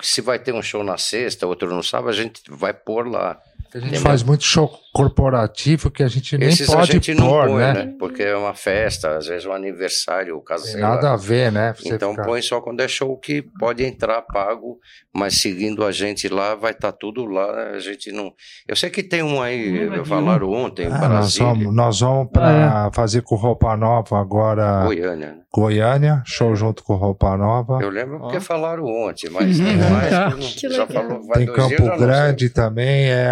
se 0.00 0.22
vai 0.22 0.38
ter 0.38 0.54
um 0.54 0.62
show 0.62 0.82
na 0.82 0.96
sexta, 0.96 1.46
outro 1.46 1.68
no 1.74 1.82
sábado, 1.82 2.08
a 2.08 2.12
gente 2.14 2.40
vai 2.48 2.72
pôr 2.72 3.06
lá. 3.06 3.38
A 3.74 3.78
gente 3.78 3.88
Entendeu? 3.88 4.00
faz 4.00 4.22
muito 4.22 4.42
show 4.44 4.80
corporativo 5.02 5.90
que 5.90 6.02
a 6.02 6.08
gente 6.08 6.36
nem 6.36 6.48
Esses 6.48 6.66
pode 6.66 6.80
a 6.82 6.84
gente 6.92 7.14
não 7.14 7.28
pôr, 7.28 7.46
põe, 7.46 7.56
né? 7.58 7.72
né? 7.72 7.94
Porque 7.98 8.22
é 8.22 8.36
uma 8.36 8.54
festa, 8.54 9.16
às 9.16 9.26
vezes 9.26 9.46
um 9.46 9.52
aniversário, 9.52 10.34
o 10.34 10.38
Tem 10.38 10.44
caseiro. 10.44 10.80
nada 10.80 11.12
a 11.12 11.16
ver, 11.16 11.52
né? 11.52 11.74
Você 11.76 11.94
Então 11.94 12.10
ficar- 12.12 12.24
põe 12.24 12.42
só 12.42 12.60
quando 12.60 12.80
é 12.80 12.88
show 12.88 13.16
que 13.18 13.42
pode 13.58 13.84
entrar 13.84 14.22
pago, 14.22 14.78
mas 15.14 15.40
seguindo 15.40 15.84
a 15.84 15.92
gente 15.92 16.28
lá, 16.28 16.54
vai 16.54 16.72
estar 16.72 16.92
tudo 16.92 17.24
lá. 17.24 17.70
A 17.74 17.78
gente 17.78 18.10
não. 18.12 18.32
Eu 18.66 18.76
sei 18.76 18.90
que 18.90 19.02
tem 19.02 19.22
um 19.22 19.40
aí, 19.42 19.88
falaram 20.04 20.50
ontem, 20.50 20.86
em 20.86 20.92
Ah, 20.92 21.08
nós 21.08 21.36
vamos, 21.36 21.74
nós 21.74 22.00
vamos 22.00 22.30
para 22.32 22.90
fazer 22.92 23.22
com 23.22 23.34
roupa 23.36 23.76
nova 23.76 24.18
agora. 24.20 24.84
Goiânia. 24.84 25.26
né? 25.28 25.38
Goiânia, 25.52 26.22
show 26.26 26.54
junto 26.54 26.84
com 26.84 26.94
roupa 26.94 27.36
nova. 27.36 27.78
Eu 27.80 27.88
lembro 27.90 28.20
porque 28.20 28.38
falaram 28.38 28.84
ontem, 28.84 29.30
mas 29.30 29.58
Uhum. 29.58 29.64
tem 29.66 29.76
mais. 29.90 30.10
Tá. 30.10 30.30
não- 30.30 30.70
já 30.70 30.86
falou, 30.86 31.26
vai 31.26 31.38
Tem 31.38 31.46
Campo 31.52 31.82
não. 31.84 31.96
Grande 31.98 32.50
também, 32.50 33.10
é, 33.10 33.30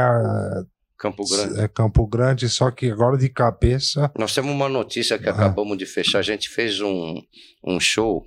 Campo 0.98 1.24
Grande. 1.28 1.60
é 1.60 1.68
Campo 1.68 2.06
Grande, 2.06 2.48
só 2.48 2.70
que 2.70 2.90
agora 2.90 3.18
de 3.18 3.28
cabeça. 3.28 4.10
Nós 4.18 4.34
temos 4.34 4.50
uma 4.50 4.68
notícia 4.68 5.18
que 5.18 5.28
acabamos 5.28 5.76
de 5.76 5.86
fechar. 5.86 6.20
A 6.20 6.22
gente 6.22 6.48
fez 6.48 6.80
um, 6.80 7.20
um 7.64 7.78
show 7.78 8.26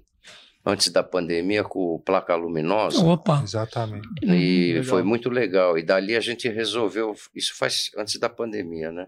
antes 0.65 0.89
da 0.89 1.03
pandemia 1.03 1.63
com 1.63 1.95
o 1.95 1.99
Placa 1.99 2.36
Luminosa. 2.36 3.03
Opa! 3.03 3.41
Exatamente. 3.43 4.07
E 4.22 4.74
Legal. 4.74 4.84
foi 4.84 5.03
muito 5.03 5.30
legal. 5.30 5.78
E 5.78 5.84
dali 5.84 6.15
a 6.15 6.20
gente 6.20 6.47
resolveu. 6.47 7.15
Isso 7.36 7.55
faz 7.57 7.89
antes 7.97 8.20
da 8.20 8.30
pandemia, 8.30 8.91
né? 8.91 9.07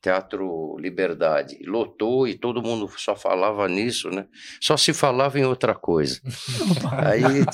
Teatro 0.00 0.76
Liberdade. 0.78 1.58
Lotou 1.66 2.26
e 2.26 2.34
todo 2.34 2.62
mundo 2.62 2.88
só 2.96 3.14
falava 3.14 3.68
nisso, 3.68 4.08
né? 4.08 4.26
Só 4.60 4.76
se 4.76 4.92
falava 4.92 5.38
em 5.38 5.44
outra 5.44 5.74
coisa. 5.74 6.20
aí, 7.04 7.44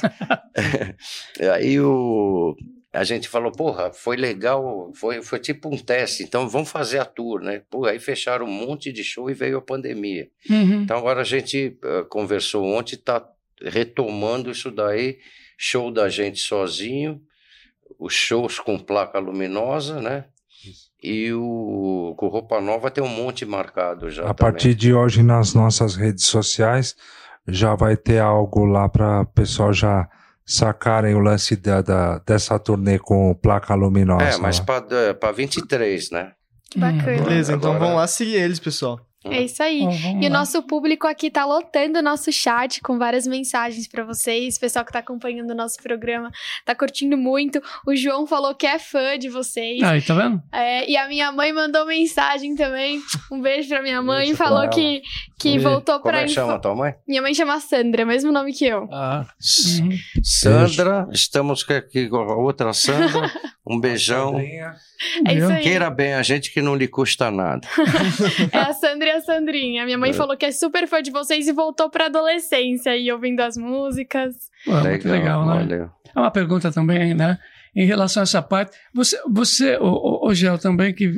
aí 1.52 1.80
o, 1.80 2.54
a 2.96 3.04
gente 3.04 3.28
falou, 3.28 3.52
porra, 3.52 3.92
foi 3.92 4.16
legal, 4.16 4.90
foi, 4.94 5.22
foi 5.22 5.38
tipo 5.38 5.68
um 5.68 5.76
teste, 5.76 6.22
então 6.22 6.48
vamos 6.48 6.70
fazer 6.70 6.98
a 6.98 7.04
tour, 7.04 7.40
né? 7.40 7.62
Pô, 7.70 7.84
aí 7.84 7.98
fecharam 7.98 8.46
um 8.46 8.50
monte 8.50 8.90
de 8.90 9.04
show 9.04 9.30
e 9.30 9.34
veio 9.34 9.58
a 9.58 9.62
pandemia. 9.62 10.28
Uhum. 10.48 10.82
Então 10.82 10.96
agora 10.96 11.20
a 11.20 11.24
gente 11.24 11.78
eh, 11.82 12.04
conversou 12.08 12.64
ontem, 12.64 12.94
está 12.94 13.22
retomando 13.62 14.50
isso 14.50 14.70
daí, 14.70 15.18
show 15.58 15.90
da 15.90 16.08
gente 16.08 16.40
sozinho, 16.40 17.20
os 17.98 18.14
shows 18.14 18.58
com 18.58 18.78
placa 18.78 19.18
luminosa, 19.18 20.00
né? 20.00 20.24
E 21.02 21.32
o 21.32 22.14
com 22.16 22.28
roupa 22.28 22.60
nova 22.60 22.90
tem 22.90 23.04
um 23.04 23.08
monte 23.08 23.44
marcado 23.44 24.10
já 24.10 24.22
A 24.22 24.34
também. 24.34 24.36
partir 24.36 24.74
de 24.74 24.94
hoje, 24.94 25.22
nas 25.22 25.54
nossas 25.54 25.94
redes 25.94 26.24
sociais, 26.24 26.96
já 27.46 27.74
vai 27.74 27.96
ter 27.96 28.18
algo 28.18 28.64
lá 28.64 28.88
para 28.88 29.20
o 29.20 29.26
pessoal 29.26 29.72
já 29.72 30.08
sacarem 30.46 31.14
o 31.14 31.18
lance 31.18 31.56
da, 31.56 31.82
da- 31.82 32.18
dessa 32.24 32.58
turnê 32.58 32.98
com 32.98 33.34
placa 33.34 33.74
luminosa. 33.74 34.24
É, 34.24 34.36
mas 34.38 34.58
lá. 34.60 34.64
para 35.18 35.32
23, 35.32 36.10
né? 36.12 36.32
Que 36.70 36.78
bacana. 36.78 37.22
Beleza, 37.24 37.52
então 37.54 37.70
Agora- 37.70 37.84
vamos 37.84 37.96
lá 38.00 38.06
seguir 38.06 38.36
eles, 38.36 38.60
pessoal. 38.60 39.00
É 39.30 39.42
isso 39.42 39.62
aí. 39.62 39.80
Vamos 39.80 40.24
e 40.24 40.26
o 40.26 40.30
nosso 40.30 40.62
público 40.62 41.06
aqui 41.06 41.30
tá 41.30 41.44
lotando 41.44 41.98
o 41.98 42.02
nosso 42.02 42.30
chat 42.32 42.80
com 42.80 42.98
várias 42.98 43.26
mensagens 43.26 43.86
pra 43.88 44.04
vocês. 44.04 44.56
O 44.56 44.60
pessoal 44.60 44.84
que 44.84 44.92
tá 44.92 45.00
acompanhando 45.00 45.50
o 45.50 45.54
nosso 45.54 45.76
programa 45.82 46.30
tá 46.64 46.74
curtindo 46.74 47.16
muito. 47.16 47.62
O 47.86 47.94
João 47.94 48.26
falou 48.26 48.54
que 48.54 48.66
é 48.66 48.78
fã 48.78 49.18
de 49.18 49.28
vocês. 49.28 49.82
Aí, 49.82 50.02
tá 50.02 50.14
vendo? 50.14 50.42
É, 50.52 50.88
e 50.90 50.96
a 50.96 51.08
minha 51.08 51.30
mãe 51.32 51.52
mandou 51.52 51.86
mensagem 51.86 52.54
também. 52.54 53.00
Um 53.30 53.40
beijo 53.40 53.68
pra 53.68 53.82
minha 53.82 54.02
mãe. 54.02 54.26
Beijo 54.26 54.36
falou 54.36 54.68
que, 54.68 55.02
que 55.38 55.50
E 55.50 55.58
voltou 55.58 56.00
Como 56.00 56.12
pra 56.12 56.22
é 56.22 56.24
que 56.24 56.30
chama 56.30 56.58
tua 56.58 56.74
mãe? 56.74 56.94
Minha 57.06 57.22
mãe 57.22 57.34
chama 57.34 57.60
Sandra, 57.60 58.04
mesmo 58.04 58.32
nome 58.32 58.52
que 58.52 58.66
eu. 58.66 58.88
Ah. 58.92 59.26
Sandra, 60.22 61.08
estamos 61.12 61.64
aqui 61.68 62.08
com 62.08 62.16
a 62.16 62.36
outra 62.36 62.72
Sandra. 62.72 63.30
Um 63.66 63.80
beijão. 63.80 64.36
É 65.26 65.34
isso 65.34 65.48
aí. 65.50 65.62
Queira 65.62 65.90
bem 65.90 66.14
a 66.14 66.22
gente 66.22 66.52
que 66.52 66.60
não 66.62 66.74
lhe 66.74 66.88
custa 66.88 67.30
nada. 67.30 67.66
É 68.52 68.58
a 68.58 68.72
Sandra 68.72 69.08
e 69.08 69.10
a 69.12 69.20
Sandrinha. 69.20 69.84
Minha 69.84 69.98
mãe 69.98 70.10
É. 70.10 70.12
falou 70.12 70.36
que 70.36 70.46
é 70.46 70.50
super 70.52 70.86
fã 70.88 71.02
de 71.02 71.10
vocês 71.10 71.46
e 71.48 71.52
voltou 71.52 71.90
pra 71.90 72.06
adolescência 72.06 72.92
aí 72.92 73.10
ouvindo 73.12 73.40
as 73.40 73.56
músicas. 73.56 74.34
Pô, 74.64 74.76
é 74.78 74.90
muito 74.90 75.08
legal, 75.08 75.46
né? 75.46 75.52
olha. 75.54 75.90
É 76.14 76.18
uma 76.18 76.30
pergunta 76.30 76.72
também, 76.72 77.14
né? 77.14 77.38
Em 77.74 77.84
relação 77.84 78.22
a 78.22 78.24
essa 78.24 78.40
parte, 78.40 78.76
você, 78.94 79.20
você 79.28 79.76
o, 79.76 79.84
o, 79.86 80.28
o 80.28 80.34
Gel 80.34 80.58
também, 80.58 80.94
que, 80.94 81.12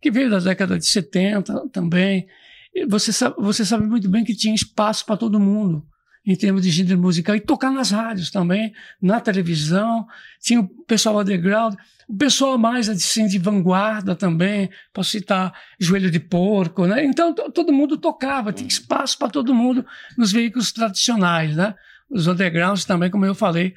que 0.00 0.10
veio 0.10 0.28
da 0.28 0.38
década 0.40 0.76
de 0.76 0.84
70 0.86 1.68
também, 1.72 2.26
e 2.74 2.84
você 2.86 3.12
sabe, 3.12 3.36
você 3.38 3.64
sabe 3.64 3.86
muito 3.86 4.08
bem 4.08 4.24
que 4.24 4.34
tinha 4.34 4.54
espaço 4.54 5.06
para 5.06 5.16
todo 5.16 5.38
mundo 5.38 5.84
em 6.30 6.36
termos 6.36 6.62
de 6.62 6.70
gênero 6.70 6.98
musical 6.98 7.34
e 7.34 7.40
tocar 7.40 7.70
nas 7.70 7.90
rádios 7.90 8.30
também, 8.30 8.72
na 9.02 9.20
televisão, 9.20 10.06
tinha 10.40 10.60
o 10.60 10.68
pessoal 10.68 11.18
underground, 11.20 11.74
o 12.08 12.16
pessoal 12.16 12.56
mais 12.58 12.88
assim, 12.88 13.26
de 13.26 13.38
vanguarda 13.38 14.14
também, 14.14 14.70
posso 14.92 15.10
citar 15.10 15.52
Joelho 15.78 16.10
de 16.10 16.20
Porco, 16.20 16.86
né? 16.86 17.04
Então 17.04 17.34
to- 17.34 17.50
todo 17.50 17.72
mundo 17.72 17.96
tocava, 17.96 18.52
tinha 18.52 18.68
espaço 18.68 19.18
para 19.18 19.28
todo 19.28 19.54
mundo 19.54 19.84
nos 20.16 20.30
veículos 20.32 20.72
tradicionais, 20.72 21.56
né? 21.56 21.74
Os 22.08 22.26
undergrounds 22.26 22.84
também, 22.84 23.10
como 23.10 23.24
eu 23.26 23.34
falei. 23.34 23.74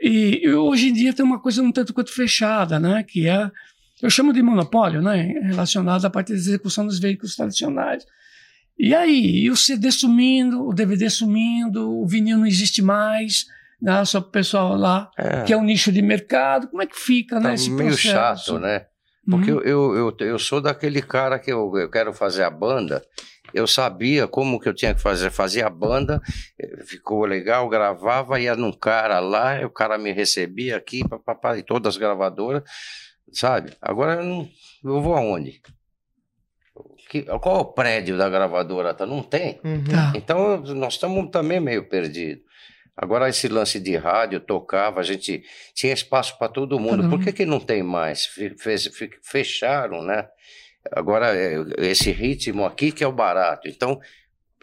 E 0.00 0.48
hoje 0.50 0.88
em 0.88 0.92
dia 0.92 1.12
tem 1.12 1.24
uma 1.24 1.38
coisa 1.40 1.62
um 1.62 1.70
tanto 1.72 1.92
quanto 1.94 2.10
fechada, 2.12 2.78
né? 2.80 3.02
Que 3.02 3.28
é, 3.28 3.50
eu 4.02 4.10
chamo 4.10 4.32
de 4.32 4.42
monopólio, 4.42 5.00
né? 5.00 5.26
Relacionado 5.42 6.04
à 6.04 6.10
parte 6.10 6.28
da 6.32 6.38
execução 6.38 6.86
dos 6.86 6.98
veículos 6.98 7.36
tradicionais. 7.36 8.04
E 8.78 8.94
aí, 8.94 9.44
e 9.44 9.50
o 9.50 9.56
CD 9.56 9.90
sumindo, 9.92 10.66
o 10.66 10.72
DVD 10.74 11.08
sumindo, 11.10 11.90
o 12.00 12.06
vinil 12.06 12.38
não 12.38 12.46
existe 12.46 12.82
mais, 12.82 13.46
né? 13.80 14.04
Só 14.04 14.20
para 14.20 14.28
o 14.28 14.32
pessoal 14.32 14.76
lá, 14.76 15.10
É. 15.16 15.42
que 15.44 15.52
é 15.52 15.56
um 15.56 15.64
nicho 15.64 15.92
de 15.92 16.02
mercado. 16.02 16.68
Como 16.68 16.82
é 16.82 16.86
que 16.86 16.98
fica, 16.98 17.36
né? 17.36 17.48
Tá 17.50 17.54
Esse 17.54 17.70
meio 17.70 17.90
processo? 17.90 18.08
chato, 18.46 18.58
né? 18.58 18.86
Porque 19.28 19.52
Uhum. 19.52 19.60
eu, 19.60 19.94
eu, 19.96 20.14
eu, 20.18 20.26
eu 20.26 20.38
sou 20.38 20.60
daquele 20.60 21.00
cara 21.00 21.38
que 21.38 21.52
eu, 21.52 21.72
eu 21.76 21.88
quero 21.88 22.12
fazer 22.12 22.42
a 22.42 22.50
banda. 22.50 23.04
Eu 23.54 23.66
sabia 23.68 24.26
como 24.26 24.58
que 24.58 24.68
eu 24.68 24.74
tinha 24.74 24.94
que 24.94 25.00
fazer. 25.00 25.30
Fazia 25.30 25.66
a 25.66 25.70
banda, 25.70 26.20
eh, 26.58 26.82
ficou 26.84 27.24
legal, 27.26 27.68
gravava, 27.68 28.40
ia 28.40 28.56
num 28.56 28.72
cara 28.72 29.20
lá, 29.20 29.60
o 29.64 29.70
cara 29.70 29.96
me 29.98 30.10
recebia 30.10 30.76
aqui, 30.76 31.06
papapá, 31.06 31.56
e 31.58 31.62
todas 31.62 31.94
as 31.94 31.98
gravadoras, 31.98 32.62
sabe? 33.30 33.72
Agora 33.80 34.14
eu, 34.14 34.24
não, 34.24 34.48
eu 34.84 35.00
vou 35.02 35.14
aonde? 35.14 35.60
Que- 37.12 37.24
qual 37.24 37.58
é 37.58 37.60
o 37.60 37.64
prédio 37.66 38.16
da 38.16 38.26
gravadora? 38.30 38.94
Tá? 38.94 39.04
Não 39.04 39.22
tem. 39.22 39.60
Tá. 39.90 40.14
Então 40.16 40.56
nós 40.62 40.94
estamos 40.94 41.30
também 41.30 41.60
meio 41.60 41.86
perdidos. 41.86 42.42
Agora 42.96 43.28
esse 43.28 43.48
lance 43.48 43.78
de 43.78 43.94
rádio, 43.96 44.40
tocava, 44.40 45.00
a 45.00 45.02
gente 45.02 45.42
tinha 45.74 45.92
espaço 45.92 46.38
para 46.38 46.48
todo 46.48 46.78
mundo. 46.80 46.96
Todo 47.02 47.10
Por 47.10 47.18
mundo. 47.18 47.24
que, 47.24 47.32
que 47.32 47.44
não 47.44 47.60
tem 47.60 47.82
mais? 47.82 48.30
Fecharam, 49.22 50.02
né? 50.02 50.26
Agora 50.90 51.36
é, 51.36 51.56
esse 51.78 52.10
ritmo 52.10 52.64
aqui 52.64 52.90
que 52.90 53.04
é 53.04 53.06
o 53.06 53.12
barato. 53.12 53.68
Então 53.68 54.00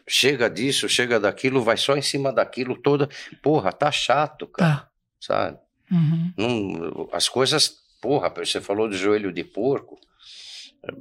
chega 0.07 0.49
disso, 0.49 0.89
chega 0.89 1.19
daquilo, 1.19 1.61
vai 1.61 1.77
só 1.77 1.95
em 1.95 2.01
cima 2.01 2.33
daquilo 2.33 2.75
toda. 2.75 3.07
Porra, 3.43 3.71
tá 3.71 3.91
chato, 3.91 4.47
cara. 4.47 4.75
Tá. 4.77 4.89
Sabe? 5.19 5.57
Uhum. 5.91 6.33
Não, 6.35 7.09
as 7.11 7.29
coisas, 7.29 7.75
porra, 8.01 8.29
você 8.29 8.59
falou 8.59 8.87
do 8.89 8.95
joelho 8.97 9.31
de 9.31 9.43
porco, 9.43 9.99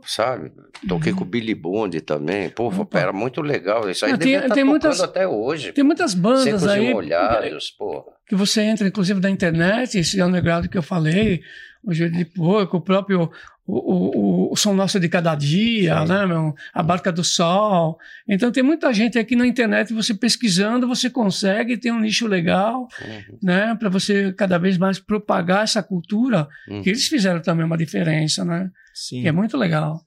sabe? 0.05 0.53
Toquei 0.89 1.12
Uhum. 1.12 1.18
com 1.18 1.24
o 1.24 1.26
Billy 1.26 1.55
Bond 1.55 2.01
também, 2.03 2.49
porra, 2.51 2.87
era 2.95 3.12
muito 3.12 3.41
legal. 3.41 3.89
Isso 3.89 4.05
aí 4.05 4.12
Não, 4.12 4.18
tem- 4.18 4.41
tocando 4.41 4.66
muitas- 4.66 5.01
até 5.01 5.26
hoje. 5.26 5.72
Tem 5.72 5.85
muitas 5.85 6.14
bandas 6.14 6.45
Secos 6.45 6.66
aí 6.66 6.93
molhados, 6.93 7.70
porra. 7.70 8.05
que 8.26 8.35
você 8.35 8.62
entra, 8.62 8.87
inclusive, 8.89 9.20
da 9.20 9.31
internet, 9.31 9.99
esse 9.99 10.22
underground 10.22 10.66
que 10.66 10.76
eu 10.79 10.83
falei, 10.83 11.41
o 11.85 11.93
Joelho 11.95 12.14
de 12.16 12.24
Porco, 12.24 12.76
o 12.76 12.81
próprio 12.81 13.31
o, 13.69 14.49
o, 14.49 14.53
o, 14.53 14.57
Som 14.57 14.73
Nosso 14.75 14.99
de 14.99 15.09
Cada 15.09 15.35
Dia, 15.35 16.05
né, 16.07 16.27
meu? 16.27 16.55
a 16.73 16.83
Barca 16.83 17.12
do 17.12 17.23
Sol. 17.23 17.99
Então 18.27 18.51
tem 18.51 18.62
muita 18.62 18.93
gente 18.95 19.19
aqui 19.19 19.37
na 19.37 19.47
internet, 19.47 19.93
você 19.93 20.14
pesquisando, 20.14 20.89
você 20.89 21.11
consegue 21.11 21.77
ter 21.77 21.93
um 21.93 22.01
nicho 22.01 22.27
legal, 22.27 22.89
Uhum. 23.01 23.39
né, 23.43 23.77
para 23.79 23.89
você 23.91 24.33
cada 24.33 24.57
vez 24.59 24.79
mais 24.79 24.99
propagar 24.99 25.64
essa 25.64 25.83
cultura, 25.83 26.49
Uhum. 26.69 26.83
que 26.83 26.89
eles 26.89 27.07
fizeram 27.07 27.41
também 27.41 27.64
uma 27.66 27.77
diferença, 27.77 28.45
né? 28.45 28.71
Sim. 28.95 29.23
Que 29.23 29.29
é 29.29 29.33
muito 29.33 29.57
legal. 29.57 30.03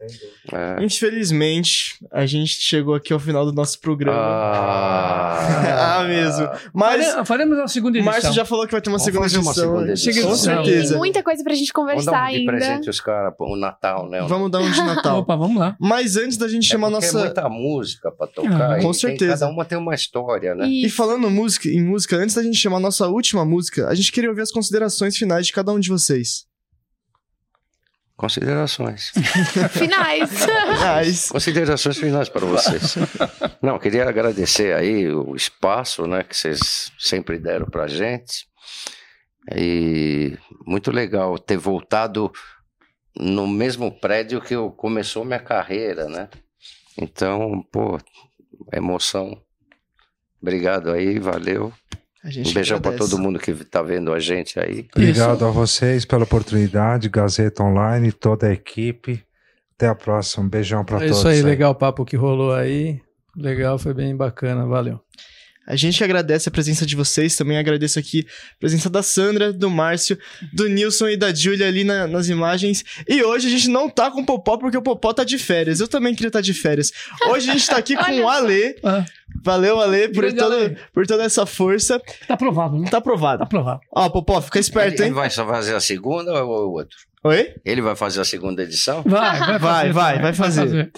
É. 0.51 0.83
Infelizmente, 0.83 1.95
a 2.11 2.25
gente 2.25 2.55
chegou 2.59 2.93
aqui 2.93 3.13
ao 3.13 3.19
final 3.19 3.45
do 3.45 3.53
nosso 3.53 3.79
programa. 3.79 4.17
Ah, 4.19 5.99
Ah, 6.01 6.03
mesmo. 6.03 6.49
Mas 6.73 7.07
Fare- 7.13 7.25
Faremos 7.25 7.57
uma 7.57 7.67
segunda 7.67 7.97
edição. 7.97 8.13
Márcio 8.13 8.33
já 8.33 8.43
falou 8.45 8.65
que 8.65 8.71
vai 8.71 8.81
ter 8.81 8.89
uma 8.89 8.97
Vamos 8.97 9.05
segunda 9.05 9.23
fazer 9.23 9.37
uma 9.37 9.51
edição. 9.51 9.63
segunda 9.63 9.91
edição. 9.91 10.13
Com 10.13 10.29
Edição. 10.31 10.55
Tem 10.63 10.65
certeza. 10.73 10.97
muita 10.97 11.23
coisa 11.23 11.43
pra 11.43 11.53
gente 11.53 11.71
Vamos 11.73 11.89
conversar 11.91 12.11
dar 12.11 12.21
um 12.23 12.25
ainda. 12.35 12.51
presente 12.51 12.89
os 12.89 12.99
caras, 12.99 13.33
pô. 13.37 13.50
Um 13.53 13.59
Natal, 13.59 14.09
né? 14.09 14.21
Vamos 14.27 14.49
dar 14.51 14.59
um 14.59 14.71
de 14.71 14.79
Natal. 14.83 15.19
Opa, 15.19 15.35
vamos 15.35 15.57
lá. 15.57 15.75
Mas 15.79 16.15
antes 16.17 16.37
da 16.37 16.47
gente 16.47 16.65
chamar 16.65 16.87
a 16.87 16.91
Porque 16.91 17.05
nossa. 17.07 17.19
É 17.19 17.23
muita 17.25 17.49
música 17.49 18.11
pra 18.11 18.27
tocar. 18.27 18.71
Ah, 18.71 18.75
com 18.77 18.81
tem- 18.83 18.93
certeza. 18.93 19.31
cada 19.33 19.47
uma 19.51 19.65
tem 19.65 19.77
uma 19.77 19.93
história, 19.95 20.53
né? 20.55 20.67
E 20.67 20.89
falando 20.89 21.29
música, 21.29 21.67
em 21.69 21.83
música, 21.83 22.15
antes 22.17 22.35
da 22.35 22.43
gente 22.43 22.57
chamar 22.57 22.77
a 22.77 22.81
nossa 22.81 23.07
última 23.07 23.43
música, 23.45 23.87
a 23.87 23.93
gente 23.95 24.11
queria 24.11 24.29
ouvir 24.29 24.41
as 24.41 24.51
considerações 24.51 25.17
finais 25.17 25.45
de 25.47 25.53
cada 25.53 25.71
um 25.71 25.79
de 25.79 25.89
vocês. 25.89 26.45
Considerações. 28.15 29.11
Finais. 29.71 31.29
Considerações 31.29 31.97
finais 31.97 32.29
para 32.29 32.45
vocês. 32.45 32.95
Não, 33.63 33.79
queria 33.79 34.07
agradecer 34.07 34.75
aí 34.75 35.09
o 35.11 35.35
espaço, 35.35 36.05
né, 36.05 36.21
que 36.23 36.37
vocês 36.37 36.91
sempre 36.99 37.39
deram 37.39 37.65
pra 37.65 37.87
gente. 37.87 38.45
E 39.55 40.37
muito 40.67 40.91
legal 40.91 41.35
ter 41.39 41.57
voltado 41.57 42.31
no 43.17 43.47
mesmo 43.47 43.91
prédio 43.91 44.41
que 44.41 44.55
eu 44.55 44.71
começou 44.71 45.25
minha 45.25 45.39
carreira, 45.39 46.07
né? 46.07 46.29
Então, 46.97 47.63
pô, 47.71 47.97
emoção. 48.73 49.37
Obrigado 50.41 50.91
aí, 50.91 51.19
valeu. 51.19 51.71
A 52.23 52.29
gente 52.29 52.51
Um 52.51 52.53
beijão 52.53 52.79
para 52.79 52.95
todo 52.95 53.17
mundo 53.17 53.39
que 53.39 53.53
tá 53.65 53.81
vendo 53.81 54.13
a 54.13 54.19
gente 54.19 54.59
aí. 54.59 54.87
Obrigado 54.95 55.43
a 55.45 55.49
vocês 55.49 56.05
pela 56.05 56.23
oportunidade, 56.23 57.09
Gazeta 57.09 57.63
Online, 57.63 58.11
toda 58.11 58.47
a 58.47 58.53
equipe. 58.53 59.23
Até 59.75 59.87
a 59.87 59.95
próxima. 59.95 60.43
Um 60.45 60.49
beijão 60.49 60.85
para 60.85 60.97
É 60.97 60.99
todos. 61.01 61.17
isso 61.17 61.27
aí, 61.27 61.41
legal 61.41 61.71
o 61.71 61.75
papo 61.75 62.05
que 62.05 62.15
rolou 62.15 62.53
aí. 62.53 63.01
Legal, 63.35 63.79
foi 63.79 63.93
bem 63.93 64.15
bacana, 64.15 64.65
valeu. 64.67 64.99
A 65.67 65.75
gente 65.75 66.03
agradece 66.03 66.49
a 66.49 66.51
presença 66.51 66.85
de 66.85 66.95
vocês, 66.95 67.35
também 67.35 67.57
agradeço 67.57 67.99
aqui 67.99 68.25
a 68.55 68.59
presença 68.59 68.89
da 68.89 69.03
Sandra, 69.03 69.53
do 69.53 69.69
Márcio, 69.69 70.17
do 70.51 70.67
Nilson 70.67 71.09
e 71.09 71.15
da 71.17 71.33
Júlia 71.33 71.67
ali 71.67 71.83
na- 71.83 72.07
nas 72.07 72.27
imagens. 72.29 72.83
E 73.07 73.23
hoje 73.23 73.47
a 73.47 73.49
gente 73.51 73.69
não 73.69 73.87
tá 73.89 74.09
com 74.09 74.21
o 74.21 74.25
Popó 74.25 74.57
porque 74.57 74.75
o 74.77 74.81
Popó 74.81 75.13
tá 75.13 75.23
de 75.23 75.37
férias. 75.37 75.79
Eu 75.79 75.87
também 75.87 76.13
queria 76.15 76.29
estar 76.29 76.41
de 76.41 76.53
férias. 76.53 76.91
Hoje 77.29 77.49
a 77.49 77.53
gente 77.53 77.67
tá 77.67 77.77
aqui 77.77 77.95
com 77.95 78.21
o 78.21 78.27
Ale. 78.27 78.75
Valeu, 79.43 79.79
Ale, 79.79 80.07
por, 80.09 80.21
Grande 80.23 80.35
todo, 80.37 80.53
Ale. 80.55 80.77
por 80.93 81.05
toda 81.07 81.23
essa 81.23 81.45
força. 81.45 82.01
Tá 82.27 82.33
aprovado, 82.33 82.77
né? 82.77 82.89
Tá 82.89 82.97
aprovado. 82.97 83.37
Tá 83.39 83.43
aprovado. 83.45 83.79
Ó, 83.95 84.09
Popó, 84.09 84.41
fica 84.41 84.59
esperto, 84.59 85.01
Ele 85.01 85.09
hein? 85.09 85.13
vai 85.13 85.29
só 85.29 85.45
fazer 85.45 85.75
a 85.75 85.79
segunda 85.79 86.43
ou 86.43 86.69
o 86.69 86.71
outro? 86.73 86.97
Oi? 87.23 87.53
Ele 87.63 87.81
vai 87.83 87.95
fazer 87.95 88.19
a 88.19 88.25
segunda 88.25 88.63
edição? 88.63 89.03
Vai, 89.05 89.37
vai 89.39 89.59
Vai, 89.59 89.91
vai, 89.91 90.19
vai 90.19 90.33
fazer. 90.33 90.91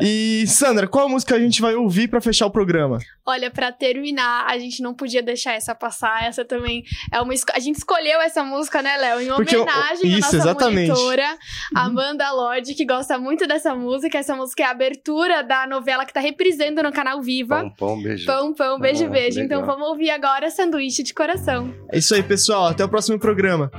E, 0.00 0.46
Sandra, 0.46 0.86
qual 0.88 1.06
música 1.06 1.34
a 1.34 1.38
gente 1.38 1.60
vai 1.60 1.74
ouvir 1.74 2.08
pra 2.08 2.18
fechar 2.18 2.46
o 2.46 2.50
programa? 2.50 2.96
Olha, 3.26 3.50
pra 3.50 3.70
terminar, 3.70 4.46
a 4.48 4.58
gente 4.58 4.82
não 4.82 4.94
podia 4.94 5.22
deixar 5.22 5.52
essa 5.52 5.74
passar. 5.74 6.24
Essa 6.24 6.46
também 6.46 6.82
é 7.12 7.20
uma. 7.20 7.34
A 7.52 7.58
gente 7.58 7.76
escolheu 7.76 8.18
essa 8.22 8.42
música, 8.42 8.80
né, 8.80 8.96
Léo? 8.96 9.20
Em 9.20 9.28
Porque 9.28 9.54
eu- 9.54 9.62
homenagem 9.64 10.14
à 10.14 10.18
isso, 10.18 10.20
nossa 10.20 10.36
exatamente. 10.36 10.88
monitora, 10.88 11.36
Amanda 11.74 12.32
Lodge, 12.32 12.72
que 12.72 12.86
gosta 12.86 13.18
muito 13.18 13.46
dessa 13.46 13.74
música. 13.74 14.16
Essa 14.16 14.34
música 14.34 14.62
é 14.62 14.66
a 14.66 14.70
abertura 14.70 15.42
da 15.42 15.66
novela 15.66 16.06
que 16.06 16.12
tá 16.14 16.20
reprisando 16.20 16.82
no 16.82 16.90
canal 16.92 17.20
Viva. 17.20 17.60
Pão, 17.60 17.70
pão, 17.96 18.02
beijo. 18.02 18.24
Pão, 18.24 18.54
pão, 18.54 18.78
beijo, 18.80 19.04
Ah, 19.04 19.08
beijo. 19.10 19.40
Então 19.40 19.60
legal. 19.60 19.74
vamos 19.76 19.90
ouvir 19.90 20.08
agora 20.08 20.48
Sanduíche 20.48 21.02
de 21.02 21.12
Coração. 21.12 21.74
É 21.92 21.98
isso 21.98 22.14
aí, 22.14 22.22
pessoal. 22.22 22.68
Até 22.68 22.82
o 22.82 22.88
próximo 22.88 23.18
programa. 23.18 23.70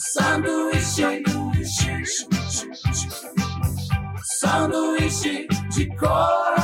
Sanduíche, 0.00 1.22
sanduíche 4.40 5.46
de 5.74 5.96
coração. 5.96 6.59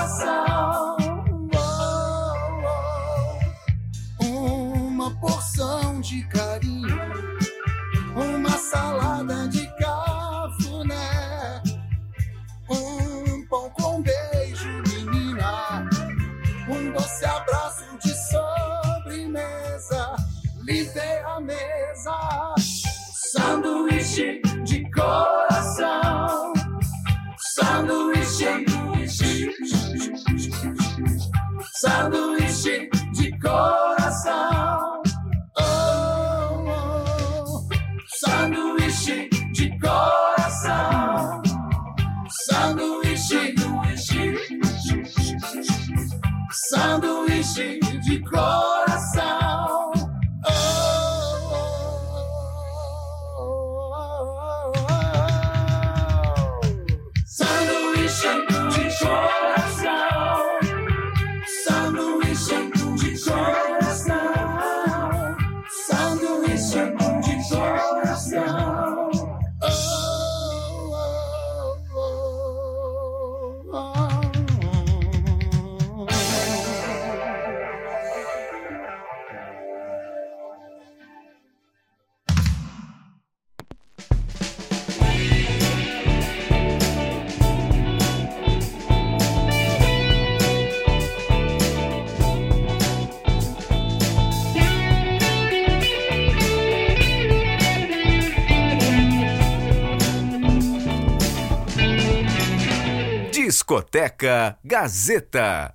Discoteca 103.67 104.61
Gazeta. 104.63 105.75